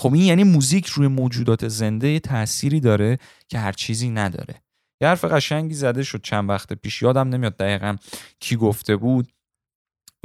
خب 0.00 0.14
این 0.14 0.22
یعنی 0.22 0.44
موزیک 0.44 0.86
روی 0.86 1.08
موجودات 1.08 1.68
زنده 1.68 2.08
یه 2.08 2.20
تأثیری 2.20 2.80
داره 2.80 3.18
که 3.48 3.58
هر 3.58 3.72
چیزی 3.72 4.10
نداره. 4.10 4.54
یه 5.00 5.08
حرف 5.08 5.24
قشنگی 5.24 5.74
زده 5.74 6.02
شد 6.02 6.20
چند 6.22 6.50
وقت 6.50 6.72
پیش. 6.72 7.02
یادم 7.02 7.28
نمیاد 7.28 7.56
دقیقا 7.56 7.96
کی 8.40 8.56
گفته 8.56 8.96
بود. 8.96 9.32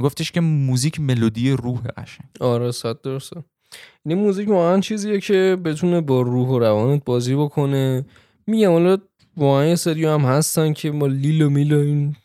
گفتش 0.02 0.32
که 0.32 0.40
موزیک 0.40 1.00
ملودی 1.00 1.50
روح 1.50 1.80
قشنگ 1.96 2.28
آره 2.40 2.70
صد 2.70 3.00
درصد. 3.00 3.44
این 4.06 4.18
موزیک 4.18 4.48
واقعا 4.48 4.80
چیزیه 4.80 5.20
که 5.20 5.58
بتونه 5.64 6.00
با 6.00 6.20
روح 6.20 6.48
و 6.48 6.58
روانت 6.58 7.04
بازی 7.04 7.34
بکنه. 7.34 8.04
میگم 8.46 8.72
حالا 8.72 8.98
واقعا 9.36 9.66
یه 9.66 9.74
سری 9.74 10.04
هم 10.04 10.20
هستن 10.20 10.72
که 10.72 10.90
با 10.90 11.06
لیل 11.06 11.42
و 11.42 11.50
میل 11.50 11.72
و 11.74 11.78
این 11.78 12.16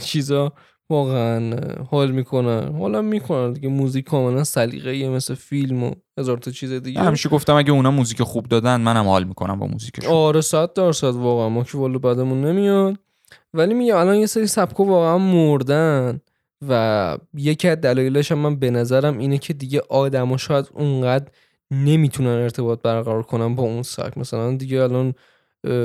چیزا 0.00 0.52
واقعا 0.90 1.56
حال 1.90 2.10
می‌کنن. 2.10 2.76
حالا 2.78 3.02
می‌کنن 3.02 3.52
دیگه 3.52 3.68
موزیک 3.68 4.04
کاملا 4.04 4.44
سلیقه‌ایه 4.44 5.08
مثل 5.08 5.34
فیلم 5.34 5.82
و 5.82 5.90
هزار 6.18 6.38
تا 6.38 6.50
چیز 6.50 6.72
دیگه. 6.72 7.00
همیشه 7.00 7.28
گفتم 7.28 7.54
اگه 7.54 7.72
اونا 7.72 7.90
موزیک 7.90 8.22
خوب 8.22 8.48
دادن 8.48 8.80
منم 8.80 9.04
حال 9.04 9.24
می‌کنم 9.24 9.58
با 9.58 9.66
موزیکشون. 9.66 10.12
آره 10.12 10.40
صد 10.40 10.72
درصد 10.72 11.14
واقعا. 11.14 11.48
ما 11.48 11.64
که 11.64 11.78
والا 11.78 11.98
بعدمون 11.98 12.44
نمیاد. 12.44 12.96
ولی 13.54 13.74
میگم 13.74 13.96
الان 13.96 14.16
یه 14.16 14.26
سری 14.26 14.46
سبکا 14.46 14.84
واقعا 14.84 15.18
مردن. 15.18 16.20
و 16.68 17.18
یکی 17.34 17.68
از 17.68 17.80
دلایلش 17.80 18.32
هم 18.32 18.38
من 18.38 18.56
به 18.56 18.70
نظرم 18.70 19.18
اینه 19.18 19.38
که 19.38 19.52
دیگه 19.52 19.82
آدما 19.88 20.36
شاید 20.36 20.70
اونقدر 20.74 21.24
نمی‌تونن 21.70 22.28
ارتباط 22.28 22.82
برقرار 22.82 23.22
کنن 23.22 23.54
با 23.54 23.62
اون 23.62 23.82
سبک 23.82 24.18
مثلا 24.18 24.56
دیگه 24.56 24.82
الان 24.82 25.14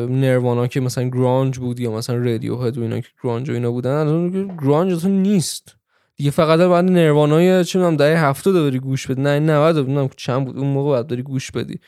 نروانا 0.10 0.68
که 0.68 0.80
مثلا 0.80 1.10
گرانج 1.10 1.60
بود 1.60 1.80
یا 1.80 1.92
مثلا 1.92 2.16
رادیو 2.16 2.58
هد 2.58 2.78
و 2.78 2.82
اینا 2.82 3.00
که 3.00 3.08
گرانج 3.24 3.50
و 3.50 3.54
اینا 3.54 3.72
بودن 3.72 3.92
الان 3.92 4.58
گرانج 4.62 4.94
اصلا 4.94 5.12
نیست. 5.12 5.76
دیگه 6.16 6.32
فقط 6.32 6.60
بعد 6.60 6.86
نروانای 6.86 7.66
چه 7.66 7.80
می‌دونم 7.80 7.98
دهه 7.98 8.26
70 8.26 8.56
بری 8.56 8.80
گوش 8.80 9.08
بدی 9.08 9.22
نه 9.22 9.40
90 9.40 9.78
نمی‌دونم 9.78 10.10
چند 10.18 10.46
بود 10.46 10.58
اون 10.58 10.68
موقع 10.68 10.96
بعد 10.96 11.08
بری 11.08 11.22
گوش 11.22 11.52
بدی. 11.52 11.80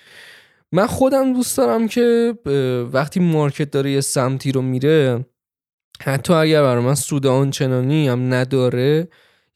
من 0.71 0.87
خودم 0.87 1.33
دوست 1.33 1.57
دارم 1.57 1.87
که 1.87 2.33
وقتی 2.93 3.19
market 3.19 3.71
داره 3.71 3.91
یه 3.91 4.01
سمتی 4.01 4.51
رو 4.51 4.61
میره 4.61 5.25
حتی 6.05 6.33
اگر 6.33 6.61
برای 6.61 6.83
من 6.83 6.95
سود 6.95 7.27
آنچنانی 7.27 8.07
هم 8.07 8.33
نداره 8.33 9.07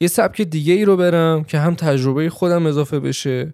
یه 0.01 0.07
سبک 0.07 0.41
دیگه 0.41 0.73
ای 0.73 0.85
رو 0.85 0.97
برم 0.97 1.43
که 1.43 1.59
هم 1.59 1.75
تجربه 1.75 2.29
خودم 2.29 2.65
اضافه 2.65 2.99
بشه 2.99 3.53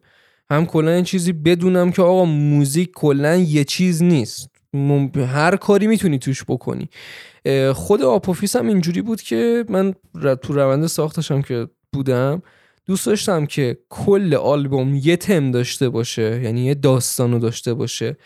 هم 0.50 0.66
کلا 0.66 0.92
این 0.92 1.04
چیزی 1.04 1.34
بدونم 1.34 1.92
که 1.92 2.02
آقا 2.02 2.26
موزیک 2.26 2.92
کلا 2.92 3.36
یه 3.36 3.64
چیز 3.64 4.04
نیست. 4.04 4.50
هر 5.16 5.56
کاری 5.56 5.88
می‌تونی 5.88 6.20
توش 6.20 6.44
بکنی. 6.44 6.90
خود 7.74 8.02
آپوفیس 8.02 8.56
هم 8.56 8.68
اینجوری 8.68 9.02
بود 9.02 9.22
که 9.22 9.66
من 9.70 9.94
تو 10.42 10.54
روند 10.54 10.88
ساختشم 10.88 11.42
که 11.42 11.68
بودم 11.94 12.42
دوست 12.86 13.06
داشتم 13.06 13.46
که 13.46 13.78
کل 13.90 14.36
آلبوم 14.36 15.00
یه 15.04 15.18
تم 15.18 15.52
داشته 15.52 15.90
باشه 15.90 16.42
یعنی 16.44 16.66
یه 16.66 16.74
داستانو 16.74 17.40
داشته 17.40 17.74
باشه. 17.74 18.18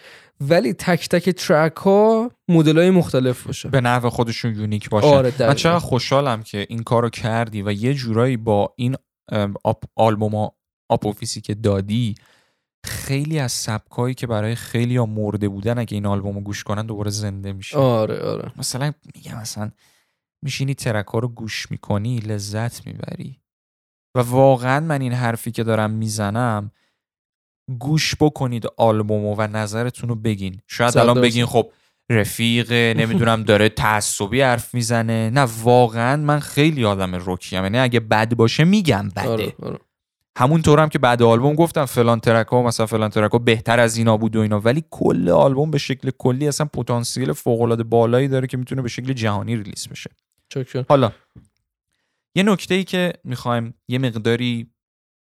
ولی 0.42 0.74
تک 0.74 1.10
تک 1.10 1.30
track 1.30 1.76
ها 1.76 2.32
مدل 2.48 2.78
های 2.78 2.90
مختلف 2.90 3.48
باشه. 3.48 3.70
به 3.70 3.82
نحو 3.82 4.10
خودشون 4.10 4.56
unique 4.56 4.90
باشن 4.90 5.08
آره 5.08 5.34
من. 5.40 5.54
چقدر 5.54 5.80
خوشحالم 5.80 6.44
که 6.44 6.66
این 6.70 6.84
کارو 6.84 7.10
کردی 7.10 7.62
و 7.62 7.72
یه 7.72 7.94
جورایی 7.94 8.38
با 8.38 8.74
این 8.78 8.96
آپ 9.64 9.84
آلبوم 9.96 10.50
آپوفیسی 10.90 11.42
که 11.42 11.54
دادی 11.54 12.16
خیلی 12.86 13.40
از 13.40 13.52
سبکایی 13.52 14.16
که 14.16 14.28
برای 14.28 14.56
خیلی 14.56 14.98
ها 14.98 15.06
مرده 15.06 15.50
بودن 15.50 15.78
اگه 15.80 15.96
این 15.96 16.06
آلبومو 16.06 16.42
گوش 16.42 16.64
کنن 16.64 16.86
دوباره 16.86 17.12
زنده 17.12 17.54
میشه. 17.54 17.78
آره 17.78 18.20
آره. 18.20 18.52
مثلا 18.58 18.94
میگم 19.16 19.38
مثلا 19.42 19.72
میشینی 20.44 20.74
track 20.74 21.08
ها 21.08 21.20
رو 21.20 21.28
گوش 21.28 21.72
می‌کنی 21.72 22.18
لذت 22.18 22.88
می‌بری. 22.88 23.42
و 24.16 24.20
واقعا 24.20 24.80
من 24.80 25.02
این 25.02 25.14
حرفی 25.14 25.52
که 25.52 25.64
دارم 25.64 25.92
می‌زنم 25.92 26.72
گوش 27.80 28.16
بکنید 28.20 28.66
آلبومو 28.78 29.36
و 29.36 29.48
نظرتون 29.48 30.10
رو 30.10 30.16
بگین. 30.16 30.62
شاید 30.68 30.98
الان. 30.98 31.22
بگین 31.22 31.46
خب 31.46 31.72
رفیق 32.10 32.72
نمی‌دونم 33.02 33.44
داره 33.44 33.70
تعصبی 33.70 34.42
حرف 34.42 34.74
می‌زنه. 34.74 35.30
نه 35.30 35.48
واقعا 35.64 36.16
من 36.16 36.40
خیلی 36.40 36.86
آدم 36.86 37.12
رکیم. 37.26 37.64
یعنی 37.64 37.80
اگه 37.80 38.00
بد 38.00 38.36
باشه 38.36 38.64
میگم 38.64 39.10
بده. 39.16 39.30
آره 39.30 39.54
آره. 39.62 39.80
همونطور 40.38 40.80
هم 40.80 40.90
که 40.90 41.00
بعد 41.00 41.24
آلبوم 41.24 41.56
گفتم 41.56 41.86
فلان 41.86 42.20
track 42.20 42.48
ها 42.48 42.64
مثلا 42.64 42.86
فلان 42.86 43.10
track 43.10 43.32
ها 43.32 43.38
بهتر 43.38 43.80
از 43.80 43.98
اینا 43.98 44.18
بود 44.18 44.36
و 44.36 44.40
اینا. 44.40 44.60
ولی 44.60 44.84
کل 44.90 45.30
آلبوم 45.30 45.72
به 45.72 45.78
شکل 45.78 46.12
کلی 46.18 46.48
اصلا 46.48 46.68
پتانسیل 46.74 47.34
فوق 47.34 47.62
العاده 47.62 47.84
بالایی 47.84 48.28
داره 48.28 48.48
که 48.48 48.58
می‌تونه 48.58 48.82
به 48.82 48.90
شکل 48.90 49.14
جهانی 49.14 49.56
release 49.56 49.88
بشه. 49.88 50.10
چکر 50.50 50.86
حالا 50.90 51.12
یه 52.36 52.44
نکته 52.44 52.76
ای 52.76 52.84
که 52.84 53.14
می‌خوایم 53.24 53.74
یه 53.88 54.00
مقداری 54.00 54.68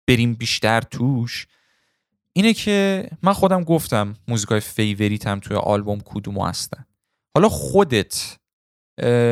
بریم 0.09 0.35
بیشتر 0.35 0.81
توش 0.81 1.47
اینه 2.37 2.53
که 2.53 3.09
من 3.23 3.33
خودم 3.33 3.65
گفتم 3.65 4.15
موزیکای 4.29 4.61
favorite 4.61 5.32
م 5.32 5.41
توی 5.41 5.57
آلبوم 5.57 5.99
کدوم 6.05 6.39
هستن. 6.39 6.85
حالا 7.37 7.49
خودت 7.49 8.37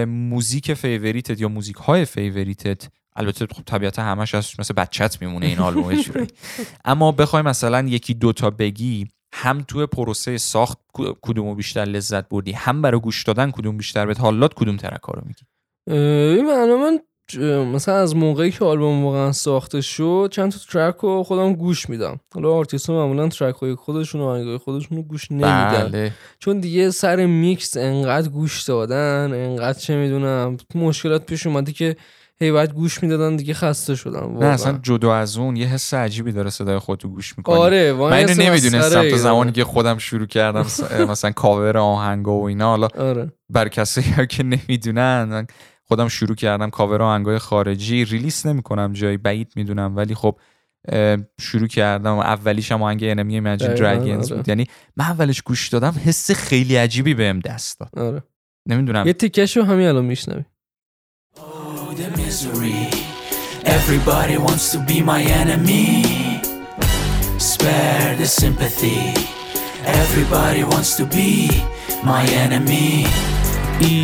موزیک 0.06 0.74
favorite 0.74 1.33
ت 1.33 1.40
یا 1.40 1.48
موزیک 1.48 1.76
های 1.76 2.04
favorite 2.04 2.79
ت 2.79 2.88
البته 3.16 3.46
خب 3.46 3.62
طبیعتا 3.66 4.02
همش 4.02 4.34
از 4.34 4.52
مثل 4.58 4.74
بچت 4.74 5.22
میمونه 5.22 5.46
این 5.46 5.58
آلبوم. 5.58 5.98
اما 6.84 7.12
بخوای 7.12 7.42
مثلا 7.42 7.88
یکی 7.88 8.14
دوتا 8.14 8.50
بگی 8.50 9.08
هم 9.34 9.62
توی 9.62 9.86
پروسه 9.86 10.38
ساخت 10.38 10.78
کدومو 11.22 11.54
بیشتر 11.54 11.84
لذت 11.84 12.28
بردی؟ 12.28 12.52
هم 12.52 12.82
برای 12.82 13.00
گوش 13.00 13.22
دادن 13.22 13.50
کدوم 13.50 13.76
بیشتر 13.76 14.06
بهت؟ 14.06 14.20
حالات 14.20 14.54
کدوم 14.54 14.76
track 14.76 15.02
ها 15.02 15.12
رو 15.12 15.22
میگی 15.26 15.44
این 16.36 16.44
من 16.76 17.00
مثلا 17.72 17.94
از 17.94 18.16
موقعی 18.16 18.50
که 18.50 18.64
آلبوم 18.64 19.04
واقعا 19.04 19.32
ساخته 19.32 19.80
شد 19.80 20.28
چند 20.32 20.52
تا 20.52 20.58
track 20.72 20.96
رو 20.96 21.22
خودم 21.22 21.52
گوش 21.52 21.88
میدم. 21.88 22.20
حالا 22.34 22.52
آرتیست 22.52 22.90
ها 22.90 22.94
معمولا 22.94 23.28
track 23.28 23.54
های 23.54 23.74
خودشون 23.74 24.20
و 24.20 24.24
آهنگای 24.24 24.58
خودشون 24.58 24.98
رو 24.98 25.02
گوش 25.02 25.30
نمیدن. 25.30 25.88
بله. 25.88 26.12
چون 26.38 26.60
دیگه 26.60 26.90
سر 26.90 27.26
میکس 27.26 27.76
انقدر 27.76 28.28
گوش 28.28 28.62
دادن 28.62 29.30
انقدر 29.34 29.78
چه 29.78 29.96
می‌دونم 29.96 30.56
مشکلات 30.74 31.26
پیش 31.26 31.46
اومده 31.46 31.72
که 31.72 31.96
هی 32.40 32.52
باید 32.52 32.72
گوش 32.72 33.02
می‌دادن 33.02 33.36
دیگه 33.36 33.54
خسته 33.54 33.94
شدم. 33.94 34.20
نه 34.20 34.26
واقعا. 34.26 34.50
اصلا 34.50 34.78
جدا 34.82 35.14
از 35.14 35.36
اون 35.36 35.56
یه 35.56 35.66
حس 35.66 35.94
عجیبی 35.94 36.32
داره 36.32 36.50
صدای 36.50 36.78
خودتو 36.78 37.08
گوش 37.08 37.38
می‌کنی. 37.38 37.56
آره 37.56 37.92
من 37.92 38.12
اینو 38.12 38.34
نمی‌دونستم 38.34 39.10
تا 39.10 39.16
زمانی. 39.16 39.52
که 39.52 39.64
خودم 39.64 39.98
شروع 39.98 40.26
کردم 40.26 40.66
مثلا 41.08 41.30
کاور 41.30 41.78
آهنگا 41.78 42.32
و 42.32 42.44
اینا 42.44 42.68
حالا 42.68 42.88
آره. 43.10 43.32
برای 43.50 43.68
کسی 43.68 44.26
که 44.26 44.42
نمی‌دونن 44.42 45.46
خودم 45.84 46.08
شروع 46.08 46.36
کردم 46.36 46.70
کاور 46.70 47.02
آهنگای 47.02 47.38
خارجی 47.38 48.04
release 48.04 48.46
نمی‌کنم 48.46 48.92
جایی 48.92 49.16
بعید 49.16 49.52
می‌دونم 49.56 49.96
ولی 49.96 50.14
خب 50.14 50.38
شروع 51.40 51.68
کردم 51.68 52.18
اولیش 52.18 52.72
هم 52.72 52.82
آهنگ 52.82 53.04
Enemy 53.04 53.40
Imagine 53.40 53.62
دقیقاً، 53.62 53.76
Dragons 53.76 54.24
آره. 54.24 54.36
بود 54.36 54.48
یعنی 54.48 54.66
من 54.96 55.04
اولش 55.04 55.42
گوش 55.42 55.68
دادم 55.68 55.94
حس 56.04 56.30
خیلی 56.30 56.76
عجیبی 56.76 57.14
بهم 57.14 57.40
دست 57.40 57.80
داد 57.80 57.98
آره 57.98 58.22
نمی‌دونم 58.68 59.06
یه 59.06 59.12
تیکش 59.12 59.56
رو 59.56 59.62
همین 59.62 59.86
الان 59.88 60.04
میشنوی. 60.04 60.44
Everybody 63.78 64.36
wants 64.46 64.66
to 64.72 64.78
be 64.90 64.98
my 65.12 65.22
enemy. 65.42 65.86
Spare 67.52 68.12
the 68.20 68.28
sympathy. 68.42 69.00
Everybody 70.02 70.62
wants 70.72 70.90
to 70.98 71.04
be 71.16 71.30
my 72.12 72.24
enemy. 72.44 72.88
E, 73.90 73.94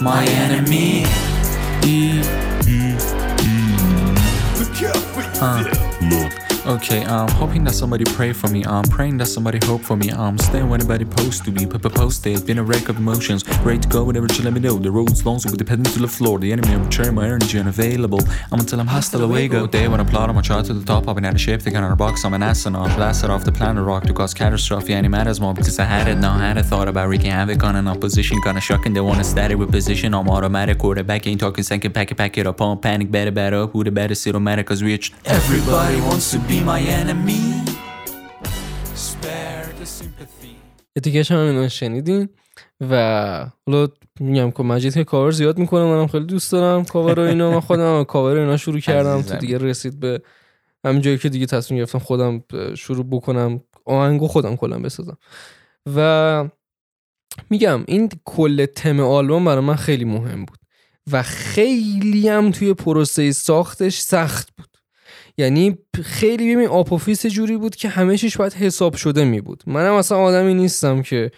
my 0.00 0.24
enemy. 0.24 1.04
E, 1.84 2.22
Look 4.58 4.82
out 4.82 4.96
for 4.96 5.22
yourself. 5.22 6.02
Look. 6.02 6.49
Okay, 6.70 7.02
um, 7.06 7.28
hoping 7.30 7.64
that 7.64 7.74
somebody 7.74 8.04
pray 8.04 8.32
for 8.32 8.46
me. 8.46 8.62
Um, 8.62 8.84
praying 8.84 9.18
that 9.18 9.26
somebody 9.26 9.58
hope 9.66 9.80
for 9.80 9.96
me. 9.96 10.12
Um, 10.12 10.38
staying 10.38 10.68
where 10.68 10.78
anybody 10.78 11.04
supposed 11.04 11.44
to 11.46 11.50
be. 11.50 11.66
P- 11.66 11.78
posted, 11.78 12.46
been 12.46 12.58
a 12.58 12.62
wreck 12.62 12.88
of 12.88 12.96
emotions. 12.96 13.42
Ready 13.64 13.80
to 13.80 13.88
go 13.88 14.04
whenever 14.04 14.28
you 14.32 14.44
let 14.44 14.52
me 14.52 14.60
know. 14.60 14.78
The 14.78 14.88
road's 14.88 15.26
long, 15.26 15.40
so 15.40 15.50
with 15.50 15.58
the 15.58 15.64
pedal 15.64 15.84
to 15.86 15.98
the 15.98 16.06
floor. 16.06 16.38
The 16.38 16.52
enemy, 16.52 16.72
I'm 16.72 16.84
returning 16.84 17.16
my 17.16 17.24
energy 17.24 17.58
unavailable. 17.58 18.20
I'm 18.52 18.60
until 18.60 18.78
I'm 18.78 18.86
hostile 18.86 19.26
luego. 19.26 19.66
Day 19.66 19.88
when 19.88 20.00
I 20.00 20.04
plot 20.04 20.28
on 20.28 20.36
my 20.36 20.42
chart 20.42 20.66
to 20.66 20.72
the 20.72 20.84
top, 20.84 21.08
I've 21.08 21.16
been 21.16 21.24
out 21.24 21.34
of 21.34 21.40
shape. 21.40 21.60
Thinking 21.60 21.82
on 21.82 21.90
a 21.90 21.96
box, 21.96 22.24
I'm 22.24 22.34
an 22.34 22.42
astronaut. 22.44 22.94
Blasted 22.96 23.30
off 23.30 23.42
the 23.42 23.50
planet 23.50 23.84
rock 23.84 24.04
to 24.04 24.12
cause 24.12 24.32
catastrophe. 24.32 24.94
Any 24.94 25.08
matters 25.08 25.40
more 25.40 25.52
because 25.52 25.76
I 25.80 25.84
had 25.86 26.06
it 26.06 26.18
now. 26.18 26.38
Had 26.38 26.56
a 26.56 26.62
thought 26.62 26.86
about 26.86 27.08
wreaking 27.08 27.32
havoc 27.32 27.64
on 27.64 27.74
an 27.74 27.88
opposition. 27.88 28.40
Kinda 28.42 28.60
shocking. 28.60 28.92
They 28.92 29.00
want 29.00 29.18
to 29.18 29.24
static 29.24 29.58
with 29.58 29.72
position. 29.72 30.14
I'm 30.14 30.30
automatic 30.30 30.78
quarterback. 30.78 31.26
Ain't 31.26 31.40
talking 31.40 31.64
second 31.64 31.94
pack 31.94 32.12
it, 32.12 32.14
pack 32.14 32.38
it 32.38 32.46
up. 32.46 32.58
Pump 32.58 32.82
panic, 32.82 33.10
better, 33.10 33.32
better 33.32 33.62
up. 33.62 33.72
Who 33.72 33.82
the 33.82 33.90
better, 33.90 34.14
sit 34.14 34.36
on 34.36 34.44
matter, 34.44 34.62
cause 34.62 34.84
we 34.84 35.00
everybody 35.24 36.00
wants 36.02 36.30
to 36.30 36.38
be 36.40 36.59
my 36.64 36.80
enemy. 37.00 37.42
Spare 38.94 39.68
the 39.80 39.86
sympathy. 39.86 40.56
تیکش 41.02 41.30
هم 41.32 41.38
اینا 41.38 41.68
شنیدین 41.68 42.28
و 42.80 42.94
حالا 43.66 43.88
میگم 44.20 44.50
که 44.50 44.62
مجید 44.62 44.94
که 44.94 45.04
کاور 45.04 45.30
زیاد 45.30 45.58
می‌کنه 45.58 45.84
منم 45.84 46.06
خیلی 46.06 46.24
دوست 46.24 46.52
دارم 46.52 46.84
کاور 46.84 47.20
و 47.20 47.22
اینا 47.22 47.50
من 47.50 47.60
خودم 47.60 48.04
کاور 48.14 48.38
اینا 48.38 48.56
شروع 48.56 48.80
کردم. 48.80 49.22
تو 49.22 49.36
دیگه 49.36 49.58
رسید 49.58 50.00
به 50.00 50.22
همین 50.84 51.00
جایی 51.00 51.18
که 51.18 51.28
دیگه 51.28 51.46
تصمیم 51.46 51.78
گرفتم 51.80 51.98
خودم 51.98 52.44
شروع 52.74 53.06
بکنم 53.10 53.60
آهنگو 53.84 54.28
خودم 54.28 54.56
کلا 54.56 54.78
بسازم 54.78 55.18
و 55.96 56.48
میگم 57.50 57.84
این 57.86 58.08
کل 58.24 58.66
تم 58.66 59.00
آلبوم 59.00 59.44
برای 59.44 59.64
من 59.64 59.76
خیلی 59.76 60.04
مهم 60.04 60.44
بود 60.44 60.58
و 61.12 61.22
خیلی 61.22 62.28
هم 62.28 62.50
توی 62.50 62.74
پروسه 62.74 63.32
ساختش 63.32 63.98
سخت 63.98 64.48
بود 64.56 64.69
یعنی 65.38 65.78
خیلی 66.02 66.54
ببین 66.54 66.68
آپوفیس 66.68 67.26
جوری 67.26 67.56
بود 67.56 67.76
که 67.76 67.88
همه 67.88 68.16
چیش 68.16 68.36
باید 68.36 68.52
حساب 68.52 68.96
شده 68.96 69.24
می 69.24 69.40
بود 69.40 69.62
منم 69.66 69.94
اصلا 69.94 70.18
آدمی 70.18 70.54
نیستم 70.54 71.02
که 71.02 71.30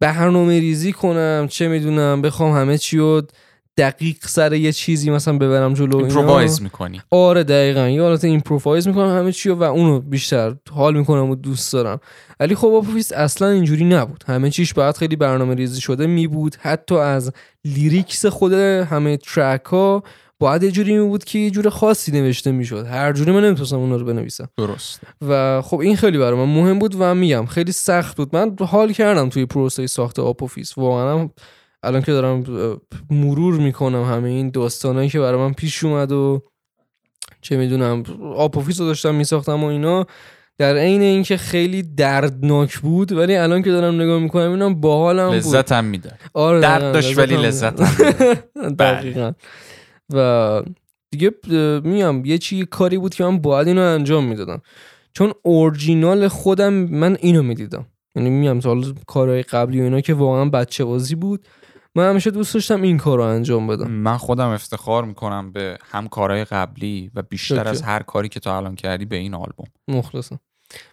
برنامه 0.00 0.60
ریزی 0.60 0.92
کنم 0.92 1.46
چه 1.50 1.68
می‌دونم 1.68 2.22
بخوام 2.22 2.56
همه 2.56 2.78
چی 2.78 2.98
رو 2.98 3.22
دقیق 3.76 4.16
سر 4.20 4.52
یه 4.52 4.72
چیزی 4.72 5.10
مثلا 5.10 5.38
ببرم 5.38 5.74
جلو. 5.74 5.96
improvise 5.96 6.62
می‌کنی. 6.62 7.00
آره 7.10 7.44
دقیقا. 7.44 7.88
یه 7.88 8.02
حالت 8.02 8.24
improvise 8.24 8.88
می‌کنم 8.88 9.18
همه 9.18 9.32
چی 9.32 9.50
و 9.50 9.62
اونو 9.62 10.00
بیشتر 10.00 10.54
حال 10.70 10.98
می‌کنم 10.98 11.30
و 11.30 11.34
دوست 11.34 11.72
دارم. 11.72 12.00
ولی 12.40 12.54
خب 12.54 12.68
آپوفیس 12.68 13.12
اصلا 13.12 13.48
اینجوری 13.48 13.84
نبود. 13.84 14.24
همه 14.26 14.50
چیش 14.50 14.74
باید 14.74 14.96
خیلی 14.96 15.16
برنامه 15.16 15.54
ریزی 15.54 15.80
شده 15.80 16.06
می 16.06 16.26
بود 16.26 16.56
حتی 16.60 16.94
از 16.94 17.32
lyrics 17.64 18.26
خود 18.26 18.52
همه 18.52 19.16
track 19.16 19.64
ها 19.64 20.02
باید 20.42 20.62
یه 20.62 20.70
جوری 20.70 20.98
می 20.98 21.08
بود 21.08 21.24
که 21.24 21.38
یه 21.38 21.50
جور 21.50 21.68
خاصی 21.68 22.12
نوشته 22.12 22.52
می‌شد. 22.52 22.86
هر 22.86 23.12
جوری 23.12 23.32
من 23.32 23.44
نمی‌تونستم 23.44 23.76
اونا 23.76 23.96
رو 23.96 24.04
بنویسم. 24.04 24.48
درست 24.56 25.00
و 25.28 25.62
خب 25.62 25.78
این 25.78 25.96
خیلی 25.96 26.18
برای 26.18 26.38
من 26.38 26.54
مهم 26.54 26.78
بود 26.78 26.96
و 26.98 27.14
میگم 27.14 27.46
خیلی 27.46 27.72
سخت 27.72 28.16
بود. 28.16 28.36
من 28.36 28.56
حال 28.60 28.92
کردم 28.92 29.28
توی 29.28 29.46
پروسه 29.46 29.86
ساخت 29.86 30.18
آپوفیس 30.18 30.78
واقعا 30.78 31.18
هم 31.18 31.30
الان 31.82 32.02
که 32.02 32.12
دارم 32.12 32.44
مرور 33.10 33.54
می‌کنم 33.54 34.02
همه 34.02 34.28
این 34.28 34.50
داستانایی 34.50 35.08
که 35.08 35.20
برای 35.20 35.40
من 35.40 35.52
پیش 35.52 35.84
اومد 35.84 36.12
و 36.12 36.42
چه 37.40 37.56
می‌دونم 37.56 38.02
آپوفیس 38.36 38.80
رو 38.80 38.86
داشتم 38.86 39.14
میساختم 39.14 39.64
و 39.64 39.66
اینا. 39.66 40.06
در 40.58 40.76
عین 40.76 41.02
اینکه 41.02 41.36
خیلی 41.36 41.82
دردناک 41.82 42.78
بود 42.78 43.12
ولی 43.12 43.36
الان 43.36 43.62
که 43.62 43.70
دارم 43.70 44.00
نگاه 44.00 44.18
می‌کنم 44.18 44.50
اینم 44.50 44.80
باحالم 44.80 45.26
بود. 45.26 45.36
لذت 45.36 45.72
هم 45.72 45.84
میده. 45.84 46.12
آره 46.34 46.60
درد 46.60 46.92
داشت 46.92 47.18
ولی 47.18 47.34
هم 47.34 47.40
لذت 47.40 47.76
بود. 47.76 48.76
دقیقاً. 48.78 49.32
و 50.14 50.62
دیگه 51.10 51.30
اه، 51.50 51.80
میگم 51.80 52.24
یه 52.24 52.38
چی 52.38 52.66
کاری 52.66 52.98
بود 52.98 53.14
که 53.14 53.24
من 53.24 53.38
باید 53.38 53.68
اینو 53.68 53.80
انجام 53.80 54.24
می‌دادم. 54.24 54.62
چون 55.12 55.32
اورجینال 55.42 56.28
خودم 56.28 56.72
من 56.72 57.16
اینو 57.20 57.42
می‌دیدم. 57.42 57.86
یعنی 58.16 58.30
میگم 58.30 58.60
تا 58.60 58.68
حالا 58.68 58.94
کارهای 59.06 59.42
قبلی 59.42 59.80
و 59.80 59.84
اینا 59.84 60.00
که 60.00 60.14
واقعا 60.14 60.44
بچه 60.44 60.84
بازی 60.84 61.14
بود 61.14 61.46
من 61.94 62.10
همیشه 62.10 62.30
دوست 62.30 62.54
داشتم 62.54 62.82
این 62.82 62.98
کار 62.98 63.18
رو 63.18 63.24
انجام 63.24 63.66
بدم. 63.66 63.90
من 63.90 64.16
خودم 64.16 64.48
افتخار 64.48 65.04
می‌کنم 65.04 65.52
به 65.52 65.78
هم 65.90 66.08
کارهای 66.08 66.44
قبلی 66.44 67.10
و 67.14 67.22
بیشتر 67.22 67.54
شکر. 67.54 67.68
از 67.68 67.82
هر 67.82 68.02
کاری 68.02 68.28
که 68.28 68.40
تا 68.40 68.56
الان 68.56 68.74
کردی 68.74 69.04
به 69.04 69.16
این 69.16 69.34
آلبوم. 69.34 69.66
مخلصم. 69.88 70.38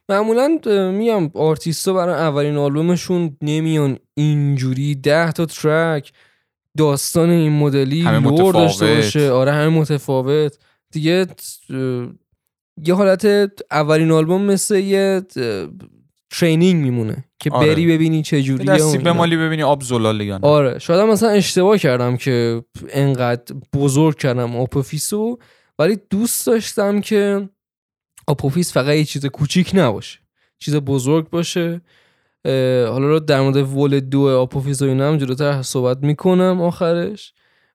معمولا 0.10 0.60
اه، 0.66 0.92
میگم 0.92 1.32
آرتیستا 1.34 1.94
برای 1.94 2.16
اولین 2.16 2.58
آلبومشون 2.58 3.38
نمیان 3.42 3.98
اینجوری 4.14 4.96
ده 4.96 5.32
تا 5.32 5.46
ترک 5.46 6.14
داستان 6.78 7.30
این 7.30 7.52
مدلی 7.52 8.02
لور 8.02 8.54
داشته. 8.54 8.96
باشه. 8.96 9.32
آره 9.32 9.52
همه 9.52 9.70
متفاوت. 9.70 10.58
دیگه 10.92 11.28
یه 12.86 12.94
حالت 12.94 13.26
اولین 13.72 14.12
آلبوم 14.12 14.42
مثل 14.42 14.76
یه 14.76 15.22
training 16.32 16.84
میمونه 16.84 17.26
که 17.40 17.52
آره. 17.52 17.68
بری 17.68 17.88
ببینی 17.88 18.22
چه 18.22 18.38
یه 18.38 18.44
جوریه 18.44 18.66
دستی 18.66 18.98
به 18.98 19.12
مالی 19.12 19.38
ببینی 19.38 19.64
آب 19.64 19.84
زلاله 19.84 20.26
یا 20.26 20.38
نه. 20.38 20.48
آره. 20.48 20.80
شاید 20.80 21.02
مثلا 21.02 21.30
اشتباه 21.30 21.78
کردم 21.78 22.18
که 22.18 22.64
انقدر 22.90 23.56
بزرگ 23.76 24.18
کردم 24.18 24.56
آپوفیسو 24.56 25.40
ولی 25.80 25.98
دوست 26.10 26.48
داشتم 26.48 27.02
که 27.02 27.50
آپوفیس 28.28 28.74
فقط 28.74 28.96
یه 28.96 29.06
چیز 29.06 29.26
کوچیک 29.26 29.72
نباشه. 29.74 30.20
چیز 30.60 30.76
بزرگ 30.76 31.30
باشه. 31.30 31.82
حالا 32.92 33.08
رو 33.08 33.20
در 33.20 33.42
مورد 33.42 33.58
ول 33.58 34.00
دو 34.00 34.28
آپوفیس 34.28 34.82
و 34.82 34.86
اینا 34.86 35.08
هم 35.08 35.18
جلوتر 35.18 35.62
صحبت 35.62 35.98
می‌کنم 36.02 36.62
آخرش. 36.62 37.34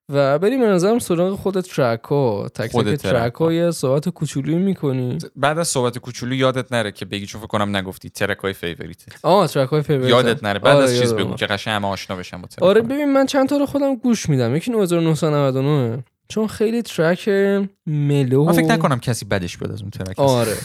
و 0.09 0.39
بریم 0.39 0.61
به 0.61 0.67
نظرم 0.67 0.99
سراغ 0.99 1.35
خود 1.35 1.61
ترک 1.61 2.03
ها 2.05 2.49
تک 2.55 2.71
تک 2.71 2.85
ترک 2.85 2.99
ترک 2.99 3.35
ها 3.35 3.53
یه 3.53 3.71
صحبت 3.71 4.09
کوچولوی 4.09 4.55
می‌کنی. 4.55 5.19
بعد 5.37 5.59
از 5.59 5.69
صحبت 5.69 5.99
کوچولو 5.99 6.35
یادت 6.35 6.73
نره 6.73 6.93
که 6.93 7.05
بگی 7.05 7.27
چون 7.27 7.41
فکر 7.41 7.49
کنم 7.49 7.77
نگفتی 7.77 8.11
ترک 8.11 8.39
های 8.39 8.53
favorite 8.53 9.05
آه 9.23 9.49
ترک 9.49 9.69
های 9.69 9.83
favorite 9.83 10.09
یادت 10.09 10.45
نره. 10.45 10.59
بعد 10.59 10.77
از 10.77 10.99
چیز 10.99 11.15
بگو. 11.15 11.35
که 11.35 11.47
قشنگ 11.47 11.75
همه 11.75 11.89
آشنا 11.89 12.17
بشن 12.17 12.41
با 12.41 12.49
ترک 12.49 12.63
آره. 12.63 12.81
ببین 12.81 13.13
من 13.13 13.27
چند 13.27 13.49
تا 13.49 13.57
رو 13.57 13.67
خودم 13.67 13.97
گوش 13.97 14.29
میدم. 14.29 14.57
یکی 14.57 14.73
1999 14.73 16.05
چون 16.29 16.47
خیلی 16.47 16.83
ترک 16.83 17.29
ملو. 17.87 18.45
من 18.45 18.53
فکر 18.53 18.67
نکنم 18.67 19.01
کسی 19.01 19.25
بدش 19.25 19.59
بیاد 19.59 19.73
از 19.73 19.81
اون 19.83 19.91
ترک. 19.91 20.19
آره. 20.21 20.57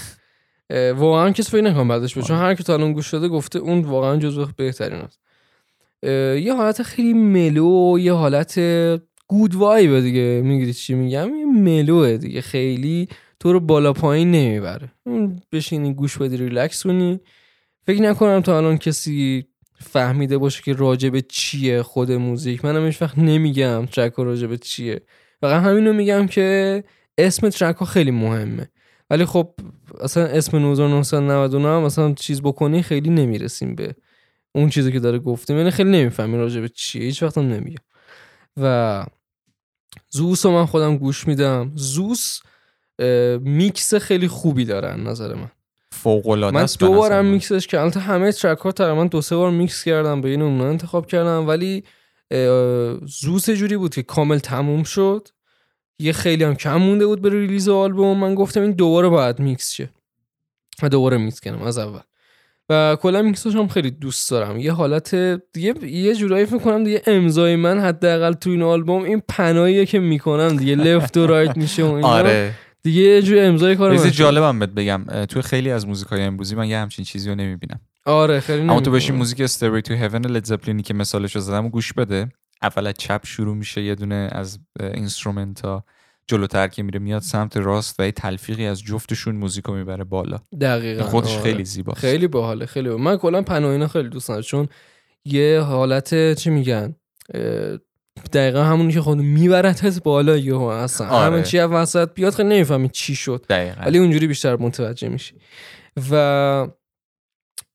واقعا 0.95 1.31
کسی 1.31 1.51
فکر 1.51 1.61
نکنم 1.61 1.87
بعدش 1.87 2.17
چون 2.17 2.37
هر 2.37 2.55
کی 2.55 2.63
تا 2.63 2.73
الان 2.73 2.93
گوش 2.93 3.13
داده 3.13 3.27
گفته 3.27 3.59
اون 3.59 3.81
واقعا 3.81 4.17
جزو 4.17 4.47
بهترین 4.57 4.99
است. 5.01 5.19
یه 6.43 6.53
حالت 6.55 6.83
خیلی 6.83 7.13
ملو 7.13 7.99
یه 7.99 8.13
حالت 8.13 8.59
گود 9.27 9.55
وایب 9.55 9.99
دیگه. 9.99 10.41
می‌گیری 10.43 10.73
چی 10.73 10.93
میگم؟ 10.93 11.35
یه 11.35 11.45
ملوه 11.45 12.17
دیگه. 12.17 12.41
خیلی 12.41 13.07
تو 13.39 13.53
رو 13.53 13.59
بالا 13.59 13.93
پایین 13.93 14.31
نمی‌بره. 14.31 14.91
اون 15.05 15.41
بشینی 15.51 15.93
گوش 15.93 16.17
بدی 16.17 16.37
ریلکس 16.37 16.83
کنی. 16.83 17.19
فکر 17.85 18.01
نکنم 18.01 18.41
تا 18.41 18.57
الان 18.57 18.77
کسی 18.77 19.45
فهمیده 19.81 20.37
باشه 20.37 20.63
که 20.63 20.73
راجب 20.73 21.19
چیه 21.19 21.81
خود 21.81 22.11
موزیک. 22.11 22.65
منم 22.65 22.85
هیچ 22.85 23.01
وقت 23.01 23.17
نمیگم 23.17 23.85
ترک 23.85 24.13
راجب 24.17 24.55
چیه. 24.55 25.01
فقط 25.41 25.63
همینو 25.63 25.93
میگم 25.93 26.27
که 26.27 26.83
اسم 27.17 27.49
ترک 27.49 27.75
ها 27.75 27.85
خیلی 27.85 28.11
مهمه. 28.11 28.69
ولی 29.09 29.25
خب 29.25 29.53
اصلا 30.01 30.25
اسم 30.25 30.57
1999 30.57 31.67
هم 31.67 31.83
مثلا 31.83 32.13
چیز 32.13 32.41
بکنی 32.41 32.81
خیلی 32.81 33.09
نمی‌رسیم 33.09 33.75
به 33.75 33.95
اون 34.55 34.69
چیزی 34.69 34.91
که 34.91 34.99
داره 34.99 35.19
گفتیم. 35.19 35.57
یعنی 35.57 35.71
خیلی 35.71 35.89
نمی‌فهمی 35.91 36.37
راجع 36.37 36.61
به 36.61 36.69
چیه 36.69 37.01
هیچ 37.01 37.23
وقت 37.23 37.37
هم 37.37 37.47
نمیگم. 37.47 37.83
و 38.57 39.05
زوس 40.09 40.45
رو 40.45 40.51
من 40.51 40.65
خودم 40.65 40.97
گوش 40.97 41.27
میدم. 41.27 41.71
زوس 41.75 42.39
میکس 43.41 43.93
خیلی 43.93 44.27
خوبی 44.27 44.65
داره 44.65 44.99
نظر 45.07 45.33
من. 45.33 45.51
فوق 45.91 46.29
العاده 46.29 46.57
من 46.57 46.67
دو 46.79 46.93
بارم 46.93 47.25
من. 47.25 47.31
میکسش 47.31 47.67
که 47.67 47.79
البته 47.79 47.99
همه 47.99 48.31
ترک 48.31 48.57
ها 48.57 48.71
تقریبا 48.71 49.03
دو 49.05 49.21
سه 49.21 49.35
بار 49.35 49.51
میکس 49.51 49.83
کردم 49.83 50.21
به 50.21 50.29
این 50.29 50.41
اون 50.41 50.61
انتخاب 50.61 51.07
کردم. 51.07 51.47
ولی 51.47 51.83
زوس 53.05 53.49
جوری 53.49 53.77
بود 53.77 53.95
که 53.95 54.03
کامل 54.03 54.39
تموم 54.39 54.83
شد. 54.83 55.27
یه 55.99 56.13
خیلی 56.13 56.43
هم 56.43 56.55
کم 56.55 56.75
مونده 56.75 57.05
بود 57.05 57.21
به 57.21 57.29
ریلیز 57.29 57.69
آلبوم. 57.69 58.17
من 58.17 58.35
گفتم 58.35 58.61
این 58.61 58.71
دوباره 58.71 59.09
باید 59.09 59.39
میکس 59.39 59.71
شه. 59.71 59.89
و 60.83 60.89
دوباره 60.89 61.17
میکس 61.17 61.39
کردم 61.39 61.61
از 61.61 61.77
اول. 61.77 61.99
و 62.69 62.97
کلا 63.01 63.21
میکسش 63.21 63.55
هم 63.55 63.67
خیلی 63.67 63.91
دوست 63.91 64.31
دارم. 64.31 64.59
یه 64.59 64.71
حالت 64.71 65.15
دیگه 65.53 65.87
یه 65.87 66.15
جورایی 66.15 66.45
فکر 66.45 66.57
کنم 66.57 66.83
دیگه 66.83 67.01
امضای 67.07 67.55
من 67.55 67.79
حداقل 67.79 68.33
تو 68.33 68.49
این 68.49 68.61
آلبوم 68.61 69.03
این 69.03 69.21
pan‌هاییه 69.27 69.85
که 69.85 69.99
می‌کنم 69.99 70.57
دیگه. 70.57 70.75
left 70.75 71.17
و 71.17 71.27
right 71.27 71.57
میشه 71.57 71.83
و 71.83 71.91
اینا. 71.91 72.07
آره. 72.07 72.53
دیگه 72.83 73.01
یه 73.01 73.21
جور 73.21 73.45
امضای 73.45 73.75
کار 73.75 73.91
چیزی 73.91 74.03
من 74.03 74.11
شد. 74.11 74.17
جالبم 74.17 74.59
بهت 74.59 74.69
بگم. 74.69 75.05
توی 75.29 75.41
خیلی 75.41 75.71
از 75.71 75.87
موزیکای 75.87 76.21
امروزی 76.21 76.55
من 76.55 76.67
یه 76.67 76.77
همچین 76.77 77.05
چیزی 77.05 77.29
رو 77.29 77.35
نمی‌بینم. 77.35 77.79
آره 78.05 78.39
خیلی 78.39 78.61
اما 78.61 78.81
تو. 78.81 78.91
بشین 78.91 79.15
موزیک 79.15 79.41
Stairway 79.41 79.81
to 79.81 79.93
Heaven 79.93 80.25
لید 80.25 80.45
زپلینی 80.45 80.83
که 80.83 80.93
مثالش 80.93 81.35
رو 81.35 81.41
زدم 81.41 81.65
و 81.65 81.69
گوش 81.69 81.93
بده. 81.93 82.29
اول 82.61 82.87
از 82.87 82.93
چپ 82.97 83.21
شروع 83.25 83.55
میشه 83.55 83.81
یه 83.81 83.95
دونه 83.95 84.29
از 84.31 84.59
instrument 84.79 85.61
ها 85.61 85.85
جلوتر 86.27 86.67
که 86.67 86.83
میره 86.83 86.99
میاد 86.99 87.21
سمت 87.21 87.57
راست 87.57 87.99
و 87.99 88.05
یه 88.05 88.11
تلفیقی 88.11 88.65
از 88.65 88.83
جفتشون 88.83 89.35
موزیک 89.35 89.65
رو 89.65 89.73
می‌بره 89.73 90.03
بالا. 90.03 90.39
دقیقا 90.61 91.03
خودش 91.03 91.31
آره. 91.33 91.41
خیلی 91.41 91.65
زیباست. 91.65 91.99
خیلی 91.99 92.27
باحاله 92.27 92.65
خیلی 92.65 92.89
باحال. 92.89 93.03
من 93.03 93.17
کلا 93.17 93.41
pan 93.41 93.64
ها 93.64 93.72
اینا 93.72 93.87
خیلی 93.87 94.09
دوست 94.09 94.27
دارم 94.27 94.41
چون 94.41 94.67
یه 95.25 95.59
حالت 95.59 96.33
چی 96.33 96.49
میگن 96.49 96.95
دقیقا 98.33 98.63
همونی 98.63 98.93
که 98.93 99.01
خود 99.01 99.17
میبرتت 99.17 100.03
بالا 100.03 100.37
یهو 100.37 100.61
اصلا. 100.61 101.07
آره. 101.07 101.25
همه 101.25 101.43
چی 101.43 101.59
از 101.59 101.69
وسط 101.71 102.13
بیاد 102.13 102.33
خیلی 102.33 102.49
نمی‌فهمی 102.49 102.89
چی 102.89 103.15
شد. 103.15 103.45
دقیقا. 103.49 103.81
ولی 103.81 103.97
اونجوری 103.97 104.27
بیشتر 104.27 104.55
متوجه 104.55 105.09
میشی. 105.09 105.35
و 106.11 106.67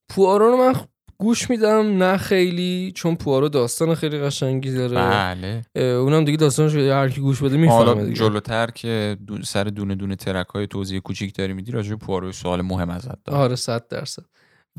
پوارو 0.09 0.51
رو 0.51 0.57
من 0.57 0.75
گوش 1.19 1.51
میدم 1.51 2.03
نه 2.03 2.17
خیلی 2.17 2.93
چون 2.95 3.17
پوارو 3.17 3.49
داستان 3.49 3.95
خیلی 3.95 4.19
قشنگی 4.19 4.73
داره. 4.73 4.95
بله. 4.95 5.63
اونم 5.85 6.25
دیگه 6.25 6.37
داستانش 6.39 6.75
هر 6.75 7.09
کی 7.09 7.21
گوش 7.21 7.43
بده 7.43 7.57
می‌فهمه 7.57 8.03
دیگه. 8.05 8.17
جلوتر 8.17 8.67
که 8.71 9.17
دو- 9.27 9.43
سر 9.43 9.65
دونه 9.65 9.95
دونه 9.95 10.17
ترک 10.17 10.47
های 10.47 10.67
توضیح 10.67 11.01
کوچیک 11.01 11.35
داری 11.35 11.53
میدی 11.53 11.73
راجع 11.73 11.95
پوارو 11.95 12.33
سوال 12.33 12.63
مهم 12.63 12.91
ازت 12.91 13.25
دارم. 13.25 13.41
آره 13.41 13.57
صد 13.57 13.89
درصد. 13.89 14.23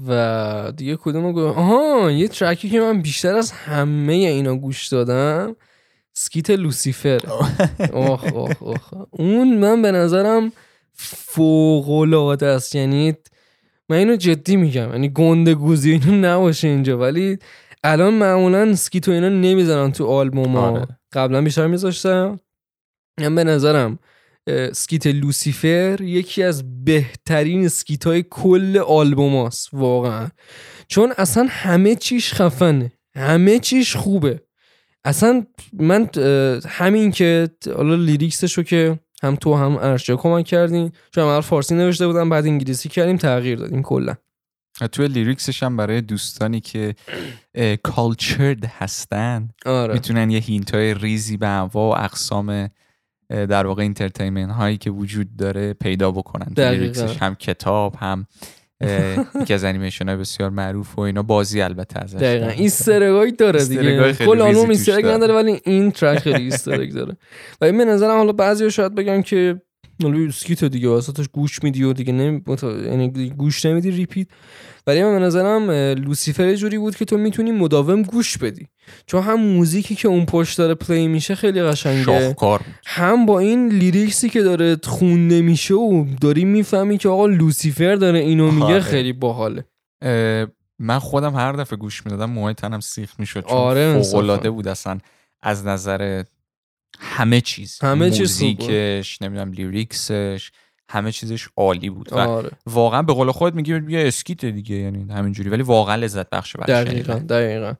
و 0.08 0.72
دیگه 0.76 0.98
کدوم 1.02 1.32
گو 1.32 1.48
آها 1.48 2.12
یه 2.12 2.28
ترکی 2.28 2.70
که 2.70 2.80
من 2.80 3.02
بیشتر 3.02 3.36
از 3.36 3.52
همه 3.52 4.14
اینا 4.14 4.56
گوش 4.56 4.88
دادم 4.88 5.56
skit 6.14 6.50
لوسیفر. 6.50 7.20
اوه 7.94 8.34
اوه 8.34 8.52
اوه 8.64 8.78
اون 9.12 9.58
من 9.58 9.82
به 9.82 9.92
نظرم 9.92 10.52
فوق 10.94 11.90
العاده 11.90 12.46
است. 12.46 12.76
یعنی 12.76 13.14
من 13.90 13.98
اینو 13.98 14.16
جدی 14.16 14.56
میگم 14.56 14.90
یعنی 14.92 15.10
گنده 15.10 15.56
گوزی 15.56 15.92
اینو 15.92 16.12
نباشه 16.12 16.68
اینجا 16.68 17.00
ولی 17.00 17.38
الان 17.84 18.14
معمولا 18.14 18.76
skit 18.76 19.08
و 19.08 19.12
اینا 19.12 19.30
نمی‌زنن 19.30 19.92
تو 19.92 20.06
آلبوم 20.08 20.56
ها. 20.56 20.70
آره. 20.72 20.88
قبلا 21.12 21.42
بیشتر 21.42 21.68
میذاشتم. 21.68 22.40
من 23.20 23.36
به 23.36 23.44
نظرم 23.44 24.00
skit 24.74 25.08
لوسیفر 25.08 26.02
یکی 26.02 26.44
از 26.44 26.84
بهترین 26.86 27.68
skit 27.68 28.08
های 28.08 28.24
کل 28.30 28.78
آلبوم 28.88 29.36
هاست 29.36 29.70
واقعا. 29.74 30.30
چون 30.88 31.14
اصلا 31.18 31.48
همه 31.50 31.96
چیش 31.96 32.34
خفنه 32.34 32.92
همه 33.16 33.60
چیش 33.60 33.96
خوبه. 33.96 34.42
اصلا 35.06 35.46
من 35.74 36.10
همین 36.68 37.12
که 37.12 37.50
حالا 37.76 37.96
lyrics 37.96 38.41
شو 38.41 38.64
که 38.64 39.00
هم 39.24 39.36
تو 39.36 39.56
هم 39.56 39.78
ارشیا 39.78 40.16
کمک 40.16 40.46
کردین 40.46 40.92
چون 41.12 41.24
اول 41.24 41.42
فارسی 41.42 41.76
نوشته 41.76 42.08
بودم 42.08 42.30
بعد 42.30 42.46
انگلیسی 42.46 42.90
کردیم 42.90 43.18
تغییر 43.18 43.58
دادیم 43.58 43.82
کلا. 43.82 44.16
توی 44.92 45.08
lyrics 45.08 45.50
ش 45.50 45.64
هم 45.64 45.78
برای 45.78 46.02
دوستانی 46.02 46.60
که 46.60 46.96
cultured 47.84 48.66
هستن 48.66 49.50
آره. 49.66 49.94
می‌تونن 49.94 50.30
یه 50.30 50.40
hint 50.40 50.76
های 50.76 50.94
ریزی 50.94 51.38
به 51.38 51.48
انواع 51.48 52.00
و 52.00 52.04
اقسام 52.04 52.70
در 53.30 53.68
واقع 53.68 53.82
entertainment 53.82 54.52
هایی 54.52 54.78
که 54.78 54.92
وجود 54.92 55.36
داره 55.36 55.74
پیدا 55.74 56.12
بکنن. 56.12 56.54
تو. 56.54 56.62
lyrics 56.62 57.04
ش 57.04 57.18
هم 57.18 57.36
کتاب 57.36 57.96
هم 57.96 58.28
یکی 59.42 59.54
از 59.54 59.64
انیمیشن 59.64 60.08
های 60.08 60.18
بسیار 60.18 60.50
معروف 60.50 61.00
و 61.00 61.02
اینا. 61.02 61.24
بازی 61.24 61.62
البته 61.62 62.00
ازش. 62.00 62.18
دقیقا. 62.18 62.46
داره. 62.46 62.58
این 62.58 62.70
سرگاهی 62.70 63.32
داره 63.32 63.66
دیگه. 63.66 64.14
کل 64.14 64.42
آلبوم 64.42 64.66
توش 64.66 64.70
Easter 64.70 64.92
egg 64.92 65.04
داره. 65.04 65.16
نداره 65.16 65.34
ولی 65.34 65.62
این 65.66 65.92
ترک 65.92 66.20
خیلی 66.20 66.44
Easter 66.44 66.77
egg 66.77 66.94
داره. 66.94 67.18
و 67.62 67.66
این 67.66 67.78
به 67.78 67.86
نظرم 67.86 68.18
حالا 68.18 68.32
بعضی 68.32 68.72
شاید 68.72 68.96
بگن 68.96 69.22
که 69.22 69.62
حالا 70.04 70.32
skit 70.32 70.64
دیگه 70.64 70.90
واسطش 70.90 71.26
گوش 71.34 71.64
میدی 71.64 71.84
و 71.84 71.94
دیگه 71.94 72.14
نمی... 72.14 72.42
یعنی 72.64 73.30
گوش 73.30 73.66
نمیدی 73.66 73.92
repeat 73.92 74.28
ولی 74.88 75.04
من 75.04 75.20
به 75.20 75.26
نظرم 75.26 75.72
لوسیفر 75.72 76.56
جوری 76.56 76.78
بود 76.78 76.96
که 76.96 77.06
تو 77.06 77.18
می‌تونی 77.18 77.52
مداوم 77.52 78.02
گوش 78.02 78.38
بدی 78.38 78.68
چون 79.06 79.24
هم 79.24 79.40
موزیکی 79.40 79.96
که 79.96 80.08
اون 80.08 80.26
پشت 80.26 80.58
داره 80.58 80.74
play 80.74 81.08
میشه 81.08 81.36
خیلی 81.36 81.64
قشنگه. 81.64 82.36
هم 82.86 83.26
با 83.26 83.40
این 83.40 83.70
lyrics 83.70 84.21
ی 84.21 84.30
که 84.30 84.42
داره 84.42 84.78
خونده 84.84 85.42
میشه 85.42 85.74
و 85.74 86.06
داری 86.22 86.46
می‌فهمی 86.46 86.98
که 86.98 87.10
آقا 87.10 87.26
لوسیفر 87.26 87.96
داره 87.96 88.20
اینو 88.20 88.52
میگه 88.52 88.66
آره. 88.66 88.80
خیلی 88.80 89.14
باحاله 89.14 89.66
من 90.80 91.00
خودم 91.00 91.36
هر 91.36 91.52
دفعه 91.52 91.78
گوش 91.78 92.06
می‌دادم 92.06 92.30
موهای 92.30 92.54
تنم 92.54 92.80
سیخ 92.80 93.20
می‌شد 93.20 93.46
چون 93.46 93.58
آره، 93.58 94.02
فوق. 94.02 94.16
العاده 94.16 94.50
بود 94.50 94.68
اصلا 94.68 94.98
از 95.42 95.66
نظر 95.66 96.24
همه 97.00 97.42
چیز 97.42 97.80
همه 97.82 98.12
چیز 98.12 98.40
بود. 98.40 98.62
موزیکش 98.62 99.22
نمی‌دونم 99.22 99.52
lyrics 99.52 100.27
ش 100.27 100.52
همه 100.90 101.12
چیزش 101.12 101.48
عالی 101.58 101.90
بود. 101.90 102.14
و 102.14 102.18
آره. 102.18 102.50
واقعا 102.66 103.02
به 103.02 103.14
قول 103.14 103.32
خودت 103.32 103.56
میگی 103.56 103.72
یه 103.90 104.08
skit 104.08 104.46
دیگه 104.46 104.76
یعنی 104.76 105.14
همینجوری. 105.14 105.50
ولی 105.50 105.64
واقعا 105.64 105.96
لذت 105.96 106.30
بخشه 106.30 106.58
برای 106.58 106.84
دقیقا. 106.86 107.14
دقیقا. 107.14 107.74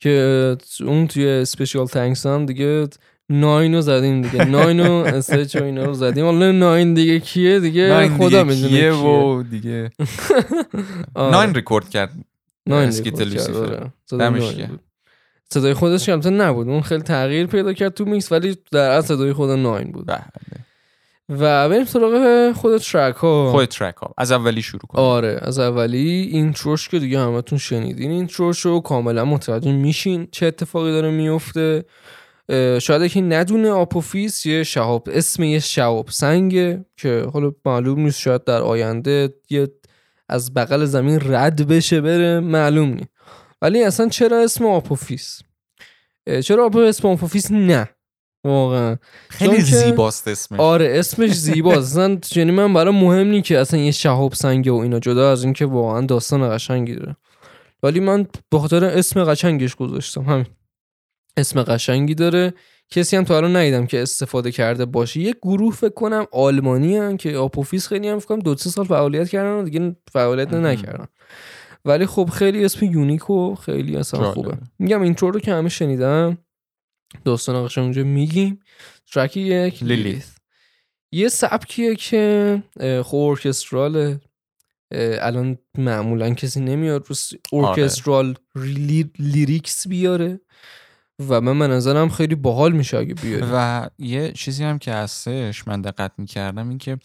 که 0.00 0.56
اون 0.80 1.06
توی 1.06 1.28
special 1.28 1.86
thanks 1.86 2.26
هم 2.26 2.46
دیگه 2.46 2.88
ناین 3.28 3.74
رو 3.74 3.80
زدیم 3.80 4.22
دیگه. 4.22 4.44
ناین 4.56 4.80
و 4.80 4.92
استیچ 4.92 5.56
و 5.56 5.64
اینا 5.64 5.84
رو 5.84 5.94
زدیم. 5.94 6.24
حالا 6.24 6.52
ناین 6.52 6.94
دیگه 6.94 7.20
کیه 7.20 7.60
دیگه؟ 7.60 8.08
خدا 8.08 8.44
می‌دونه 8.44 8.68
کیه 8.68 8.80
کیه. 8.80 8.92
و 8.92 9.42
دیگه. 9.42 9.90
آره. 11.14 11.32
ناین 11.32 11.54
ریکورد 11.54 11.88
کرد. 11.88 12.12
ناین 12.66 12.88
skit 12.88 13.20
لوسیفر. 13.20 13.90
صدای 15.52 15.74
خودش 15.74 16.06
که 16.06 16.12
نبود. 16.16 16.68
اون 16.68 16.80
خیلی 16.80 17.02
تغییر 17.02 17.46
پیدا 17.46 17.72
کرد 17.72 17.94
تو 17.94 18.04
میکس 18.04 18.32
ولی 18.32 18.56
در 18.72 18.90
اصل 18.90 19.08
صدای 19.08 19.32
خود 19.32 19.50
ناین 19.50 19.92
بود. 19.92 20.06
بله. 20.06 20.22
و 21.28 21.68
بریم 21.68 21.84
سراغ 21.84 22.52
خود 22.52 22.78
ترک 22.78 23.14
ها. 23.14 23.52
خود 23.52 23.64
ترک 23.64 23.96
ها. 23.96 24.14
از 24.18 24.32
اولی 24.32 24.62
شروع 24.62 24.80
کن 24.88 24.98
آره 24.98 25.38
از 25.42 25.58
اولی 25.58 26.28
intro 26.32 26.72
ش 26.72 26.88
که 26.88 26.98
دیگه 26.98 27.20
همتون 27.20 27.58
شنیدین. 27.58 28.10
intro 28.10 28.46
ش 28.46 28.60
رو 28.60 28.80
کاملا 28.80 29.24
متوجه 29.24 29.72
میشین 29.72 30.28
چه 30.32 30.46
اتفاقی 30.46 30.92
داره 30.92 31.10
میفته. 31.10 31.84
شاید 32.80 33.02
یکی 33.02 33.20
ندونه 33.20 33.70
آپوفیس 33.70 34.46
یه 34.46 34.62
شهاب 34.62 35.08
اسم 35.12 35.42
یه 35.42 35.58
شهاب 35.58 36.08
سنگه 36.10 36.84
که 36.96 37.26
حالا 37.32 37.52
معلوم 37.64 38.00
نیست 38.00 38.20
شاید 38.20 38.44
در 38.44 38.60
آینده 38.62 39.34
یه 39.50 39.68
از 40.28 40.54
بغل 40.54 40.84
زمین 40.84 41.20
رد 41.24 41.68
بشه 41.68 42.00
بره 42.00 42.40
معلوم 42.40 42.88
نیست. 42.88 43.11
ولی 43.62 43.82
اصلا 43.82 44.08
چرا 44.08 44.42
اسم 44.42 44.66
آپوفیس؟ 44.66 45.42
چرا 46.44 46.66
آپو 46.66 46.78
اسم 46.78 47.08
آپوفیس 47.08 47.50
نه؟ 47.50 47.88
واقعا. 48.44 48.96
خیلی 49.28 49.60
زیباست 49.60 50.28
اسمش. 50.28 50.60
آره 50.60 50.98
اسمش 50.98 51.32
زیباست. 51.32 51.78
اصلا 51.98 52.18
یعنی 52.36 52.50
من 52.50 52.74
برای 52.74 52.94
مهم 52.94 53.26
نی 53.26 53.42
که 53.42 53.58
اصلا 53.58 53.80
یه 53.80 53.90
شهاب 53.90 54.34
سنگه 54.34 54.72
و 54.72 54.74
اینا 54.74 54.98
جدا 54.98 55.32
از 55.32 55.44
اینکه 55.44 55.66
واقعا 55.66 56.00
داستان 56.00 56.56
قشنگی 56.56 56.94
داره. 56.94 57.16
ولی 57.82 58.00
من 58.00 58.26
به 58.50 58.58
خاطر 58.58 58.84
اسم 58.84 59.24
قشنگش 59.24 59.74
گذاشتم. 59.74 60.22
همین. 60.22 60.46
اسم 61.36 61.62
قشنگی 61.62 62.14
داره. 62.14 62.54
کسی 62.90 63.16
هم 63.16 63.24
تا 63.24 63.36
الان 63.36 63.56
ندیدم 63.56 63.86
که 63.86 64.02
استفاده 64.02 64.52
کرده 64.52 64.84
باشه. 64.84 65.20
یه 65.20 65.34
گروه 65.42 65.74
فکر 65.74 65.94
کنم 65.94 66.26
آلمانی 66.32 66.96
هم 66.96 67.16
که 67.16 67.36
آپوفیس 67.36 67.86
خیلی 67.86 68.08
هم 68.08 68.18
فکر 68.18 68.28
کنم 68.28 68.38
دو 68.38 68.56
سه 68.56 68.70
سال 68.70 68.84
فعالیت 68.84 69.28
کردن 69.28 69.52
و 69.52 69.62
دیگه 69.62 69.96
فعالیت. 70.12 70.54
نکردن. 70.54 71.06
ولی 71.84 72.06
خب 72.06 72.30
خیلی 72.32 72.64
اسم 72.64 72.86
unique 72.86 73.30
و 73.30 73.54
خیلی 73.54 73.96
اصلا. 73.96 74.32
خوبه 74.32 74.58
میگم 74.78 75.02
intro 75.02 75.30
رو 75.30 75.40
که 75.40 75.52
همه 75.54 75.68
شنیدن 75.68 76.38
داستان 77.24 77.66
قشنگ 77.66 77.82
اونجا 77.84 78.04
میگیم 78.04 78.58
track 79.12 79.36
یک. 79.36 79.82
لیلیت 79.82 80.24
یه 81.12 81.28
سبکیه 81.28 81.94
که 81.96 82.62
خب 83.04 83.16
orchestral 83.16 84.10
ه 84.10 84.20
الان 85.20 85.58
معمولا 85.78 86.34
کسی 86.34 86.60
نمیاد 86.60 87.06
رو 87.08 87.16
آره. 87.52 87.68
orchestral 87.68 88.34
ly- 88.56 89.10
lyrics 89.18 89.88
بیاره 89.88 90.40
و 91.28 91.40
من 91.40 91.58
به 91.58 91.66
نظرم 91.66 92.08
خیلی 92.08 92.34
باحال 92.34 92.72
میشه 92.72 92.96
اگه 92.96 93.14
بیاری 93.14 93.46
و 93.52 93.88
یه 93.98 94.32
چیزی 94.32 94.64
هم 94.64 94.78
که 94.78 94.92
هستش 94.92 95.68
من 95.68 95.80
دقت 95.82 96.12
می‌کردم 96.18 96.68
این 96.68 96.78
که 96.78 96.98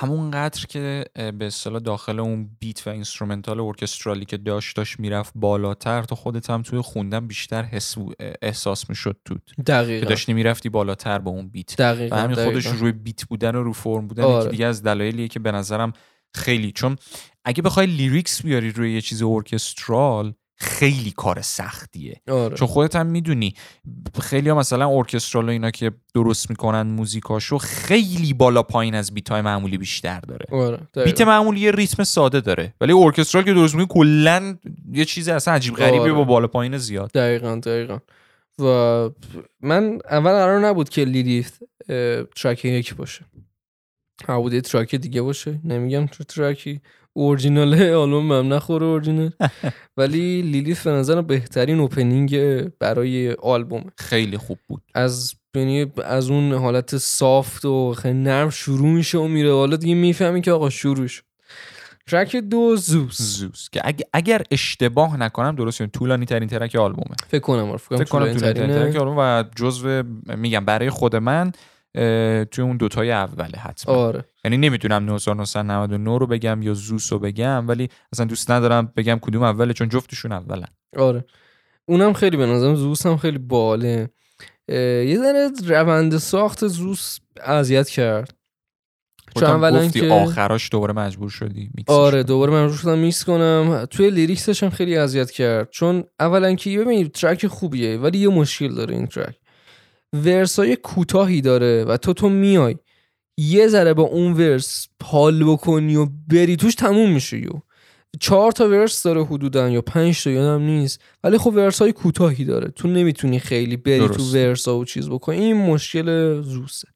همون 0.00 0.30
قدر 0.30 0.66
که 0.66 1.04
به 1.14 1.46
اصطلاح 1.46 1.80
داخل 1.80 2.20
اون 2.20 2.50
beat 2.60 2.86
و 2.86 2.90
instrumental 2.90 3.60
orchestral 3.60 4.18
ی 4.18 4.24
که 4.24 4.36
داشت 4.36 4.76
داشت 4.76 5.00
می‌رفت 5.00 5.32
بالاتر 5.36 6.02
تو 6.02 6.14
خودت 6.14 6.50
هم 6.50 6.62
توی 6.62 6.80
خوندن 6.80 7.26
بیشتر 7.26 7.62
حس 7.62 7.94
احساس 8.42 8.88
می‌شد 8.88 9.16
که 9.56 9.62
دقیقا 9.62 10.08
داشتی 10.08 10.32
می‌رفتی 10.32 10.68
بالاتر 10.68 11.18
با 11.18 11.30
اون 11.30 11.48
beat 11.48 11.76
دقیقا 11.76 12.16
و 12.16 12.18
همین 12.18 12.36
خودش 12.36 12.66
دقیقاً. 12.66 12.80
روی 12.80 12.92
beat 12.92 13.24
بودن 13.24 13.54
و 13.54 13.62
رو 13.62 13.72
فرم 13.72 14.06
بودن 14.06 14.22
آره. 14.22 14.50
دیگه 14.50 14.66
از 14.66 14.82
دلایلیه 14.82 15.28
که 15.28 15.40
به 15.40 15.52
نظرم 15.52 15.92
خیلی 16.34 16.72
چون 16.72 16.96
اگه 17.44 17.62
بخوای 17.62 17.86
lyrics 17.86 18.42
بیاری 18.42 18.70
روی 18.70 18.94
یه 18.94 19.00
چیز 19.00 19.22
orchestral 19.22 20.34
خیلی 20.62 21.12
کار 21.16 21.40
سختیه. 21.40 22.20
آره. 22.28 22.56
چون 22.56 22.68
خودت 22.68 22.96
هم 22.96 23.06
می‌دونی 23.06 23.54
خیلی 24.20 24.48
ها 24.48 24.58
مثلا 24.58 24.88
orchestral 24.88 25.44
و 25.44 25.50
اینا 25.50 25.70
که 25.70 25.92
درست 26.14 26.50
می‌کنن 26.50 26.82
موزیکاشو 26.82 27.58
خیلی 27.58 28.34
بالا 28.34 28.62
پایین 28.62 28.94
از 28.94 29.14
beat 29.14 29.28
های 29.28 29.40
معمولی 29.40 29.78
بیشتر 29.78 30.20
داره. 30.20 30.46
آره. 30.50 31.04
beat 31.04 31.20
معمولی 31.20 31.60
یه 31.60 31.70
ریتم 31.70 32.04
ساده 32.04 32.40
داره 32.40 32.74
ولی 32.80 32.92
orchestral 32.92 33.44
که 33.44 33.54
درست 33.54 33.74
می‌کنی 33.74 33.94
کلا 33.94 34.56
یه 34.92 35.04
چیز 35.04 35.28
اصلا 35.28 35.54
عجیب 35.54 35.74
غریبی 35.74 35.98
آره. 35.98 36.12
با 36.12 36.24
بالا 36.24 36.46
پایین 36.46 36.78
زیاد. 36.78 37.10
دقیقا 37.12 37.54
دقیقا. 37.56 37.98
و 38.58 38.64
من 39.60 39.98
اول 40.10 40.32
قرار 40.32 40.66
نبود 40.66 40.88
که 40.88 41.04
لیلیت 41.04 41.52
track 42.36 42.64
یک 42.64 42.94
باشه. 42.94 43.24
یه 44.52 44.60
track 44.60 44.94
دیگه 44.94 45.22
باشه. 45.22 45.60
نمیگم 45.64 46.06
تو 46.06 46.24
track 46.24 46.80
ی 47.12 47.20
original 47.20 47.86
ه 47.86 47.94
آلبوم 47.94 48.32
هم 48.32 48.52
نخوره 48.52 48.86
اورجینال. 48.86 49.30
ولی 49.96 50.42
لیلیت 50.42 50.84
به 50.84 50.90
نظرم 50.90 51.26
بهترین 51.26 51.80
opening 51.80 52.62
برای 52.78 53.32
آلبوم 53.32 53.84
خیلی 53.98 54.36
خوب 54.36 54.58
بود. 54.68 54.82
از 54.94 55.34
یعنی 55.56 55.92
از 56.04 56.30
اون 56.30 56.52
حالت 56.52 56.96
soft 56.96 57.64
و 57.64 57.94
خیلی 57.94 58.18
نرم 58.18 58.50
شروع 58.50 58.88
میشه 58.88 59.18
و 59.18 59.28
میره. 59.28 59.52
حالا 59.52 59.76
دیگه 59.76 59.94
می‌فهمی 59.94 60.40
که 60.40 60.52
آقا 60.52 60.70
شروع 60.70 61.06
شد. 61.06 61.22
ترک 62.06 62.36
دو 62.36 62.76
زوس 62.76 63.22
زوس 63.22 63.68
که 63.70 63.82
اگر 64.12 64.42
اشتباه 64.50 65.16
نکنم 65.16 65.54
درست 65.54 65.86
طولانی 65.86 66.26
ترین 66.26 66.48
ترک 66.48 66.74
آلبومه. 66.74 67.16
فکر 67.28 67.40
کنم 67.40 67.76
فکر 67.76 68.04
کنم 68.04 68.34
طولانی 68.34 68.40
ترین. 68.40 68.66
ترک 68.66 68.96
آلبوم 68.96 69.16
و 69.18 69.44
جزو 69.56 70.02
میگم 70.36 70.64
برای 70.64 70.90
خود 70.90 71.16
من 71.16 71.52
توی 72.50 72.64
اون 72.64 72.76
دوتای 72.76 73.12
اوله 73.12 73.58
حتما. 73.58 73.94
آره. 73.94 74.24
یعنی 74.44 74.56
نمی‌تونم 74.56 75.08
1999 75.08 76.18
رو 76.18 76.26
بگم 76.26 76.62
یا 76.62 76.74
زوس 76.74 77.12
رو 77.12 77.18
بگم 77.18 77.68
ولی 77.68 77.88
اصلا 78.12 78.26
دوست 78.26 78.50
ندارم 78.50 78.92
بگم 78.96 79.18
کدوم 79.22 79.42
اوله 79.42 79.72
چون 79.72 79.88
جفتشون 79.88 80.32
اولن. 80.32 80.68
آره. 80.96 81.24
اونم 81.84 82.12
خیلی 82.12 82.36
به 82.36 82.46
نظرم 82.46 82.74
زوس 82.74 83.06
هم 83.06 83.16
خیلی 83.16 83.38
باله. 83.38 84.10
یه 84.68 85.18
ذره 85.18 85.50
روند 85.66 86.16
ساخت 86.16 86.66
زوس 86.66 87.18
اذیت 87.44 87.88
کرد. 87.88 88.34
چون 89.34 89.48
اولا 89.48 89.86
گفتی 89.86 90.00
که 90.00 90.12
آخراش 90.12 90.68
دوباره 90.72 90.92
مجبور 90.92 91.30
شدی 91.30 91.70
آره 91.86 92.12
کنی. 92.12 92.22
دوباره 92.22 92.52
مجبور 92.52 92.76
شدم 92.76 92.98
میکس 92.98 93.24
کنم. 93.24 93.86
توی 93.90 94.10
lyrics 94.10 94.49
ش 94.49 94.62
هم 94.62 94.70
خیلی 94.70 94.96
اذیت 94.96 95.30
کرد. 95.30 95.70
چون 95.70 96.04
اولا 96.20 96.54
که 96.54 96.78
ببینید 96.78 97.12
track 97.12 97.46
خوبیه 97.46 97.98
ولی 97.98 98.18
یه 98.18 98.28
مشکل 98.28 98.74
داره 98.74 98.94
این 98.94 99.06
track 99.06 99.36
verse 100.12 100.65
ای 100.65 100.76
کوتاهی 100.76 101.40
داره 101.40 101.84
و 101.84 101.96
تو 101.96 102.12
تو 102.12 102.28
میای. 102.28 102.76
یه 103.38 103.68
ذره 103.68 103.94
با 103.94 104.02
اون 104.02 104.32
verse 104.32 104.88
حال 105.02 105.44
بکنی 105.44 105.96
و 105.96 106.06
بری 106.28 106.56
توش 106.56 106.74
تموم 106.74 107.12
میشه 107.12 107.38
یهو. 107.38 107.52
چهار 108.20 108.52
تا 108.52 108.68
verse 108.68 109.02
داره 109.02 109.24
حدودا 109.24 109.68
یا 109.68 109.82
پنج 109.82 110.24
تا 110.24 110.30
یادم 110.30 110.62
نیست. 110.62 111.00
ولی 111.24 111.38
خب 111.38 111.52
verse 111.54 111.82
های 111.82 111.92
کوتاهی 111.92 112.44
داره. 112.44 112.68
تو 112.68 112.88
نمی‌تونی 112.88 113.38
خیلی 113.38 113.76
بری 113.76 113.98
درست. 113.98 114.18
تو 114.18 114.24
verse 114.24 114.69
ا 114.69 114.78
و 114.78 114.84
چیز 114.84 115.08
بکنی. 115.08 115.36
این 115.36 115.56
مشکل 115.56 116.40
زوسه. 116.42 116.88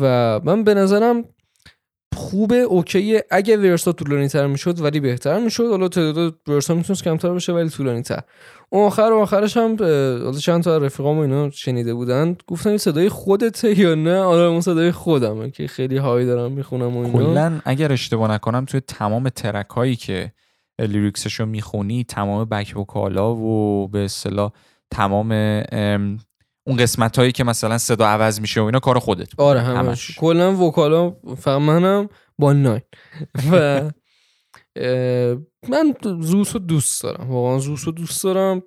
و 0.00 0.40
من 0.44 0.64
به 0.64 0.74
نظرم 0.74 1.24
خوبه 2.16 2.56
اوکیه. 2.56 3.24
اگه 3.30 3.56
ورسا 3.56 3.92
طولانی 3.92 4.28
تر 4.28 4.46
می‌شد 4.46 4.80
ولی 4.80 5.00
بهتر 5.00 5.38
می‌شد. 5.38 5.66
حالا 5.70 5.88
تعداد 5.88 6.34
ورسا 6.48 6.74
می‌تونست 6.74 7.04
کمتر 7.04 7.30
بشه 7.34 7.52
ولی 7.52 7.68
طولانی 7.68 8.02
تر 8.02 8.20
اون 8.70 8.86
آخر 8.86 9.02
و 9.02 9.18
آخرش 9.18 9.56
هم 9.56 9.76
حالا 9.78 10.32
چند 10.32 10.62
تا 10.62 10.78
رفیقام 10.78 11.18
اینا 11.18 11.50
شنیده 11.50 11.94
بودن. 11.94 12.36
گفتن 12.46 12.68
این 12.68 12.78
صدای 12.78 13.08
خودته 13.08 13.78
یا 13.78 13.94
نه؟ 13.94 14.18
آره 14.18 14.42
اون 14.42 14.60
صدای 14.60 14.92
خودمه 14.92 15.50
که 15.50 15.66
خیلی 15.66 15.96
هایی 15.96 16.26
دارم 16.26 16.52
می‌خونم 16.52 16.96
و 16.96 17.00
اینا. 17.00 17.12
کلا 17.12 17.60
اگر 17.64 17.92
اشتباه 17.92 18.30
نکنم 18.30 18.64
توی 18.64 18.80
تمام 18.80 19.28
ترک 19.28 19.68
هایی 19.68 19.96
که 19.96 20.32
لیریکسش 20.78 21.40
رو 21.40 21.46
می‌خونی 21.46 22.04
تمام 22.04 22.44
بک 22.44 22.76
وکالا 22.76 23.34
و 23.34 23.88
به 23.88 24.04
اصطلاح 24.04 24.52
تمام 24.90 25.32
ام، 25.72 26.18
اون 26.66 26.76
قسمت 26.76 27.18
هایی 27.18 27.32
که 27.32 27.44
مثلا 27.44 27.78
صدا 27.78 28.06
عوض 28.06 28.40
میشه 28.40 28.60
و 28.60 28.64
اینا 28.64 28.80
کار 28.80 28.98
خودت. 28.98 29.28
آره 29.38 29.60
همش. 29.60 30.18
کلا 30.18 30.56
vocal 30.56 31.06
ا 31.06 31.16
منم 31.46 32.08
با 32.38 32.52
ناین. 32.52 32.82
و 33.52 33.82
من 35.70 35.94
زوس 36.20 36.52
رو 36.52 36.58
دوست 36.60 37.02
دارم. 37.02 37.30
واقعا 37.30 37.58
زوس 37.58 37.86
رو 37.86 37.92
دوست 37.92 38.24
دارم. 38.24 38.62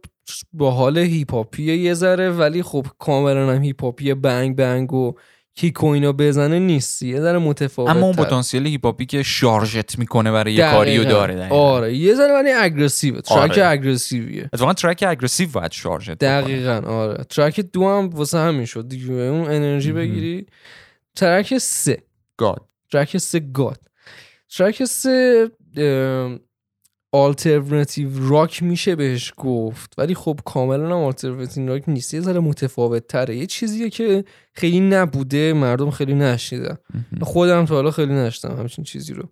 با 0.53 0.71
حال 0.71 0.97
هیپ 0.97 1.33
هاپی 1.33 1.63
یه 1.75 1.93
ذره 1.93 2.29
ولی 2.29 2.63
خب 2.63 2.87
کاملا 2.99 3.53
هم 3.53 3.63
هیپ 3.63 3.83
هاپی 3.83 4.13
bang 4.13 4.55
bang 4.55 4.93
و 4.93 5.13
kick 5.55 5.83
و 5.83 5.87
اینا 5.87 6.11
بزنه 6.11 6.59
نیست 6.59 7.01
یه 7.01 7.21
ذره 7.21 7.37
متفاوت 7.37 7.89
اما 7.89 8.05
اون 8.05 8.15
پتانسیل 8.15 8.67
هیپ 8.67 8.86
هاپی 8.86 9.05
که 9.05 9.23
شارژت 9.23 9.99
می‌کنه 9.99 10.31
برای 10.31 10.53
یه 10.53 10.71
کاریو 10.71 11.03
داره 11.03 11.35
دقیقاً. 11.35 11.55
آره. 11.55 11.95
یه 11.97 12.15
ذره 12.15 12.33
ولی 12.33 12.51
aggressive 12.51 13.21
ه 13.21 13.26
track 13.26 13.51
آره. 13.51 13.67
aggressive 13.67 14.36
یه 14.36 14.49
اتفاقا 14.53 14.73
track 14.73 15.03
aggressive 15.07 15.49
باید 15.49 15.71
شارژت 15.71 16.15
بکنه. 16.15 16.41
دقیقا. 16.41 16.81
آره. 16.87 17.23
track 17.23 17.59
دو 17.59 17.89
هم 17.89 18.09
واسه 18.09 18.37
همین 18.37 18.65
شد 18.65 18.87
دیگه. 18.87 19.13
اون 19.13 19.41
انرژی. 19.51 19.91
بگیری. 19.91 20.45
track 21.15 21.57
سه. 21.57 22.03
God 22.37 22.61
track 22.91 23.17
سه 23.17 23.39
God 23.39 23.79
track 24.57 24.85
سه 24.85 25.49
alternative 27.11 28.29
rock 28.29 28.63
میشه 28.63 28.95
بهش 28.95 29.33
گفت. 29.37 29.93
ولی 29.97 30.15
خب 30.15 30.39
کاملا 30.45 30.85
هم 30.85 30.91
alternative 30.91 31.67
rock 31.67 31.89
نیست. 31.89 32.13
یه 32.13 32.21
ذره 32.21 32.39
متفاوت 32.39 33.07
تره 33.07 33.35
یه 33.35 33.45
چیزیه 33.45 33.89
که 33.89 34.25
خیلی 34.53 34.79
نبوده 34.79 35.53
مردم 35.53 35.91
خیلی 35.91 36.13
نشنیدن. 36.13 36.77
خودم 37.21 37.65
تا 37.65 37.75
حالا 37.75 37.91
خیلی 37.91 38.13
نشنیدم 38.13 38.59
همچین 38.59 38.83
چیزی 38.83 39.13
رو. 39.13 39.29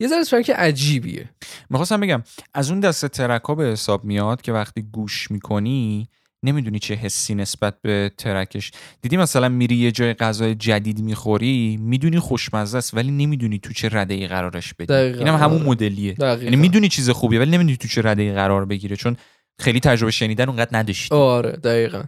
یه 0.00 0.08
ذره 0.08 0.24
track 0.24 0.50
عجیبیه. 0.50 1.30
می‌خواستم 1.70 2.00
بگم 2.00 2.22
از 2.54 2.70
اون 2.70 2.80
دسته 2.80 3.08
track 3.08 3.42
ها 3.42 3.54
به 3.54 3.64
حساب 3.64 4.04
میاد 4.04 4.42
که 4.42 4.52
وقتی 4.52 4.82
گوش 4.82 5.30
می‌کنی 5.30 6.08
نمی‌دونی 6.42 6.78
چه 6.78 6.94
حسی 6.94 7.34
نسبت 7.34 7.74
به 7.82 8.10
track 8.18 8.51
ش. 8.51 8.70
دیدی 9.02 9.16
مثلا 9.16 9.48
میری 9.48 9.76
یه 9.76 9.92
جای 9.92 10.14
غذای 10.14 10.54
جدید 10.54 11.00
می‌خوری 11.00 11.78
می‌دونی 11.80 12.18
خوشمزه 12.18 12.78
است 12.78 12.94
ولی 12.94 13.10
نمی‌دونی 13.10 13.58
تو 13.58 13.72
چه 13.72 13.88
رده 13.92 14.14
ای 14.14 14.26
قرارش 14.26 14.74
بدی. 14.74 14.92
اینم 14.94 15.36
همون. 15.36 15.62
مدلیه. 15.62 16.14
یعنی 16.18 16.56
می‌دونی 16.56 16.88
چیز 16.88 17.10
خوبیه 17.10 17.40
ولی 17.40 17.50
نمی‌دونی 17.50 17.76
تو 17.76 17.88
چه 17.88 18.02
رده 18.02 18.22
ای 18.22 18.32
قرار 18.32 18.64
بگیره 18.64 18.96
چون 18.96 19.16
خیلی 19.60 19.80
تجربه 19.80 20.10
شنیدن 20.10 20.48
اونقدر 20.48 20.78
نداشتی. 20.78 21.14
آره 21.14 21.52
دقیقا. 21.52 22.02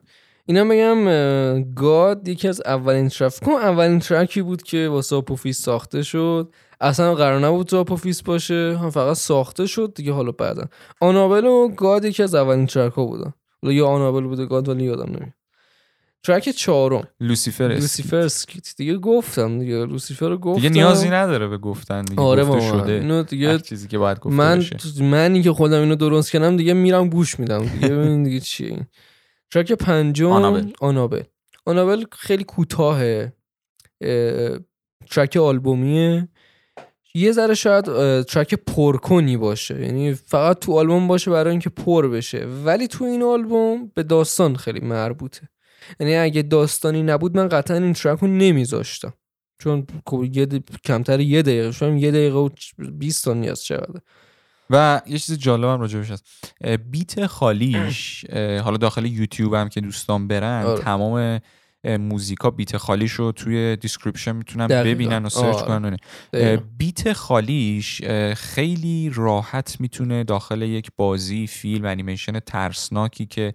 اینا 0.47 0.65
بگم 0.65 1.07
اه، 1.09 1.61
God 1.61 2.29
یکی 2.29 2.49
از 2.49 2.63
اولین 2.67 3.09
track 3.09 3.35
کن 3.35 3.53
اولین 3.53 3.99
track 3.99 4.36
ی 4.36 4.43
بود 4.43 4.63
که 4.63 4.89
واسه 4.89 5.17
آپوفیس 5.17 5.61
ساخته 5.63 6.03
شد. 6.03 6.53
اصلا 6.81 7.15
قرار 7.15 7.41
نبود 7.41 7.67
تو 7.67 7.79
آپوفیس 7.79 8.23
باشه 8.23 8.79
هم 8.83 8.91
فقط 8.91 9.17
ساخته 9.17 9.67
شد 9.67 9.93
دیگه 9.95 10.13
حالا 10.13 10.33
بعدا. 10.33 10.65
آنابل 11.01 11.45
و 11.45 11.69
God 11.69 12.05
یکی 12.05 12.23
از 12.23 12.35
اولین 12.35 12.67
track 12.67 12.93
ها 12.93 13.05
بودن. 13.05 13.33
حالا 13.63 13.75
یا 13.75 13.87
آنابل 13.87 14.25
بوده 14.25 14.47
God 14.47 14.69
ولی 14.69 14.85
یادم 14.85 15.13
نمیاد. 15.13 15.33
track 16.23 16.49
چهارم. 16.49 17.09
لوسیفر. 17.21 17.69
لوسیفر 17.69 18.17
skit. 18.17 18.75
دیگه 18.77 18.97
گفتم 18.97 19.59
دیگه. 19.59 19.87
لوسیفر 19.87 20.29
رو 20.29 20.39
گفتم. 20.39 20.63
دیگه 20.63 20.69
نیازی 20.69 21.09
نداره 21.09 21.49
به 21.49 21.59
گفتن 21.59 22.05
دیگه. 22.05 22.23
آره 22.23 22.45
گفته. 22.45 22.69
شده. 22.69 22.93
اینو 22.93 23.23
دیگه 23.23 23.59
چیزی 23.59 23.89
که 23.89 23.99
باید 23.99 24.19
گفته 24.21 24.37
من 24.37 24.59
بشه 24.59 25.05
منی 25.05 25.43
که 25.43 25.53
خودم 25.53 25.81
اینو 25.81 25.95
درست 25.95 26.31
کردم 26.31 26.57
دیگه 26.57 26.73
میرم 26.75 27.09
گوش 27.09 27.41
میدم. 27.41 27.65
دیگه 27.67 27.89
ببین 27.89 28.23
دیگه 28.23 28.41
چیه 28.41 28.69
این 28.69 28.87
track 29.51 29.73
پنجم. 29.73 30.31
آنابل. 30.31 30.71
آنابل. 30.81 31.23
آنابل 31.65 32.05
خیلی 32.13 32.45
کوتاهه. 32.45 33.33
اه، 34.01 34.59
track 35.11 35.37
آلبومیه. 35.37 36.29
یه 37.15 37.33
ذره 37.33 37.55
شاید 37.55 37.85
track 38.23 38.55
پرکنی 38.55 39.37
باشه. 39.37 39.83
یعنی 39.83 40.15
فقط 40.15 40.59
تو 40.59 40.79
آلبوم 40.79 41.09
باشه 41.09 41.31
برای 41.31 41.51
اینکه 41.51 41.71
پر 41.71 42.09
بشه. 42.09 42.47
ولی 42.65 42.89
تو 42.89 43.05
این 43.05 43.23
آلبوم 43.23 43.93
به 43.95 44.03
داستان 44.03 44.57
خیلی 44.57 44.81
مربوطه. 44.81 45.49
یعنی 46.01 46.17
اگه 46.17 46.43
داستانی 46.43 47.03
نبود 47.03 47.37
من 47.37 47.49
قطعا 47.49 47.77
این 47.77 47.93
track 47.93 48.19
رو 48.19 48.29
نمیذاشتم. 48.29 49.13
چون 49.63 49.87
خب 50.07 50.25
یه 50.33 50.47
د- 50.47 50.77
کمتر 50.85 51.21
یه 51.21 51.43
دقیقه 51.43 51.73
شاید 51.73 52.03
یه 52.03 52.11
دقیقه 52.11 52.37
و 52.37 52.49
20 52.93 53.25
ثانیه 53.25 53.51
از 53.51 53.65
چقدر 53.65 54.01
و 54.71 55.01
یه 55.07 55.19
چیز 55.19 55.39
جالب 55.39 55.65
هم 55.65 55.81
راجبش 55.81 56.11
هست. 56.11 56.25
beat 56.91 57.27
خالیش 57.27 58.25
حالا 58.35 58.77
داخل 58.77 59.05
یوتیوب 59.05 59.55
هم 59.55 59.69
که 59.69 59.81
دوستان 59.81 60.29
برن 60.29 60.65
آره. 60.67 60.83
تمام 60.83 61.41
موزیکا 61.85 62.51
beat 62.51 62.77
خالیش 62.77 63.13
رو 63.13 63.33
توی 63.33 63.77
description 63.77 64.37
می‌تونن 64.37 64.67
دقیقاً. 64.67 64.91
ببینن 64.91 65.25
و 65.25 65.29
search. 65.29 65.57
کنن. 65.57 65.97
بیت 66.79 67.13
خالیش 67.13 68.03
خیلی 68.35 69.11
راحت 69.15 69.77
می‌تونه 69.81 70.25
داخل 70.25 70.63
یک 70.63 70.91
بازی 70.97 71.47
فیلم 71.47 71.85
انیمیشن 71.85 72.41
ترسناکی 72.41 73.27
که 73.27 73.53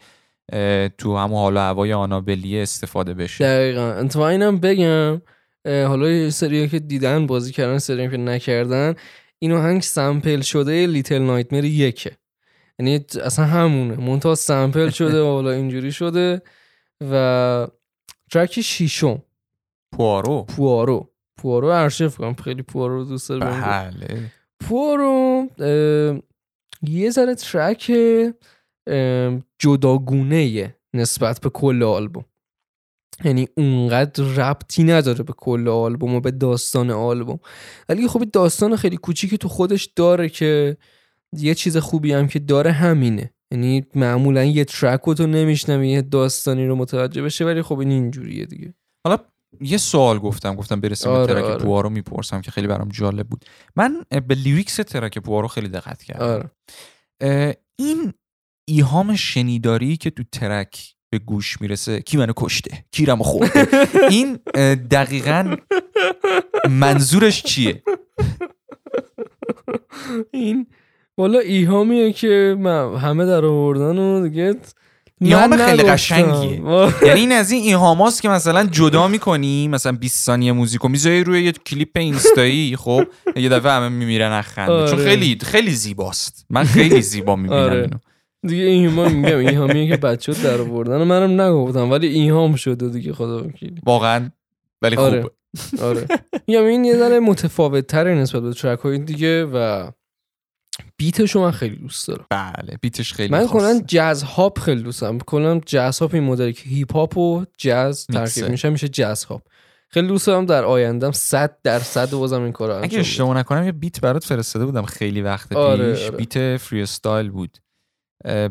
تو 0.97 1.17
همون 1.17 1.39
حالا 1.39 1.61
هوای 1.61 1.93
آنابلیه 1.93 2.61
استفاده 2.61 3.13
بشه 3.13 3.43
دقیقا 3.43 3.91
اتفاقا 3.91 4.27
اینم 4.27 4.57
بگم 4.57 5.21
حالا 5.65 6.09
یه 6.09 6.29
سری 6.29 6.69
که 6.69 6.79
دیدن 6.79 7.27
بازی 7.27 7.51
کردن 7.51 7.77
سری 7.77 8.09
که 8.09 8.17
نکردن 8.17 8.95
این 9.39 9.51
آهنگ 9.51 9.81
سمپل 9.81 10.41
شده 10.41 10.87
لیتل 10.87 11.21
نایتمر 11.21 11.63
یکه 11.63 12.11
یعنی 12.79 13.05
اصلا 13.23 13.45
همونه 13.45 13.95
منتها 13.95 14.35
سمپل 14.35 14.89
شده 14.89 15.21
و 15.21 15.25
حالا 15.25 15.51
اینجوری 15.51 15.91
شده 15.91 16.41
و 17.11 17.67
ترک 18.33 18.61
شیشم 18.61 19.21
پوارو 19.91 20.43
پوارو 20.43 21.09
پوارو 21.37 21.67
ارشف 21.67 22.17
کنم. 22.17 22.33
خیلی 22.33 22.61
پوارو 22.61 22.97
رو 22.97 23.03
دوست 23.05 23.29
دارم. 23.29 23.61
بله. 23.61 24.31
پوارو 24.59 25.47
یه 26.81 27.09
ذره 27.09 27.35
ترک 27.35 27.91
جداگونه 29.59 30.75
نسبت 30.93 31.41
به 31.41 31.49
کل 31.49 31.83
آلبوم. 31.83 32.25
یعنی 33.23 33.47
اونقدر 33.57 34.23
ربطی 34.23 34.83
نداره 34.83 35.23
به 35.23 35.33
کل 35.33 35.67
آلبوم 35.67 36.15
و 36.15 36.19
به 36.19 36.31
داستان 36.31 36.91
آلبوم. 36.91 37.39
ولی 37.89 38.07
خب 38.07 38.23
داستان 38.23 38.75
خیلی 38.75 38.97
کوچیکی 38.97 39.37
تو 39.37 39.49
خودش 39.49 39.85
داره 39.85 40.29
که 40.29 40.77
یه 41.33 41.55
چیز 41.55 41.77
خوبی 41.77 42.13
هم 42.13 42.27
که 42.27 42.39
داره 42.39 42.71
همینه. 42.71 43.32
یعنی 43.53 43.85
معمولا 43.95 44.43
یه 44.43 44.65
ترک 44.65 45.01
تو 45.01 45.27
نمیشنوی 45.27 45.89
یه 45.89 46.01
داستانی 46.01 46.67
رو 46.67 46.75
متوجه 46.75 47.21
بشه 47.21 47.45
ولی 47.45 47.61
خب 47.61 47.79
این 47.79 47.91
اینجوریه 47.91 48.45
دیگه. 48.45 48.73
حالا 49.07 49.17
یه 49.61 49.77
سوال 49.77 50.19
گفتم 50.19 50.55
گفتم 50.55 50.81
برسیم 50.81 51.11
آره، 51.11 51.27
به 51.27 51.33
track 51.33 51.43
آره. 51.43 51.63
پوارو 51.63 51.89
می‌پرسم 51.89 52.41
که 52.41 52.51
خیلی 52.51 52.67
برام 52.67 52.89
جالب 52.89 53.27
بود. 53.27 53.45
من 53.75 54.05
به 54.27 54.35
lyrics 54.35 54.75
track 54.75 55.17
پوارو 55.17 55.47
خیلی 55.47 55.67
دقت 55.67 56.03
کردم. 56.03 56.49
آره. 57.21 57.57
این 57.79 58.13
ایهام 58.69 59.15
شنیداری 59.15 59.97
که 59.97 60.09
تو 60.09 60.23
track 60.31 60.95
به 61.09 61.19
گوش 61.19 61.61
می‌رسه 61.61 62.01
کی 62.01 62.17
منو 62.17 62.33
کشته؟ 62.37 62.85
کیرمو 62.91 63.23
خورده؟ 63.23 63.67
این 64.15 64.39
دقیقا 64.75 65.55
منظورش 66.69 67.43
چیه؟ 67.43 67.83
این 70.31 70.67
والا 71.17 71.39
ایهامیه 71.39 72.13
که 72.13 72.55
من 72.59 72.95
همه 72.95 73.25
در 73.25 73.45
آوردن 73.45 73.97
و 73.97 74.27
دیگه 74.27 74.55
ایهام 75.21 75.57
خیلی. 75.57 75.83
قشنگیه. 75.83 76.61
یعنی 77.07 77.19
این 77.19 77.31
از 77.31 77.51
این 77.51 77.63
ایهاماست 77.63 78.21
که 78.21 78.29
مثلا 78.29 78.65
جدا 78.65 79.07
می‌کنی 79.07 79.67
مثلا 79.67 79.91
20 79.91 80.25
ثانیه 80.25 80.51
موزیکو 80.51 80.87
می‌ذاری 80.87 81.23
روی 81.23 81.43
یه 81.43 81.51
کلیپ 81.51 81.97
اینستایی 81.97 82.75
خب 82.75 83.03
یه 83.35 83.49
دفعه 83.49 83.71
همه 83.71 83.89
میمیرن 83.89 84.31
از 84.31 84.45
خنده 84.45 84.87
چون 84.87 84.99
آره. 84.99 85.09
خیلی 85.09 85.37
خیلی 85.41 85.71
زیباست 85.71 86.45
من 86.49 86.63
خیلی 86.63 87.01
زیبا 87.01 87.35
می‌بینم 87.35 87.61
آره. 87.61 87.81
اینو 87.81 87.97
دیگه 88.47 88.63
ایهام 88.63 89.11
میگم 89.11 89.37
ایهامیه 89.37 89.87
که 89.87 89.97
بچه 89.97 90.33
در 90.33 90.61
آوردن 90.61 91.01
و 91.01 91.05
منم 91.05 91.41
نگفتم 91.41 91.91
ولی 91.91 92.07
ایهام 92.07 92.55
شده 92.55 92.89
دیگه 92.89 93.13
خدا 93.13 93.43
وکیلی 93.43 93.81
واقعا 93.85 94.29
ولی 94.81 94.95
آره. 94.95 95.21
خوبه 95.21 95.33
آره 95.83 96.07
میگم 96.47 96.63
این 96.63 96.85
یه 96.85 96.97
ذره 96.97 97.19
متفاوت 97.19 97.87
تره 97.87 98.15
نسبت 98.15 98.41
به 98.41 98.53
ترک 98.53 98.79
های 98.79 98.97
دیگه 98.97 99.45
و 99.45 99.89
beat 100.97 101.21
شو 101.21 101.39
من 101.41 101.51
خیلی 101.51 101.75
دوست 101.75 102.07
دارم 102.07 102.25
بله 102.29 102.77
beat 102.81 103.03
ش 103.03 103.13
خیلی 103.13 103.31
من 103.31 103.47
کلا. 103.47 103.81
jazz 103.87 104.23
hop 104.23 104.59
خیلی 104.59 104.83
دوست 104.83 105.01
دارم 105.01 105.19
کلا 105.19 105.59
jazz 105.65 105.99
hop 105.99 106.13
این 106.13 106.23
مدلی 106.23 106.53
که 106.53 106.69
هیپ 106.69 106.93
هاپ 106.95 107.17
و 107.17 107.45
جاز. 107.57 108.07
ترکیب 108.07 108.49
میشه 108.49 108.69
میشه 108.69 108.89
jazz 108.89 109.23
hop 109.23 109.41
خیلی 109.89 110.07
دوست 110.07 110.27
دارم 110.27 110.45
در 110.45 110.63
آیندهم 110.65 111.11
100 111.11 111.57
درصد 111.63 112.11
بازم 112.11 112.41
این 112.41 112.51
کارو 112.51 112.73
انجام 112.73 112.83
اگه. 112.83 112.99
اشتباه 112.99 113.37
نکنم 113.37 113.65
یه 113.65 113.71
beat 113.71 114.01
برات 114.01 114.23
فرستاده 114.23 114.65
بودم 114.65 114.85
خیلی 114.85 115.21
وقت 115.21 115.53
آره، 115.53 115.93
پیش 115.93 116.05
آره. 116.05 116.17
beat 116.17 116.57
freestyle 116.57 117.29
بود 117.29 117.57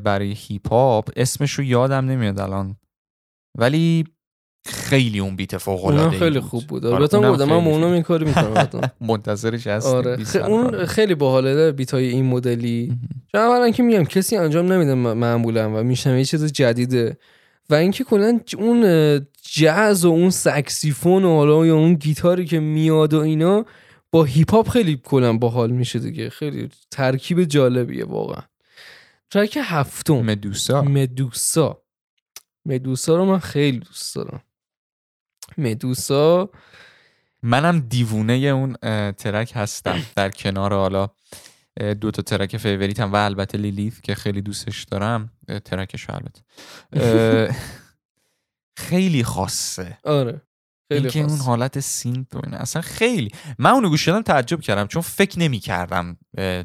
برای 0.05 0.32
هیپ 0.32 0.72
هاپ 0.72 1.11
اسمش 1.16 1.53
رو 1.53 1.64
یادم 1.64 2.05
نمیاد 2.05 2.40
الان 2.40 2.76
ولی 3.59 4.05
خیلی 4.64 5.18
اون 5.18 5.36
beat 5.36 5.57
فوق 5.56 5.84
العاده 5.84 6.18
خیلی 6.18 6.40
خوب 6.40 6.66
بود. 6.66 6.86
البته 6.86 7.16
اونم 7.16 7.32
گفتم 7.32 7.44
من 7.44 7.52
اونم. 7.52 7.92
این 7.92 8.02
کاری 8.02 8.24
می‌کنم. 8.24 8.90
منتظرش 9.00 9.66
هستیم. 9.66 9.94
آره. 9.94 10.24
خ... 10.24 10.36
اون. 10.36 10.86
خیلی 10.86 11.14
باحاله 11.14 11.72
beat 11.72 11.95
های 11.94 12.08
این 12.08 12.24
مدلی. 12.24 12.98
چون 13.32 13.40
اولا 13.40 13.70
که 13.70 13.82
میگم 13.82 14.04
کسی 14.04 14.36
انجام 14.36 14.72
نمیده 14.72 14.94
معمولا 14.94 15.80
و 15.80 15.82
میشنوه 15.82 16.18
یه 16.18 16.24
چیز 16.24 16.52
جدیده. 16.52 17.16
و 17.70 17.74
اینکه 17.74 18.04
کلا 18.04 18.40
اون 18.58 19.26
جاز 19.42 20.04
و 20.04 20.08
اون 20.08 20.30
سکسیفون 20.30 21.24
و 21.24 21.36
حالا 21.36 21.66
یا 21.66 21.76
اون 21.76 21.94
گیتاری 21.94 22.44
که 22.44 22.60
میاد 22.60 23.14
و 23.14 23.18
اینا 23.18 23.64
با 24.10 24.24
هیپ 24.24 24.50
هاپ 24.50 24.68
خیلی 24.68 25.00
کلا 25.04 25.32
باحال 25.32 25.70
میشه 25.70 25.98
دیگه. 25.98 26.30
خیلی 26.30 26.68
ترکیب 26.90 27.44
جالبیه 27.44 28.04
واقعا. 28.04 28.42
ترک 29.30 29.58
هفتم. 29.62 30.14
مدوسا. 30.14 30.82
مدوسا. 30.82 31.82
مدوسا 32.66 33.16
رو 33.16 33.24
من 33.24 33.38
خیلی 33.38 33.78
دوست 33.78 34.16
دارم. 34.16 34.42
مدوسا. 35.59 36.50
منم 37.42 37.80
دیوونه 37.80 38.32
اون 38.32 38.76
ترک 39.12 39.53
هستم. 39.55 40.03
در 40.16 40.30
کنار 40.30 40.72
حالا 40.74 41.09
دو 42.00 42.11
تا 42.11 42.22
ترک 42.22 42.57
favorite 42.57 43.06
م 43.06 43.12
و 43.12 43.16
البته 43.16 43.59
لیلیف 43.59 44.00
که 44.03 44.14
خیلی 44.14 44.42
دوستش 44.42 44.84
دارم. 44.84 45.30
ترکش 45.64 46.07
البته. 46.11 46.42
خیلی 48.76 49.24
خاصه. 49.24 49.98
آره. 50.05 50.42
خیلی 50.93 51.05
اینکه 51.05 51.32
اون. 51.32 51.38
حالت 51.38 51.80
synth 51.80 52.34
و 52.34 52.40
اینا. 52.45 52.57
اصلا 52.57 52.82
خیلی. 52.82 53.30
من 53.59 53.70
اونو 53.70 53.88
گوش 53.88 54.09
دادم 54.09 54.22
تعجب 54.22 54.61
کردم. 54.61 54.86
چون 54.86 55.03
فکر 55.03 55.38
نمی 55.38 55.59
کردم 55.59 56.16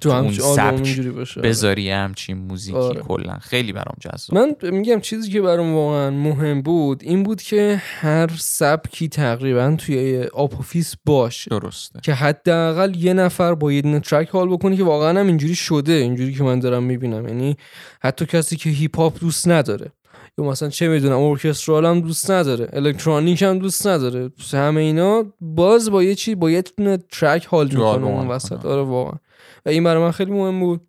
تو 0.02 0.10
اون 0.10 0.34
سبک. 0.34 1.00
بذاری 1.44 1.92
همچین 1.92 2.38
موزیکی 2.38 2.78
آره. 2.78 3.02
کلا. 3.02 3.38
خیلی 3.42 3.74
برام 3.74 3.96
جذاب. 4.00 4.38
من 4.38 4.72
میگم 4.72 5.00
چیزی 5.00 5.32
که 5.32 5.42
برام 5.42 5.74
واقعا 5.74 6.10
مهم 6.10 6.62
بود 6.62 7.04
این 7.04 7.24
بود 7.24 7.42
که 7.42 7.82
هر 7.84 8.28
سبکی 8.38 9.08
تقریبا 9.08 9.76
توی 9.78 10.24
آپوفیس 10.24 10.94
باشه. 11.06 11.50
درسته. 11.50 12.00
که 12.04 12.14
حداقل 12.14 12.96
یه 12.96 13.14
نفر 13.14 13.56
با 13.56 13.72
یه 13.72 13.82
دونه 13.82 14.00
ترک 14.00 14.30
حال 14.30 14.50
بکنه 14.50 14.78
که 14.78 14.84
واقعا 14.84 15.20
هم 15.20 15.28
اینجوری 15.28 15.56
شده. 15.56 15.94
اینجوری 15.94 16.34
که 16.34 16.44
من 16.44 16.60
دارم 16.60 16.84
می‌بینم. 16.84 17.28
یعنی 17.28 17.58
حتی 18.02 18.26
کسی 18.26 18.56
که 18.56 18.70
هیپ 18.70 18.98
هاپ 18.98 19.20
دوست 19.20 19.48
نداره. 19.48 19.92
یا 20.38 20.46
مثلا 20.46 20.70
چه 20.70 20.88
می‌دونم 20.88 21.20
orchestral 21.20 21.86
هم 21.86 22.02
دوست 22.02 22.32
نداره 22.32 22.70
الکترونیک 22.74 23.42
هم 23.42 23.60
دوست 23.60 23.88
نداره. 23.88 24.30
همه 24.54 24.82
اینا 24.82 25.26
باز 25.42 25.92
با 25.92 26.04
یه 26.04 26.16
چی 26.16 26.36
با 26.36 26.52
یه 26.52 26.64
دونه 26.78 26.98
ترک 27.12 27.46
حال 27.46 27.68
می‌کنه 27.68 28.06
اون 28.06 28.28
وسط. 28.28 28.66
آره 28.66 28.82
واقعا. 28.82 29.18
و 29.66 29.70
این 29.70 29.84
برای 29.84 30.04
من 30.04 30.12
خیلی 30.12 30.32
مهم 30.32 30.60
بود. 30.60 30.82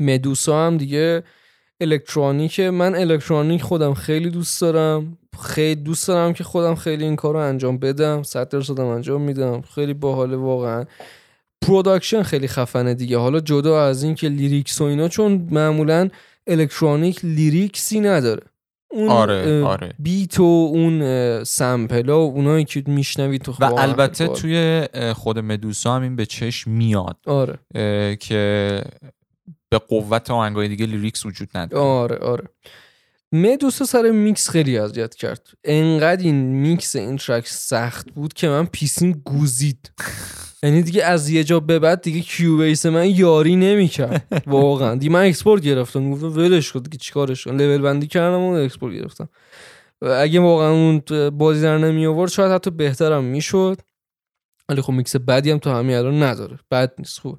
مدوسا 0.00 0.66
هم 0.66 0.76
دیگه 0.76 1.22
الکترونیک 1.80 2.60
من 2.60 2.94
الکترونیک 2.94 3.62
خودم 3.62 3.94
خیلی 3.94 4.30
دوست 4.30 4.60
دارم. 4.60 5.18
خیلی 5.42 5.82
دوست 5.82 6.08
دارم 6.08 6.32
که 6.32 6.44
خودم 6.44 6.74
خیلی 6.74 7.04
این 7.04 7.16
کار 7.16 7.34
رو 7.34 7.40
انجام 7.40 7.78
بدم. 7.78 8.22
صد 8.22 8.48
درصدم 8.48 8.86
انجام 8.86 9.22
میدم. 9.22 9.60
خیلی 9.60 9.94
باحاله 9.94 10.36
واقعا. 10.36 10.84
production 11.62 12.22
خیلی 12.22 12.48
خفنه 12.48 12.94
دیگه. 12.94 13.18
حالا 13.18 13.40
جدا 13.40 13.84
از 13.84 14.02
این 14.02 14.14
که 14.14 14.28
lyrics 14.28 14.80
و 14.80 14.84
اینا 14.84 15.08
چون 15.08 15.48
معمولا 15.50 16.08
الکترونیک 16.46 17.24
lyrics 17.24 17.89
ی 17.89 18.00
نداره. 18.00 18.42
اون 18.92 19.08
آره، 19.08 19.64
آره. 19.64 19.94
beat 19.98 20.40
و 20.40 20.42
اون 20.42 21.02
اه، 21.02 21.44
sample 21.44 22.14
ا 22.14 22.26
و 22.26 22.32
اونایی 22.32 22.64
که 22.64 22.82
میشنوی 22.86 23.38
تو 23.38 23.52
و 23.60 23.64
البته 23.64 24.26
باحال. 24.26 24.40
توی 24.40 24.88
خود 25.14 25.38
مدوسا 25.38 25.94
هم 25.94 26.02
این 26.02 26.16
به 26.16 26.26
چشم 26.26 26.70
میاد. 26.70 27.16
آره. 27.26 27.58
که 28.20 28.82
به 29.68 29.78
قوت 29.78 30.30
آهنگای 30.30 30.68
دیگه 30.68 30.86
lyrics 30.86 31.26
وجود 31.26 31.48
نداره. 31.54 31.82
آره 31.82 32.16
آره. 32.16 32.44
مدوسا 33.32 33.84
سر 33.84 34.10
میکس 34.10 34.50
خیلی 34.50 34.78
اذیت 34.78 35.14
کرد. 35.14 35.46
انقدر 35.64 36.22
این 36.22 36.34
میکس 36.34 36.96
این 36.96 37.16
ترک 37.16 37.46
سخت 37.46 38.10
بود 38.10 38.32
که 38.32 38.48
من 38.48 38.66
PC 38.66 39.03
م 39.03 39.22
گوزید. 39.24 39.90
یعنی 40.62 40.82
دیگه 40.82 41.04
از 41.04 41.30
یه 41.30 41.44
جا 41.44 41.60
به 41.60 41.78
بعد 41.78 42.00
دیگه 42.00 42.20
Cubase 42.20 42.86
من 42.86 43.10
یاری 43.10 43.56
نمی‌کرد. 43.56 44.26
واقعا. 44.46 44.94
دیگه 44.94 45.12
من 45.12 45.24
export 45.24 45.62
گرفتم. 45.62 46.10
گفتم 46.10 46.26
ولش 46.26 46.72
کن 46.72 46.80
دیگه 46.80 46.98
چیکارش 46.98 47.44
کنم. 47.44 47.56
لول 47.56 47.82
بندی 47.82 48.06
کردم 48.06 48.40
و 48.40 48.52
export 48.52 48.94
گرفتم. 48.94 49.28
اگه 50.02 50.40
واقعا 50.40 50.70
اون 50.70 51.02
بازی 51.30 51.62
در 51.62 51.78
نمی 51.78 52.06
آورد 52.06 52.30
شاید 52.30 52.52
حتی 52.52 52.70
بهترم 52.70 53.24
می‌شد. 53.24 53.78
ولی 54.68 54.82
خب 54.82 54.92
میکس 54.92 55.16
بدی 55.16 55.50
هم 55.50 55.58
تو 55.58 55.70
همین 55.70 55.96
الان 55.96 56.22
نداره. 56.22 56.58
بد 56.70 56.92
نیست 56.98 57.18
خوب. 57.20 57.38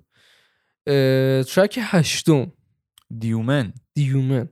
ترک 1.44 1.80
هشتم. 1.82 2.52
دیومن. 3.20 3.74
دیومن. 3.94 4.50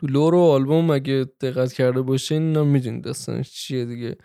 تو 0.00 0.06
lore 0.06 0.32
و 0.32 0.38
آلبوم 0.40 0.90
اگه 0.90 1.26
دقت 1.40 1.72
کرده 1.72 2.02
باشین 2.02 2.42
اینا 2.42 2.64
می‌دونید 2.64 3.04
داستانش 3.04 3.50
چیه 3.50 3.84
دیگه. 3.84 4.16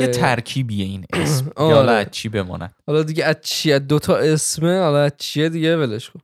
یه 0.00 0.06
ترکیبیه 0.06 0.84
این 0.84 1.04
اسم. 1.12 1.52
آره. 1.56 1.70
یا 1.70 1.76
حالا 1.76 1.92
از 1.92 2.10
چی 2.10 2.28
بماند؟ 2.28 2.74
حالا 2.86 3.02
دیگه 3.02 3.24
از 3.24 3.36
چیه 3.42 3.78
دوتا 3.78 4.16
اسمه؟ 4.16 4.78
حالا 4.80 5.02
از 5.02 5.12
چیه 5.18 5.48
دیگه؟ 5.48 5.76
ولش 5.76 6.10
کن. 6.10 6.20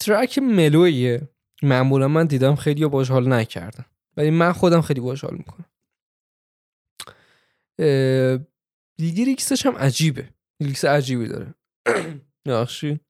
ترک 0.00 0.38
mellow 0.38 0.98
یه. 0.98 1.28
معمولا 1.62 2.08
من 2.08 2.26
دیدم 2.26 2.54
خیلی 2.56 2.86
باش 2.86 3.10
حال 3.10 3.28
نکردم 3.32 3.84
ولی 4.16 4.30
من 4.30 4.52
خودم 4.52 4.80
خیلی 4.80 5.00
باش 5.00 5.24
حال 5.24 5.36
می‌کنم. 5.36 5.64
lyrics 8.98 9.49
ش 9.49 9.66
هم 9.66 9.76
عجیبه. 9.76 10.28
lyrics 10.60 10.84
عجیبی 10.84 11.28
داره. 11.28 11.54
نقشی 12.46 13.00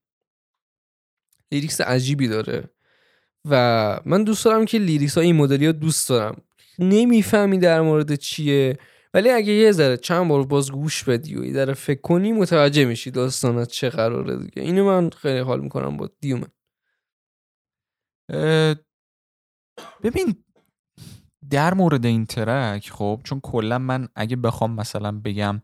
lyrics 1.52 1.80
عجیبی 1.80 2.28
داره. 2.28 2.70
و 3.44 4.00
من 4.04 4.24
دوست 4.24 4.44
دارم 4.44 4.64
که 4.64 4.78
lyrics 4.78 5.14
های 5.18 5.26
این 5.26 5.36
مدلی 5.36 5.66
ها 5.66 5.72
دوست 5.72 6.08
دارم. 6.08 6.42
نمی‌فهمی 6.78 7.58
در 7.58 7.80
مورد 7.80 8.14
چیه. 8.14 8.78
ولی 9.14 9.30
اگه 9.30 9.52
یه 9.52 9.72
ذره 9.72 9.96
چند 9.96 10.28
بار 10.28 10.46
باز 10.46 10.72
گوش 10.72 11.04
بدی 11.04 11.36
و 11.36 11.44
یه 11.44 11.52
ذره 11.52 11.74
فکر 11.74 12.00
کنی 12.00 12.32
متوجه 12.32 12.84
میشی 12.84 13.10
داستان 13.10 13.58
از 13.58 13.68
چه 13.68 13.88
قراره 13.90 14.36
دیگه. 14.36 14.62
اینو 14.62 14.84
من 14.84 15.10
خیلی 15.10 15.38
حال 15.38 15.60
می‌کنم 15.60 15.96
با 15.96 16.10
دیومن 16.20 16.48
ببین 20.02 20.44
در 21.50 21.74
مورد 21.74 22.06
این 22.06 22.26
ترک 22.26 22.90
خب 22.90 23.20
چون 23.24 23.40
کلا 23.40 23.78
من 23.78 24.08
اگه 24.14 24.36
بخوام 24.36 24.74
مثلا 24.74 25.20
بگم 25.24 25.62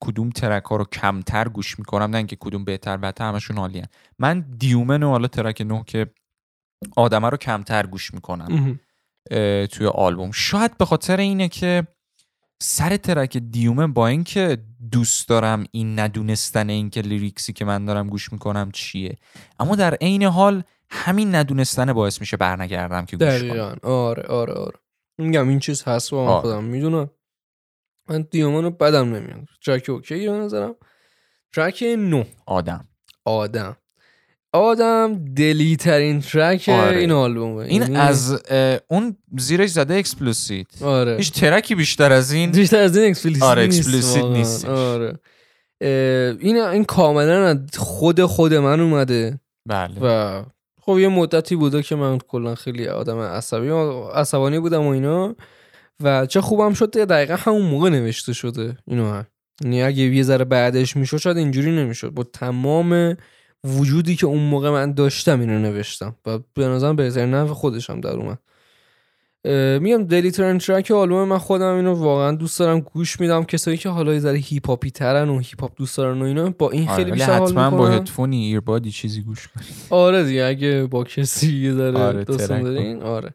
کدوم 0.00 0.30
ترک 0.30 0.64
ها 0.64 0.76
رو 0.76 0.84
کمتر 0.84 1.48
گوش 1.48 1.78
می‌کنم 1.78 2.10
نه 2.10 2.16
اینکه 2.16 2.36
کدوم 2.40 2.64
بهتر 2.64 2.96
بهتر 2.96 3.28
همشون 3.28 3.58
عالیه 3.58 3.88
من 4.18 4.40
دیومن 4.58 5.02
و 5.02 5.08
حالا 5.08 5.28
ترک 5.28 5.60
نه 5.60 5.84
که 5.86 6.06
آدمه 6.96 7.28
رو 7.28 7.36
کمتر 7.36 7.86
گوش 7.86 8.14
می‌کنم. 8.14 8.80
توی 9.66 9.86
آلبوم. 9.94 10.30
شاید 10.30 10.78
به 10.78 10.84
خاطر 10.84 11.16
اینه 11.16 11.48
که 11.48 11.86
سر 12.60 12.96
ترک 12.96 13.36
دیومن 13.36 13.92
با 13.92 14.06
اینکه 14.06 14.58
دوست 14.92 15.28
دارم 15.28 15.64
این 15.70 15.98
ندونستن 15.98 16.70
اینکه 16.70 17.00
لیریکسی 17.00 17.52
که 17.52 17.64
من 17.64 17.84
دارم 17.84 18.08
گوش 18.08 18.32
می‌کنم 18.32 18.70
چیه. 18.70 19.16
اما 19.60 19.76
در 19.76 19.94
عین 19.94 20.22
حال 20.22 20.62
همین 20.90 21.34
ندونستن 21.34 21.92
باعث 21.92 22.20
میشه 22.20 22.36
برنگردم 22.36 23.04
که 23.04 23.16
گوش 23.16 23.42
کنم. 23.42 23.78
آره 23.82 24.22
آره 24.22 24.52
آره. 24.52 24.78
میگم 25.18 25.48
این 25.48 25.58
چیز 25.58 25.82
هست 25.82 26.12
و 26.12 26.16
من 26.16 26.28
آره. 26.28 26.40
خودم 26.40 26.64
می‌دونم. 26.64 27.10
من 28.08 28.22
دیومن 28.30 28.62
رو 28.64 28.70
بدم 28.70 29.14
نمیاد. 29.14 29.48
ترک 29.66 29.90
okay 29.90 30.26
به 30.26 30.32
نظرم. 30.32 30.74
ترک 31.54 31.84
نو. 31.98 32.24
آدم. 32.46 32.88
آدم. 33.24 33.76
آدم 34.52 35.24
دلی 35.36 35.76
ترین 35.76 36.20
ترک 36.20 36.68
آره. 36.68 36.98
این 36.98 37.12
آلبومه. 37.12 37.64
این 37.64 37.82
یعنی- 37.82 37.96
از 37.96 38.42
اون 38.88 39.16
زیرش 39.38 39.70
زده 39.70 39.94
explicit 39.94 40.82
آره. 40.82 41.16
هیچ 41.16 41.32
ترکی 41.32 41.74
بیشتر 41.74 42.12
از 42.12 42.32
این 42.32 42.50
بیشتر 42.50 42.80
از 42.80 42.96
این 42.96 43.10
explicit 43.10 43.42
آره، 43.42 43.66
نیست 43.66 43.78
explicit 43.78 44.22
واقعا. 44.22 44.36
نیستش. 44.36 44.68
آره. 44.68 45.18
این 46.40 46.56
این 46.56 46.84
کاملا 46.84 47.66
خود 47.76 48.24
خود 48.24 48.54
من 48.54 48.80
اومده. 48.80 49.40
بله. 49.68 49.94
و 50.00 50.42
خب 50.80 50.98
یه 50.98 51.08
مدتی 51.08 51.56
بوده 51.56 51.82
که 51.82 51.96
من 51.96 52.18
کلا 52.18 52.54
خیلی 52.54 52.86
آدم 52.88 53.18
عصبی 53.18 53.68
عصبانی 54.14 54.58
بودم 54.58 54.82
و 54.82 54.88
اینا. 54.88 55.36
و 56.00 56.26
چه 56.26 56.40
خوبم 56.40 56.72
شد 56.74 56.90
دقیقا 57.06 57.34
همون 57.34 57.62
موقع 57.62 57.88
نوشته 57.88 58.32
شده 58.32 58.76
اینو 58.86 59.10
هم. 59.10 59.26
یعنی 59.64 59.82
اگه 59.82 60.02
یه 60.02 60.22
ذره 60.22 60.44
بعدش 60.44 60.96
می‌شد 60.96 61.16
شاید 61.16 61.36
اینجوری 61.36 61.70
نمی‌شد. 61.76 62.10
با 62.10 62.22
تمام 62.24 63.16
وجودی 63.64 64.16
که 64.16 64.26
اون 64.26 64.42
موقع 64.42 64.70
من 64.70 64.92
داشتم 64.92 65.40
اینو 65.40 65.58
نوشتم. 65.58 66.16
و 66.26 66.38
به 66.54 66.68
نظرم 66.68 66.96
بهترین 66.96 67.34
نحو 67.34 67.52
خودشم 67.52 68.00
در 68.00 68.10
اومد. 68.10 68.38
میگم 69.82 70.04
دلی 70.04 70.30
ترین 70.30 70.58
ترک 70.58 70.90
آلبوم 70.90 71.28
من 71.28 71.38
خودم 71.38 71.74
اینو 71.74 71.94
واقعا 71.94 72.32
دوست 72.32 72.58
دارم 72.58 72.80
گوش 72.80 73.20
میدم. 73.20 73.44
کسایی 73.44 73.76
که 73.76 73.88
حالا 73.88 74.18
ذره 74.18 74.38
هیپ 74.38 74.68
هاپی 74.68 74.90
ترن 74.90 75.28
و 75.28 75.38
هیپ 75.38 75.60
هاپ 75.60 75.72
دوست 75.76 75.96
دارن 75.96 76.22
و 76.22 76.24
اینا 76.24 76.50
با 76.50 76.70
این 76.70 76.88
آره، 76.88 76.96
خیلی 76.96 77.10
ولی 77.10 77.18
بیشتر 77.18 77.38
حال 77.38 77.48
حتما 77.48 77.70
با 77.70 77.88
هدفونی 77.88 78.44
earbud 78.44 78.83
ی 78.83 78.90
چیزی 78.90 79.22
گوش 79.22 79.48
کن 79.48 79.60
آره 79.96 80.24
دیگه 80.24 80.44
اگه 80.44 80.86
با 80.90 81.04
کسی 81.04 81.56
یه 81.56 81.72
ذره 81.72 81.98
آره، 81.98 82.24
ترک 82.24 82.62
دارین 82.62 83.02
آره. 83.02 83.34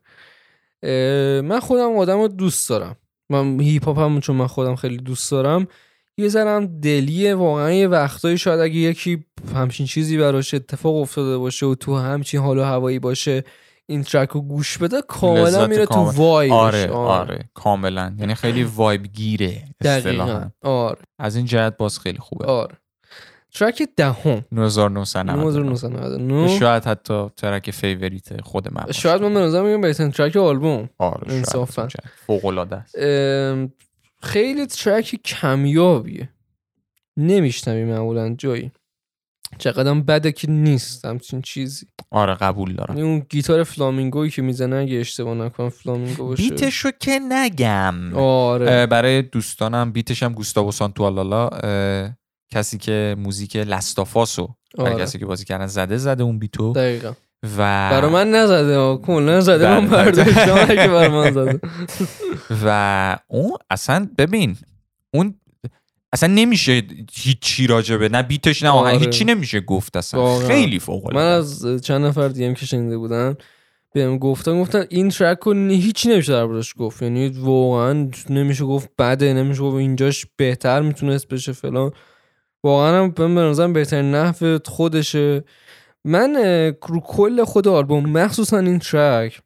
من 1.41 1.59
خودم 1.59 1.97
آدم 1.97 2.17
رو 2.17 2.27
دوست 2.27 2.69
دارم. 2.69 2.95
من 3.29 3.59
هیپ 3.59 3.85
هاپ 3.85 3.99
هم 3.99 4.19
چون 4.19 4.35
من 4.35 4.47
خودم 4.47 4.75
خیلی 4.75 4.97
دوست 4.97 5.31
دارم. 5.31 5.67
یه 6.19 6.27
ذرم 6.27 6.79
دلیه 6.79 7.35
واقعا 7.35 7.71
یه 7.71 7.87
وقتایی 7.87 8.37
شاید 8.37 8.59
اگه 8.59 8.75
یکی 8.75 9.25
همچین 9.55 9.85
چیزی 9.85 10.17
براش 10.17 10.53
اتفاق 10.53 10.95
افتاده 10.95 11.37
باشه 11.37 11.65
و 11.65 11.75
تو 11.75 11.97
همچین 11.97 12.39
حال 12.39 12.57
و 12.57 12.63
هوایی 12.63 12.99
باشه 12.99 13.43
این 13.85 14.03
ترک 14.03 14.29
رو 14.29 14.41
گوش 14.41 14.77
بده 14.77 15.01
کاملا 15.07 15.67
میره 15.67 15.85
تو 15.85 15.93
کامل. 15.93 16.15
vibe 16.15 16.37
ش. 16.37 16.53
آره 16.53 16.89
آره 16.91 17.49
کاملا. 17.53 18.15
یعنی 18.19 18.35
خیلی 18.35 18.63
vibe 18.63 19.03
گیره 19.03 19.63
دقیقا. 19.81 20.49
آره. 20.63 20.97
از 21.19 21.35
این 21.35 21.45
جهت 21.45 21.77
باز 21.77 21.99
خیلی 21.99 22.17
خوبه. 22.17 22.45
آره. 22.45 22.75
ترک 23.53 23.89
دهم. 23.97 24.45
1999 24.51 25.47
1999 25.47 26.59
شاید 26.59 26.83
حتی 26.85 27.29
ترک 27.37 27.71
favorite 27.71 28.41
خود 28.41 28.73
من 28.73 28.83
باشه. 28.85 29.01
شاید 29.01 29.21
من 29.21 29.33
به 29.33 29.39
نظر 29.39 29.63
میگم 29.63 29.81
بهترین 29.81 30.11
ترک 30.11 30.35
آلبوم. 30.37 30.89
آره 30.97 31.33
انصافاً. 31.33 31.87
جهت. 31.87 32.03
فوق‌العاده 32.27 32.75
است. 32.75 32.95
خیلی 34.21 34.65
ترک 34.65 35.15
کمیابیه. 35.25 36.29
نمیشنوی 37.17 37.83
معمولا 37.83 38.35
جایی 38.37 38.71
چقدر 39.57 39.93
بده 39.93 40.31
که 40.31 40.51
نیست 40.51 41.05
همچین 41.05 41.41
چیزی. 41.41 41.85
آره 42.11 42.33
قبول 42.33 42.73
دارم. 42.73 42.97
یعنی 42.97 43.09
اون 43.09 43.19
گیتار 43.29 43.63
فلامینگویی 43.63 44.31
که 44.31 44.41
می‌زنه 44.41 44.75
اگه 44.75 44.97
اشتباه 44.97 45.35
نکنم 45.35 45.69
فلامینگو 45.69 46.27
باشه. 46.27 46.43
beat 46.49 46.73
شو 46.73 46.91
که 46.99 47.19
نگم. 47.29 48.15
آره. 48.15 48.85
برای 48.85 49.21
دوستانم 49.21 49.91
بیتش 49.91 50.23
هم 50.23 50.33
گوستاو 50.33 50.71
سانتوالالا. 50.71 51.49
کسی 52.51 52.77
که 52.77 53.15
موزیک 53.19 53.55
لستافاسو 53.55 54.55
برای 54.77 54.93
آره. 54.93 55.03
کسی 55.03 55.19
که 55.19 55.25
بازی 55.25 55.45
کردن 55.45 55.67
زده 55.67 55.97
زده 55.97 56.23
اون 56.23 56.39
بیتو. 56.39 56.73
دقیقا. 56.73 57.13
و 57.43 57.89
برا 57.91 58.09
من 58.09 58.31
نزده. 58.31 58.97
کلا 58.97 59.41
زده 59.41 59.69
من 59.69 59.87
بله. 59.87 60.03
برداشتم 60.03 60.65
که 60.67 60.87
برا 60.87 61.09
من 61.09 61.31
زده 61.37 61.59
و 62.65 63.17
اون 63.27 63.51
اصلا 63.69 64.09
ببین 64.17 64.57
اون 65.13 65.35
اصلا 66.13 66.33
نمیشه 66.33 66.83
هیچی 67.13 67.67
راجبه 67.67 68.09
نه 68.09 68.23
بیتش 68.23 68.63
نه 68.63 68.69
آهنگ 68.69 68.95
آره. 68.95 69.05
هیچی 69.05 69.25
نمیشه 69.25 69.59
گفت 69.59 69.97
اصلا 69.97 70.21
واقعا. 70.21 70.47
خیلی 70.47 70.79
فوق 70.79 71.13
من 71.13 71.21
از 71.31 71.65
چند 71.83 72.05
نفر 72.05 72.27
دیگه 72.27 72.53
که 72.53 72.65
شنیده 72.65 72.97
بودن 72.97 73.35
بهم 73.93 74.17
گفتن 74.17 74.61
گفتن 74.61 74.85
این 74.89 75.09
ترک 75.09 75.37
رو 75.39 75.53
هیچی 75.53 76.09
نمیشه 76.09 76.31
دربارش 76.31 76.73
گفت 76.77 77.01
یعنی 77.01 77.29
واقعا 77.29 78.09
نمیشه 78.29 78.63
گفت 78.65 78.89
بده 78.99 79.33
نمیشه 79.33 79.61
گفت 79.61 79.75
اینجاش 79.75 80.25
بهتر 80.35 80.81
می‌تونست 80.81 81.27
بشه 81.27 81.51
فلان 81.51 81.91
واقعا 82.63 83.03
هم 83.03 83.35
به 83.35 83.41
نظرم 83.41 83.73
بهترین 83.73 84.15
نحو 84.15 84.57
خودشه 84.65 85.43
من 86.07 86.35
رو 86.87 86.99
کل 86.99 87.43
خود 87.43 87.67
آلبوم 87.67 88.09
مخصوصا 88.09 88.59
این 88.59 88.79
ترک 88.79 89.41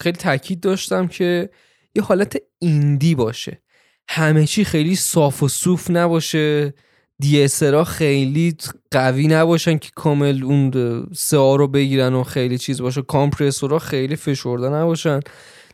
خیلی 0.00 0.16
تاکید 0.18 0.60
داشتم 0.60 1.06
که 1.06 1.50
یه 1.94 2.02
حالت 2.02 2.36
ایندی 2.58 3.14
باشه. 3.14 3.62
همه 4.08 4.46
چی 4.46 4.64
خیلی 4.64 4.96
صاف 4.96 5.42
و 5.42 5.48
صوف 5.48 5.90
نباشه. 5.90 6.74
دیسرا 7.18 7.84
خیلی 7.84 8.56
قوی 8.90 9.26
نباشن 9.26 9.78
که 9.78 9.90
کامل 9.94 10.44
اون 10.44 10.70
سه 11.14 11.36
رو 11.36 11.68
بگیرن 11.68 12.14
و 12.14 12.22
خیلی 12.22 12.58
چیز 12.58 12.82
باشه. 12.82 13.02
کامپرسورها 13.02 13.78
خیلی 13.78 14.16
فشرده 14.16 14.68
نباشن. 14.68 15.20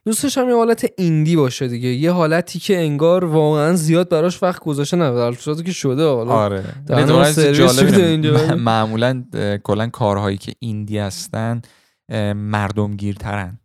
دوستش 0.07 0.39
هم 0.39 0.49
یه 0.49 0.55
حالت 0.55 0.87
ایندی 0.99 1.37
باشه 1.37 1.69
دیگه 1.69 1.89
یه 1.89 2.11
حالتی 2.11 2.59
که 2.59 2.79
انگار 2.79 3.25
واقعا 3.25 3.75
زیاد 3.75 4.09
براش 4.09 4.43
وقت 4.43 4.63
گذاشته 4.63 4.97
نه 4.97 5.11
در 5.11 5.33
صورتی 5.33 5.63
که 5.63 5.73
شده 5.73 6.05
حالا 6.09 6.33
آره. 6.33 6.65
اینجا. 7.97 8.57
معمولا 8.57 9.25
کلا 9.65 9.87
کارهایی 9.87 10.37
که 10.37 10.53
ایندی 10.59 10.99
هستن 10.99 11.63
مردم 12.35 12.97
گیرترن 12.97 13.59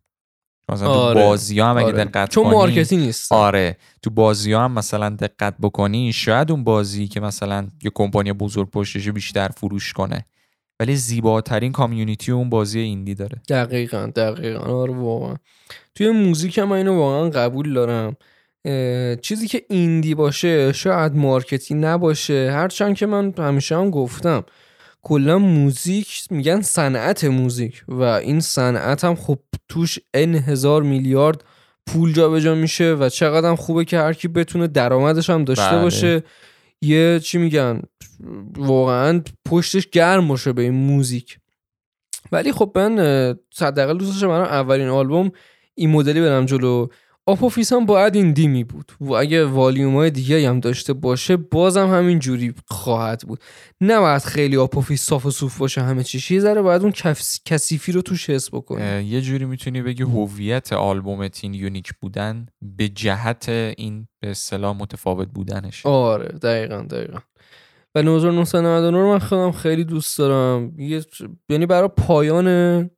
مثلا 0.69 0.89
آره. 0.89 1.21
تو 1.21 1.27
بازی 1.27 1.59
هم 1.59 1.77
اگه 1.77 1.85
آره. 1.85 2.05
دقت 2.05 2.29
چون 2.29 2.51
مارکتی 2.51 2.97
نیست 2.97 3.31
آره 3.31 3.77
تو 4.01 4.09
بازی 4.09 4.53
هم 4.53 4.71
مثلا 4.71 5.09
دقت 5.09 5.55
بکنی 5.61 6.13
شاید 6.13 6.51
اون 6.51 6.63
بازی 6.63 7.07
که 7.07 7.19
مثلا 7.19 7.67
یه 7.83 7.91
کمپانی 7.95 8.33
بزرگ 8.33 8.71
پشتشه 8.71 9.11
بیشتر 9.11 9.47
فروش 9.47 9.93
کنه 9.93 10.25
ولی 10.82 10.95
زیباترین 10.95 11.71
کامیونیتی 11.71 12.32
اون 12.32 12.49
بازی 12.49 12.79
ایندی 12.79 13.15
داره. 13.15 13.41
دقیقا 13.49 14.11
دقیقا. 14.15 14.59
آره 14.59 14.93
واقعا. 14.93 15.36
توی 15.95 16.09
موزیک 16.09 16.57
هم 16.57 16.67
من 16.67 16.75
اینو 16.75 16.95
واقعا 16.95 17.29
قبول 17.29 17.73
دارم. 17.73 18.15
چیزی 19.21 19.47
که 19.47 19.65
ایندی 19.69 20.15
باشه 20.15 20.71
شاید 20.71 21.15
مارکتی 21.15 21.73
نباشه. 21.73 22.51
هرچند 22.53 22.95
که 22.95 23.05
من 23.05 23.34
همیشه 23.38 23.77
هم 23.77 23.89
گفتم 23.89 24.43
کلا 25.01 25.39
موزیک 25.39 26.23
میگن 26.29 26.61
صنعت 26.61 27.23
موزیک 27.23 27.84
و 27.88 28.03
این 28.03 28.39
صنعت 28.39 29.03
هم 29.03 29.15
خب 29.15 29.39
توش 29.69 29.99
ان 30.13 30.36
هزار 30.36 30.84
میلیارد 30.84 31.43
پول 31.88 32.13
جابجا 32.13 32.55
میشه 32.55 32.93
و 32.93 33.09
چقدر 33.09 33.49
هم 33.49 33.55
خوبه 33.55 33.86
که 33.86 33.97
هر 33.97 34.13
کی 34.13 34.27
بتونه 34.27 34.67
درآمدش 34.67 35.29
هم 35.29 35.43
داشته 35.43 35.71
بله. 35.71 35.82
باشه. 35.82 36.23
یه 36.82 37.19
چی 37.19 37.38
میگن؟ 37.38 37.82
واقعا 38.57 39.22
پشتش 39.45 39.88
گرم 39.88 40.28
باشه 40.28 40.53
به 40.53 40.61
این 40.61 40.74
موزیک. 40.74 41.38
ولی 42.32 42.51
خب 42.51 42.72
من 42.76 42.99
حداقل 43.61 43.97
دوست 43.97 44.11
داشتم 44.11 44.28
برای 44.28 44.47
اولین 44.47 44.88
آلبوم 44.88 45.32
این 45.76 45.89
مدلی 45.89 46.22
برم 46.22 46.45
جلو. 46.45 46.88
آپوفیس 47.26 47.74
هم 47.74 47.86
باید 47.86 48.15
این 48.15 48.34
دیمی 48.34 48.63
بود. 48.63 48.91
و 49.01 49.13
اگه 49.13 49.45
والیوم 49.45 49.95
های 49.95 50.09
دیگه 50.09 50.49
هم 50.49 50.59
داشته 50.59 50.93
باشه 50.93 51.38
بازم 51.38 51.88
همین 51.88 52.19
جوری 52.19 52.53
خواهد 52.67 53.22
بود. 53.28 53.39
نباید 53.82 54.22
خیلی 54.22 54.57
آپوفیس 54.57 55.03
صاف 55.03 55.26
و 55.26 55.32
صوف 55.32 55.57
باشه 55.57 55.82
همه 55.82 56.03
چیش 56.03 56.32
یه 56.32 56.39
ذره 56.39 56.61
باید 56.61 56.82
اون 56.82 56.91
کف... 56.91 57.22
کثیفی 57.45 57.91
رو 57.91 58.01
توش 58.01 58.30
حس 58.30 58.49
بکنی. 58.53 59.03
یه 59.03 59.22
جوری 59.22 59.45
می‌تونی 59.45 59.82
بگی 59.82 60.03
هویت 60.03 60.74
آلبومت 60.74 61.39
این 61.43 61.53
unique 61.53 61.93
بودن 62.01 62.45
به 62.61 62.89
جهت 62.89 63.49
این 63.49 64.07
به 64.19 64.32
اصطلاح 64.32 64.78
متفاوت 64.78 65.28
بودنش 65.28 65.86
آره 65.86 66.28
دقیقا 66.28 66.82
دقیقا. 66.82 67.19
و 67.95 67.99
1999 67.99 68.97
رو 68.97 69.11
من 69.11 69.19
خودم 69.19 69.51
خیلی 69.51 69.83
دوست 69.83 70.17
دارم 70.17 70.79
یه 70.79 71.01
یعنی 71.49 71.65
برای 71.65 71.89
پایان 71.97 72.47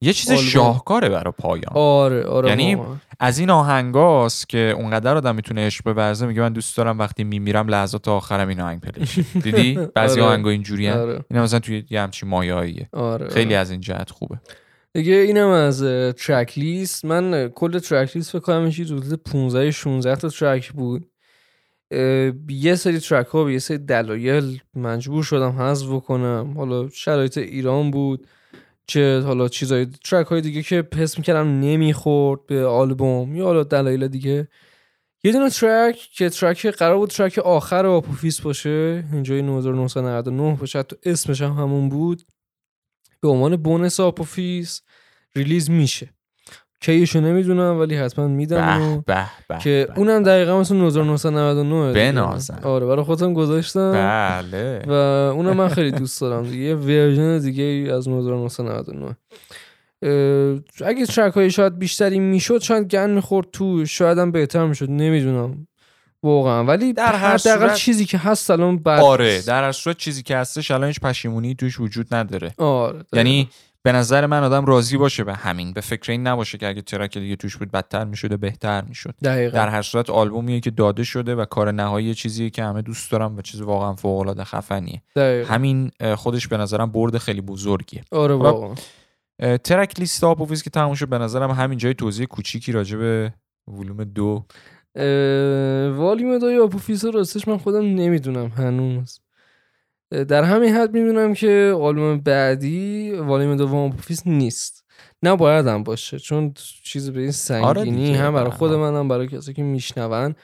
یه 0.01 0.13
چیز 0.13 0.31
آلبوم. 0.31 0.45
شاهکاره 0.45 1.09
برای 1.09 1.33
پایان 1.37 1.73
آره 1.73 2.23
آره 2.23 2.49
یعنی 2.49 2.75
واقعا. 2.75 2.95
از 3.19 3.39
این 3.39 3.49
آهنگاست 3.49 4.49
که 4.49 4.75
اونقدر 4.77 5.17
آدم 5.17 5.35
می‌تونه 5.35 5.65
عشق 5.65 5.93
بورزه 5.93 6.25
میگه 6.25 6.41
من 6.41 6.53
دوست 6.53 6.77
دارم 6.77 6.99
وقتی 6.99 7.23
میمیرم 7.23 7.67
لحظات 7.67 8.07
آخرم 8.07 8.47
این 8.47 8.61
آهنگ 8.61 8.81
play. 8.81 9.25
دیدی 9.41 9.79
بعضی 9.95 10.21
آره. 10.21 10.29
آهنگا 10.29 10.49
اینجوری 10.49 10.89
آره 10.89 11.25
اینا 11.31 11.43
مثلا 11.43 11.59
توی 11.59 11.83
یه 11.89 12.01
همچین 12.01 12.29
مایه‌ایه 12.29 12.89
آره 12.93 13.27
خیلی 13.29 13.45
آره. 13.53 13.61
از 13.61 13.71
این 13.71 13.81
جهت 13.81 14.09
خوبه 14.09 14.39
دیگه 14.93 15.13
اینم 15.13 15.47
از 15.47 15.83
track 16.17 16.57
list 16.57 17.05
من 17.05 17.49
کل 17.49 17.79
track 17.79 18.15
list 18.15 18.31
فکر 18.31 18.39
کنم 18.39 18.65
یه 18.65 18.71
چیزی 18.71 18.95
حدود 18.95 19.23
15 19.23 19.71
16 19.71 20.15
تا 20.15 20.29
track 20.29 20.71
بود 20.71 21.05
یه 22.49 22.75
سری 22.75 22.99
track 22.99 23.27
ها 23.27 23.43
به 23.43 23.53
یه 23.53 23.59
سری 23.59 23.77
دلایل 23.77 24.61
مجبور 24.75 25.23
شدم 25.23 25.51
حذف 25.51 25.87
بکنم. 25.87 26.53
حالا 26.57 26.89
شرایط 26.89 27.37
ایران 27.37 27.91
بود 27.91 28.27
چه 28.87 29.21
حالا 29.21 29.47
چیزای 29.47 29.85
track 29.85 30.27
های 30.27 30.41
دیگه 30.41 30.63
که 30.63 30.87
حس 30.95 31.17
می‌کردم 31.17 31.59
نمی‌خورد 31.59 32.45
به 32.45 32.65
آلبوم. 32.65 33.35
یا 33.35 33.45
حالا 33.45 33.63
دلایل 33.63 34.07
دیگه. 34.07 34.47
یه 35.23 35.31
دونه 35.31 35.49
track 35.49 35.95
که 35.95 36.29
track 36.29 36.67
قرار 36.67 36.97
بود 36.97 37.09
track 37.09 37.37
آخر 37.37 37.85
آپوفیس 37.85 38.41
باشه 38.41 39.03
به 39.13 39.26
جای 39.26 39.39
1999 39.39 40.57
باشه 40.59 40.79
حتی 40.79 40.95
اسمش 41.03 41.41
هم 41.41 41.51
همون 41.51 41.89
بود. 41.89 42.23
به 43.21 43.27
عنوان 43.27 43.55
bonus 43.55 43.99
آپوفیس 43.99 44.81
release 45.35 45.69
میشه. 45.69 46.09
کیشو 46.83 47.21
نمی‌دونم 47.21 47.79
ولی 47.79 47.95
حتما 47.95 48.27
میدم 48.27 49.03
به 49.07 49.25
به 49.49 49.57
که. 49.57 49.87
اونم 49.95 50.23
دقیقا 50.23 50.59
مثل 50.59 50.75
1999 50.75 51.93
دیگه. 51.93 52.11
بنازم. 52.11 52.59
آره 52.63 52.85
برای 52.85 53.03
خودم 53.03 53.33
گذاشتم. 53.33 53.91
بله. 53.91 54.81
و 54.87 54.91
اونم 55.35 55.57
من 55.57 55.67
خیلی 55.67 55.91
دوست 55.91 56.21
دارم 56.21 56.43
دیگه. 56.43 56.63
یه 56.63 56.75
ورژن 56.75 57.39
دیگه 57.39 57.93
از 57.93 58.07
1999 58.07 59.17
اه، 60.03 60.89
اگه 60.89 61.05
ترک 61.05 61.33
های 61.33 61.51
شاید 61.51 61.79
بیشتری 61.79 62.19
می‌شد 62.19 62.61
شاید 62.61 62.87
گن 62.87 63.09
می‌خورد 63.09 63.47
تو 63.53 63.85
شاید 63.85 64.17
هم 64.17 64.31
بهتر 64.31 64.65
می‌شد. 64.65 64.89
نمی‌دونم. 64.89 65.67
واقعا. 66.23 66.63
ولی 66.63 66.93
در 66.93 67.15
هر 67.15 67.37
صورت- 67.37 67.73
چیزی 67.75 68.05
که 68.05 68.17
هست 68.17 68.51
الان 68.51 68.77
بد 68.77 68.99
آره. 68.99 69.41
در 69.41 69.63
هر 69.63 69.71
صورت 69.71 69.97
چیزی 69.97 70.23
که 70.23 70.37
هستش 70.37 70.71
الان 70.71 70.87
هیچ 70.87 70.99
پشیمونی 70.99 71.55
توش 71.55 71.79
وجود 71.79 72.15
نداره. 72.15 72.53
آره 72.57 72.99
یعنی 73.13 73.49
به 73.83 73.91
نظر 73.91 74.25
من 74.25 74.43
آدم 74.43 74.65
راضی 74.65 74.97
باشه 74.97 75.23
به 75.23 75.33
همین 75.33 75.73
به 75.73 75.81
فکر 75.81 76.11
این 76.11 76.27
نباشه 76.27 76.57
که 76.57 76.67
اگه 76.67 76.81
ترک 76.81 77.17
دیگه 77.17 77.35
توش 77.35 77.57
بود 77.57 77.71
بدتر 77.71 78.05
می‌شد 78.05 78.31
و 78.31 78.37
بهتر 78.37 78.81
می‌شد. 78.81 79.15
در 79.21 79.69
هر 79.69 79.81
صورت 79.81 80.09
آلبومیه 80.09 80.59
که 80.59 80.71
داده 80.71 81.03
شده 81.03 81.35
و 81.35 81.45
کار 81.45 81.71
نهایی 81.71 82.15
چیزیه 82.15 82.49
که 82.49 82.63
همه 82.63 82.81
دوست 82.81 83.11
دارم 83.11 83.37
و 83.37 83.41
چیز 83.41 83.61
واقعا 83.61 83.93
فوق 83.93 84.19
العاده 84.19 84.43
خفنیه. 84.43 85.01
دقیقا. 85.15 85.53
همین 85.53 85.91
خودش 86.15 86.47
به 86.47 86.57
نظرم 86.57 86.91
برد 86.91 87.17
خیلی 87.17 87.41
بزرگیه. 87.41 88.03
آره 88.11 88.35
واقعا. 88.35 88.75
track 89.57 89.99
list 89.99 90.23
آپوفیس 90.23 90.63
که 90.63 90.69
تموم 90.69 90.93
شد 90.93 91.07
به 91.07 91.17
نظرم 91.17 91.51
همین 91.51 91.77
جای 91.77 91.93
توضیح 91.93 92.25
کوچیکی 92.25 92.71
راجع 92.71 92.97
به 92.97 93.33
ولوم 93.67 94.03
دو. 94.03 94.45
والیوم 95.97 96.61
آپوفیس 96.63 97.05
رو 97.05 97.11
راستش 97.11 97.47
من 97.47 97.57
خودم 97.57 97.85
نمی‌دونم 97.85 98.47
هنوز. 98.47 99.19
در 100.13 100.43
همین 100.43 100.75
حد 100.75 100.93
می‌دونم 100.93 101.33
که 101.33 101.73
آلبوم 101.81 102.19
بعدی 102.19 103.11
والیوم 103.11 103.55
دوم 103.55 103.91
آپوفیس 103.91 104.27
نیست. 104.27 104.85
نباید 105.23 105.67
هم 105.67 105.83
باشه 105.83 106.19
چون 106.19 106.53
چیز 106.83 107.09
به 107.09 107.21
این 107.21 107.31
سنگینی 107.31 108.09
آره 108.09 108.17
هم 108.17 108.33
برای 108.33 108.51
خود 108.51 108.71
حال. 108.71 108.79
منم 108.79 109.07
برای 109.07 109.27
کسی 109.27 109.53
که 109.53 109.63
میشنون 109.63 110.35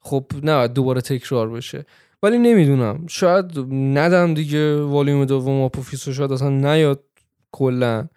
خب 0.00 0.26
نباید 0.42 0.72
دوباره 0.72 1.00
تکرار 1.00 1.50
بشه. 1.50 1.86
ولی 2.22 2.38
نمی‌دونم 2.38 3.06
شاید 3.06 3.58
ندم 3.72 4.34
دیگه 4.34 4.82
والیوم 4.82 5.24
دوم 5.24 5.62
آپوفیس 5.62 6.08
رو 6.08 6.14
شاید 6.14 6.32
اصلا 6.32 6.50
نیاد 6.50 7.04
کلا. 7.52 8.08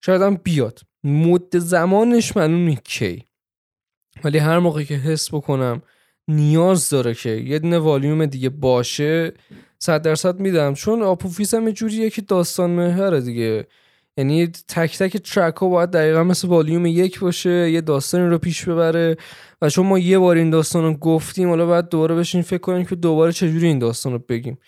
شاید 0.00 0.22
هم 0.22 0.34
بیاد. 0.34 0.80
مدت 1.04 1.58
زمانش 1.58 2.36
معلوم 2.36 2.74
کی. 2.74 3.24
ولی 4.24 4.38
هر 4.38 4.58
موقع 4.58 4.82
که 4.82 4.94
حس 4.94 5.34
بکنم 5.34 5.82
نیاز 6.28 6.90
داره 6.90 7.14
که 7.14 7.30
یه 7.30 7.58
دونه 7.58 7.78
والیوم 7.78 8.26
دیگه 8.26 8.48
باشه 8.48 9.32
صد 9.82 10.02
درصد 10.02 10.40
میدم. 10.40 10.74
چون 10.74 11.02
آپوفیس 11.02 11.54
هم 11.54 11.66
یه 11.66 11.72
جوریه 11.72 12.10
که 12.10 12.22
داستان 12.22 12.70
محوره 12.70 13.20
دیگه. 13.20 13.66
یعنی 14.16 14.46
تک 14.46 14.98
تک 14.98 15.16
ترک 15.16 15.56
ها 15.56 15.68
باید 15.68 15.90
دقیقا 15.90 16.24
مثل 16.24 16.48
والیوم 16.48 16.86
یک 16.86 17.20
باشه 17.20 17.70
یه 17.70 17.80
داستانی 17.80 18.28
رو 18.28 18.38
پیش 18.38 18.64
ببره. 18.68 19.16
و 19.62 19.68
چون 19.70 19.86
ما 19.86 19.98
یه 19.98 20.18
بار 20.18 20.36
این 20.36 20.50
داستان 20.50 20.84
رو 20.84 20.94
گفتیم 20.94 21.48
حالا 21.48 21.66
باید 21.66 21.88
دوباره 21.88 22.14
بشین 22.14 22.42
فکر 22.42 22.58
کنیم 22.58 22.84
که 22.84 22.94
دوباره 22.96 23.32
چجوری 23.32 23.66
این 23.66 23.78
داستان 23.78 24.12
رو 24.12 24.18
بگیم. 24.18 24.58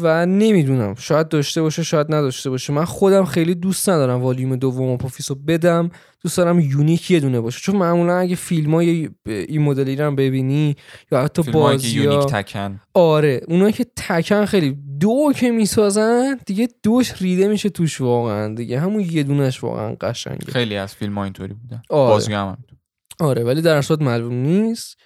و 0.00 0.26
نمی‌دونم. 0.26 0.94
شاید 0.94 1.28
داشته 1.28 1.62
باشه 1.62 1.82
شاید 1.82 2.14
نداشته 2.14 2.50
باشه. 2.50 2.72
من 2.72 2.84
خودم 2.84 3.24
خیلی 3.24 3.54
دوست 3.54 3.88
ندارم 3.88 4.22
والیوم 4.22 4.56
دوم 4.56 4.90
آپوفیس 4.90 5.30
رو 5.30 5.36
بدم. 5.36 5.90
دوست 6.22 6.36
دارم 6.36 6.60
unique 6.60 7.10
یه 7.10 7.20
دونه 7.20 7.40
باشه. 7.40 7.60
چون 7.60 7.76
معمولا 7.76 8.18
اگه 8.18 8.34
فیلم 8.34 8.74
های 8.74 9.08
این 9.26 9.62
مدلی 9.62 9.96
رو 9.96 10.04
هم 10.04 10.16
ببینی 10.16 10.76
یا 11.12 11.22
حتی 11.22 11.42
بازی 11.42 11.88
unique 11.88 12.26
تکن. 12.26 12.80
آره 12.94 13.40
اونایی 13.48 13.72
که 13.72 13.86
تکن 13.96 14.44
خیلی 14.44 14.78
دو 15.00 15.32
که 15.36 15.50
می‌سازن 15.50 16.38
دیگه 16.46 16.68
دوش 16.82 17.22
ریده 17.22 17.48
میشه 17.48 17.68
توش 17.68 18.00
واقعا 18.00 18.54
دیگه. 18.54 18.80
همون 18.80 19.00
یه 19.00 19.22
دونش 19.22 19.64
واقعا 19.64 19.96
قشنگه. 20.00 20.52
خیلی 20.52 20.76
از 20.76 20.94
فیلم 20.94 21.18
ها 21.18 21.24
اینطوری 21.24 21.54
بودن 21.54 21.82
آره. 21.90 22.12
بازی 22.12 22.32
هم. 22.32 22.44
همینطور. 22.44 22.78
آره 23.20 23.44
ولی 23.44 23.62
در 23.62 23.82
صورت 23.82 24.02
معلوم 24.02 24.34
نیست. 24.34 24.98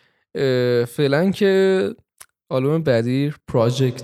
فعلا 0.89 1.31
که 1.31 1.95
آلبوم 2.49 2.83
بعدی 2.83 3.33
پراجکت 3.49 4.03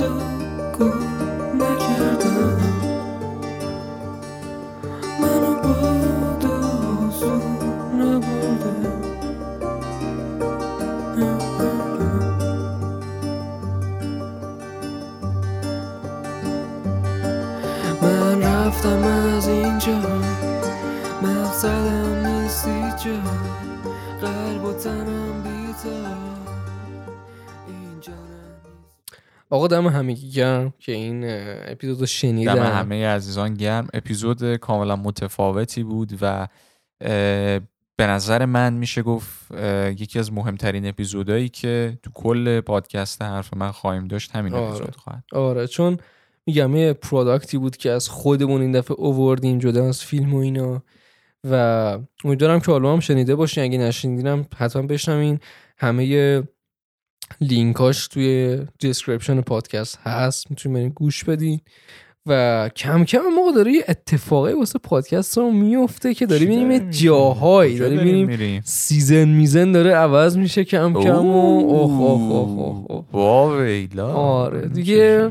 من 0.00 0.72
تو 0.78 1.09
دم 29.70 29.86
همگی 29.86 30.30
گرم 30.30 30.74
که 30.78 30.92
این 30.92 31.24
اپیزود 31.72 32.00
رو 32.00 32.06
شنیدن 32.06 32.54
دم 32.54 32.62
همه 32.62 33.06
عزیزان 33.06 33.54
گرم. 33.54 33.88
اپیزود 33.94 34.56
کاملا 34.56 34.96
متفاوتی 34.96 35.82
بود 35.82 36.18
و 36.20 36.48
به 37.96 38.06
نظر 38.06 38.44
من 38.44 38.72
میشه 38.72 39.02
گفت 39.02 39.50
یکی 39.96 40.18
از 40.18 40.32
مهمترین 40.32 40.86
اپیزودهایی 40.86 41.48
که 41.48 41.98
تو 42.02 42.10
کل 42.14 42.60
پادکست 42.60 43.22
حرف 43.22 43.54
من 43.56 43.70
خواهیم 43.70 44.08
داشت 44.08 44.36
همین 44.36 44.54
آره. 44.54 44.64
اپیزود 44.64 44.96
خواهد. 44.96 45.24
آره 45.32 45.66
چون 45.66 45.98
میگم 46.46 46.76
یه 46.76 46.92
پروداکتی 46.92 47.58
بود 47.58 47.76
که 47.76 47.90
از 47.90 48.08
خودمون 48.08 48.60
این 48.60 48.72
دفعه 48.72 48.96
اووردیم 48.96 49.58
جدا 49.58 49.88
از 49.88 50.04
فیلم 50.04 50.34
و 50.34 50.38
اینا 50.38 50.82
و 51.50 51.98
امیدوارم 52.24 52.60
که 52.60 52.72
حالا 52.72 52.92
هم 52.92 53.00
شنیده 53.00 53.34
باشین. 53.34 53.64
اگه 53.64 53.78
نشنیدینم 53.78 54.46
حتما 54.56 54.82
بشنوین. 54.82 55.40
همه 55.78 56.42
لینکاش 57.40 58.08
توی 58.08 58.58
description 58.78 59.40
پادکست 59.40 59.98
هست. 60.02 60.50
می‌تونین 60.50 60.78
برین 60.78 60.88
گوش 60.88 61.24
بدین 61.24 61.60
و 62.26 62.70
کم 62.76 63.04
کم 63.04 63.20
موقع 63.36 63.52
داره 63.52 63.72
یه 63.72 63.84
اتفاقی 63.88 64.52
واسه 64.52 64.78
پادکست 64.78 65.38
رو 65.38 65.50
میفته 65.50 66.14
که 66.14 66.26
داریم 66.26 66.68
می‌شیم؟ 66.68 66.90
جاهایی. 66.90 67.80
میریم 67.80 68.26
میریم؟ 68.26 68.62
season 68.64 69.28
میزن 69.28 69.72
داره 69.72 69.94
عوض 69.94 70.36
میشه 70.36 70.64
کم 70.64 70.92
کم 70.92 71.26
و 71.26 71.36
اوه 71.36 72.00
اوه 72.00 72.32
اوه 72.32 73.04
اوه 73.12 74.02
آره، 74.02 74.68
دیگه 74.68 75.28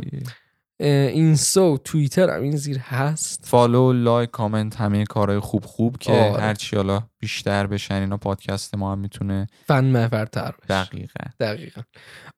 اینستا 0.86 1.71
و 1.71 1.77
توییتر 1.77 2.30
هم 2.30 2.41
این 2.41 2.55
زیر 2.55 2.77
هست. 2.80 3.45
follow 3.45 3.93
like 3.93 4.32
comment 4.32 4.76
همه 4.75 5.03
کارهای 5.03 5.39
خوب 5.39 5.65
خوب 5.65 5.97
که 5.97 6.11
آره. 6.11 6.41
هرچی 6.41 6.75
حالا 6.75 7.03
بیشتر 7.19 7.67
بشن 7.67 7.95
اینا 7.95 8.17
پادکست 8.17 8.75
ما 8.75 8.91
هم 8.91 8.99
می‌تونه 8.99 9.47
فن 9.65 9.86
محورتر 9.86 10.51
بشه. 10.51 10.67
دقیقا. 10.69 11.23
دقیقا. 11.39 11.82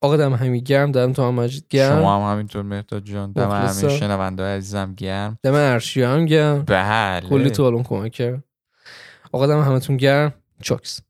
آقا 0.02 0.18
دم 0.18 0.34
همی 0.34 0.64
گرم 0.64 0.92
دم 0.92 1.14
تو 1.14 1.24
هم 1.24 1.34
مجید 1.34 1.66
گرم. 1.70 2.00
شما 2.00 2.16
هم 2.28 2.34
همینطور 2.34 2.62
مهداد 2.62 3.04
جان. 3.04 3.32
دم. 3.32 3.52
همه 3.52 3.90
شنونده 3.90 4.44
عزیزم 4.44 4.94
گرم. 4.98 5.38
دم 5.44 5.54
ارشیا 5.54 6.14
هم 6.14 6.26
گرم. 6.26 6.64
بله. 6.66 7.30
کلی 7.30 7.50
تو 7.50 7.84
کمک 7.84 8.12
کرد 8.12 8.44
آقا 9.32 9.48
دم 9.48 9.62
همتون 9.62 9.98
گرم. 9.98 10.34
چاکس. 10.62 11.02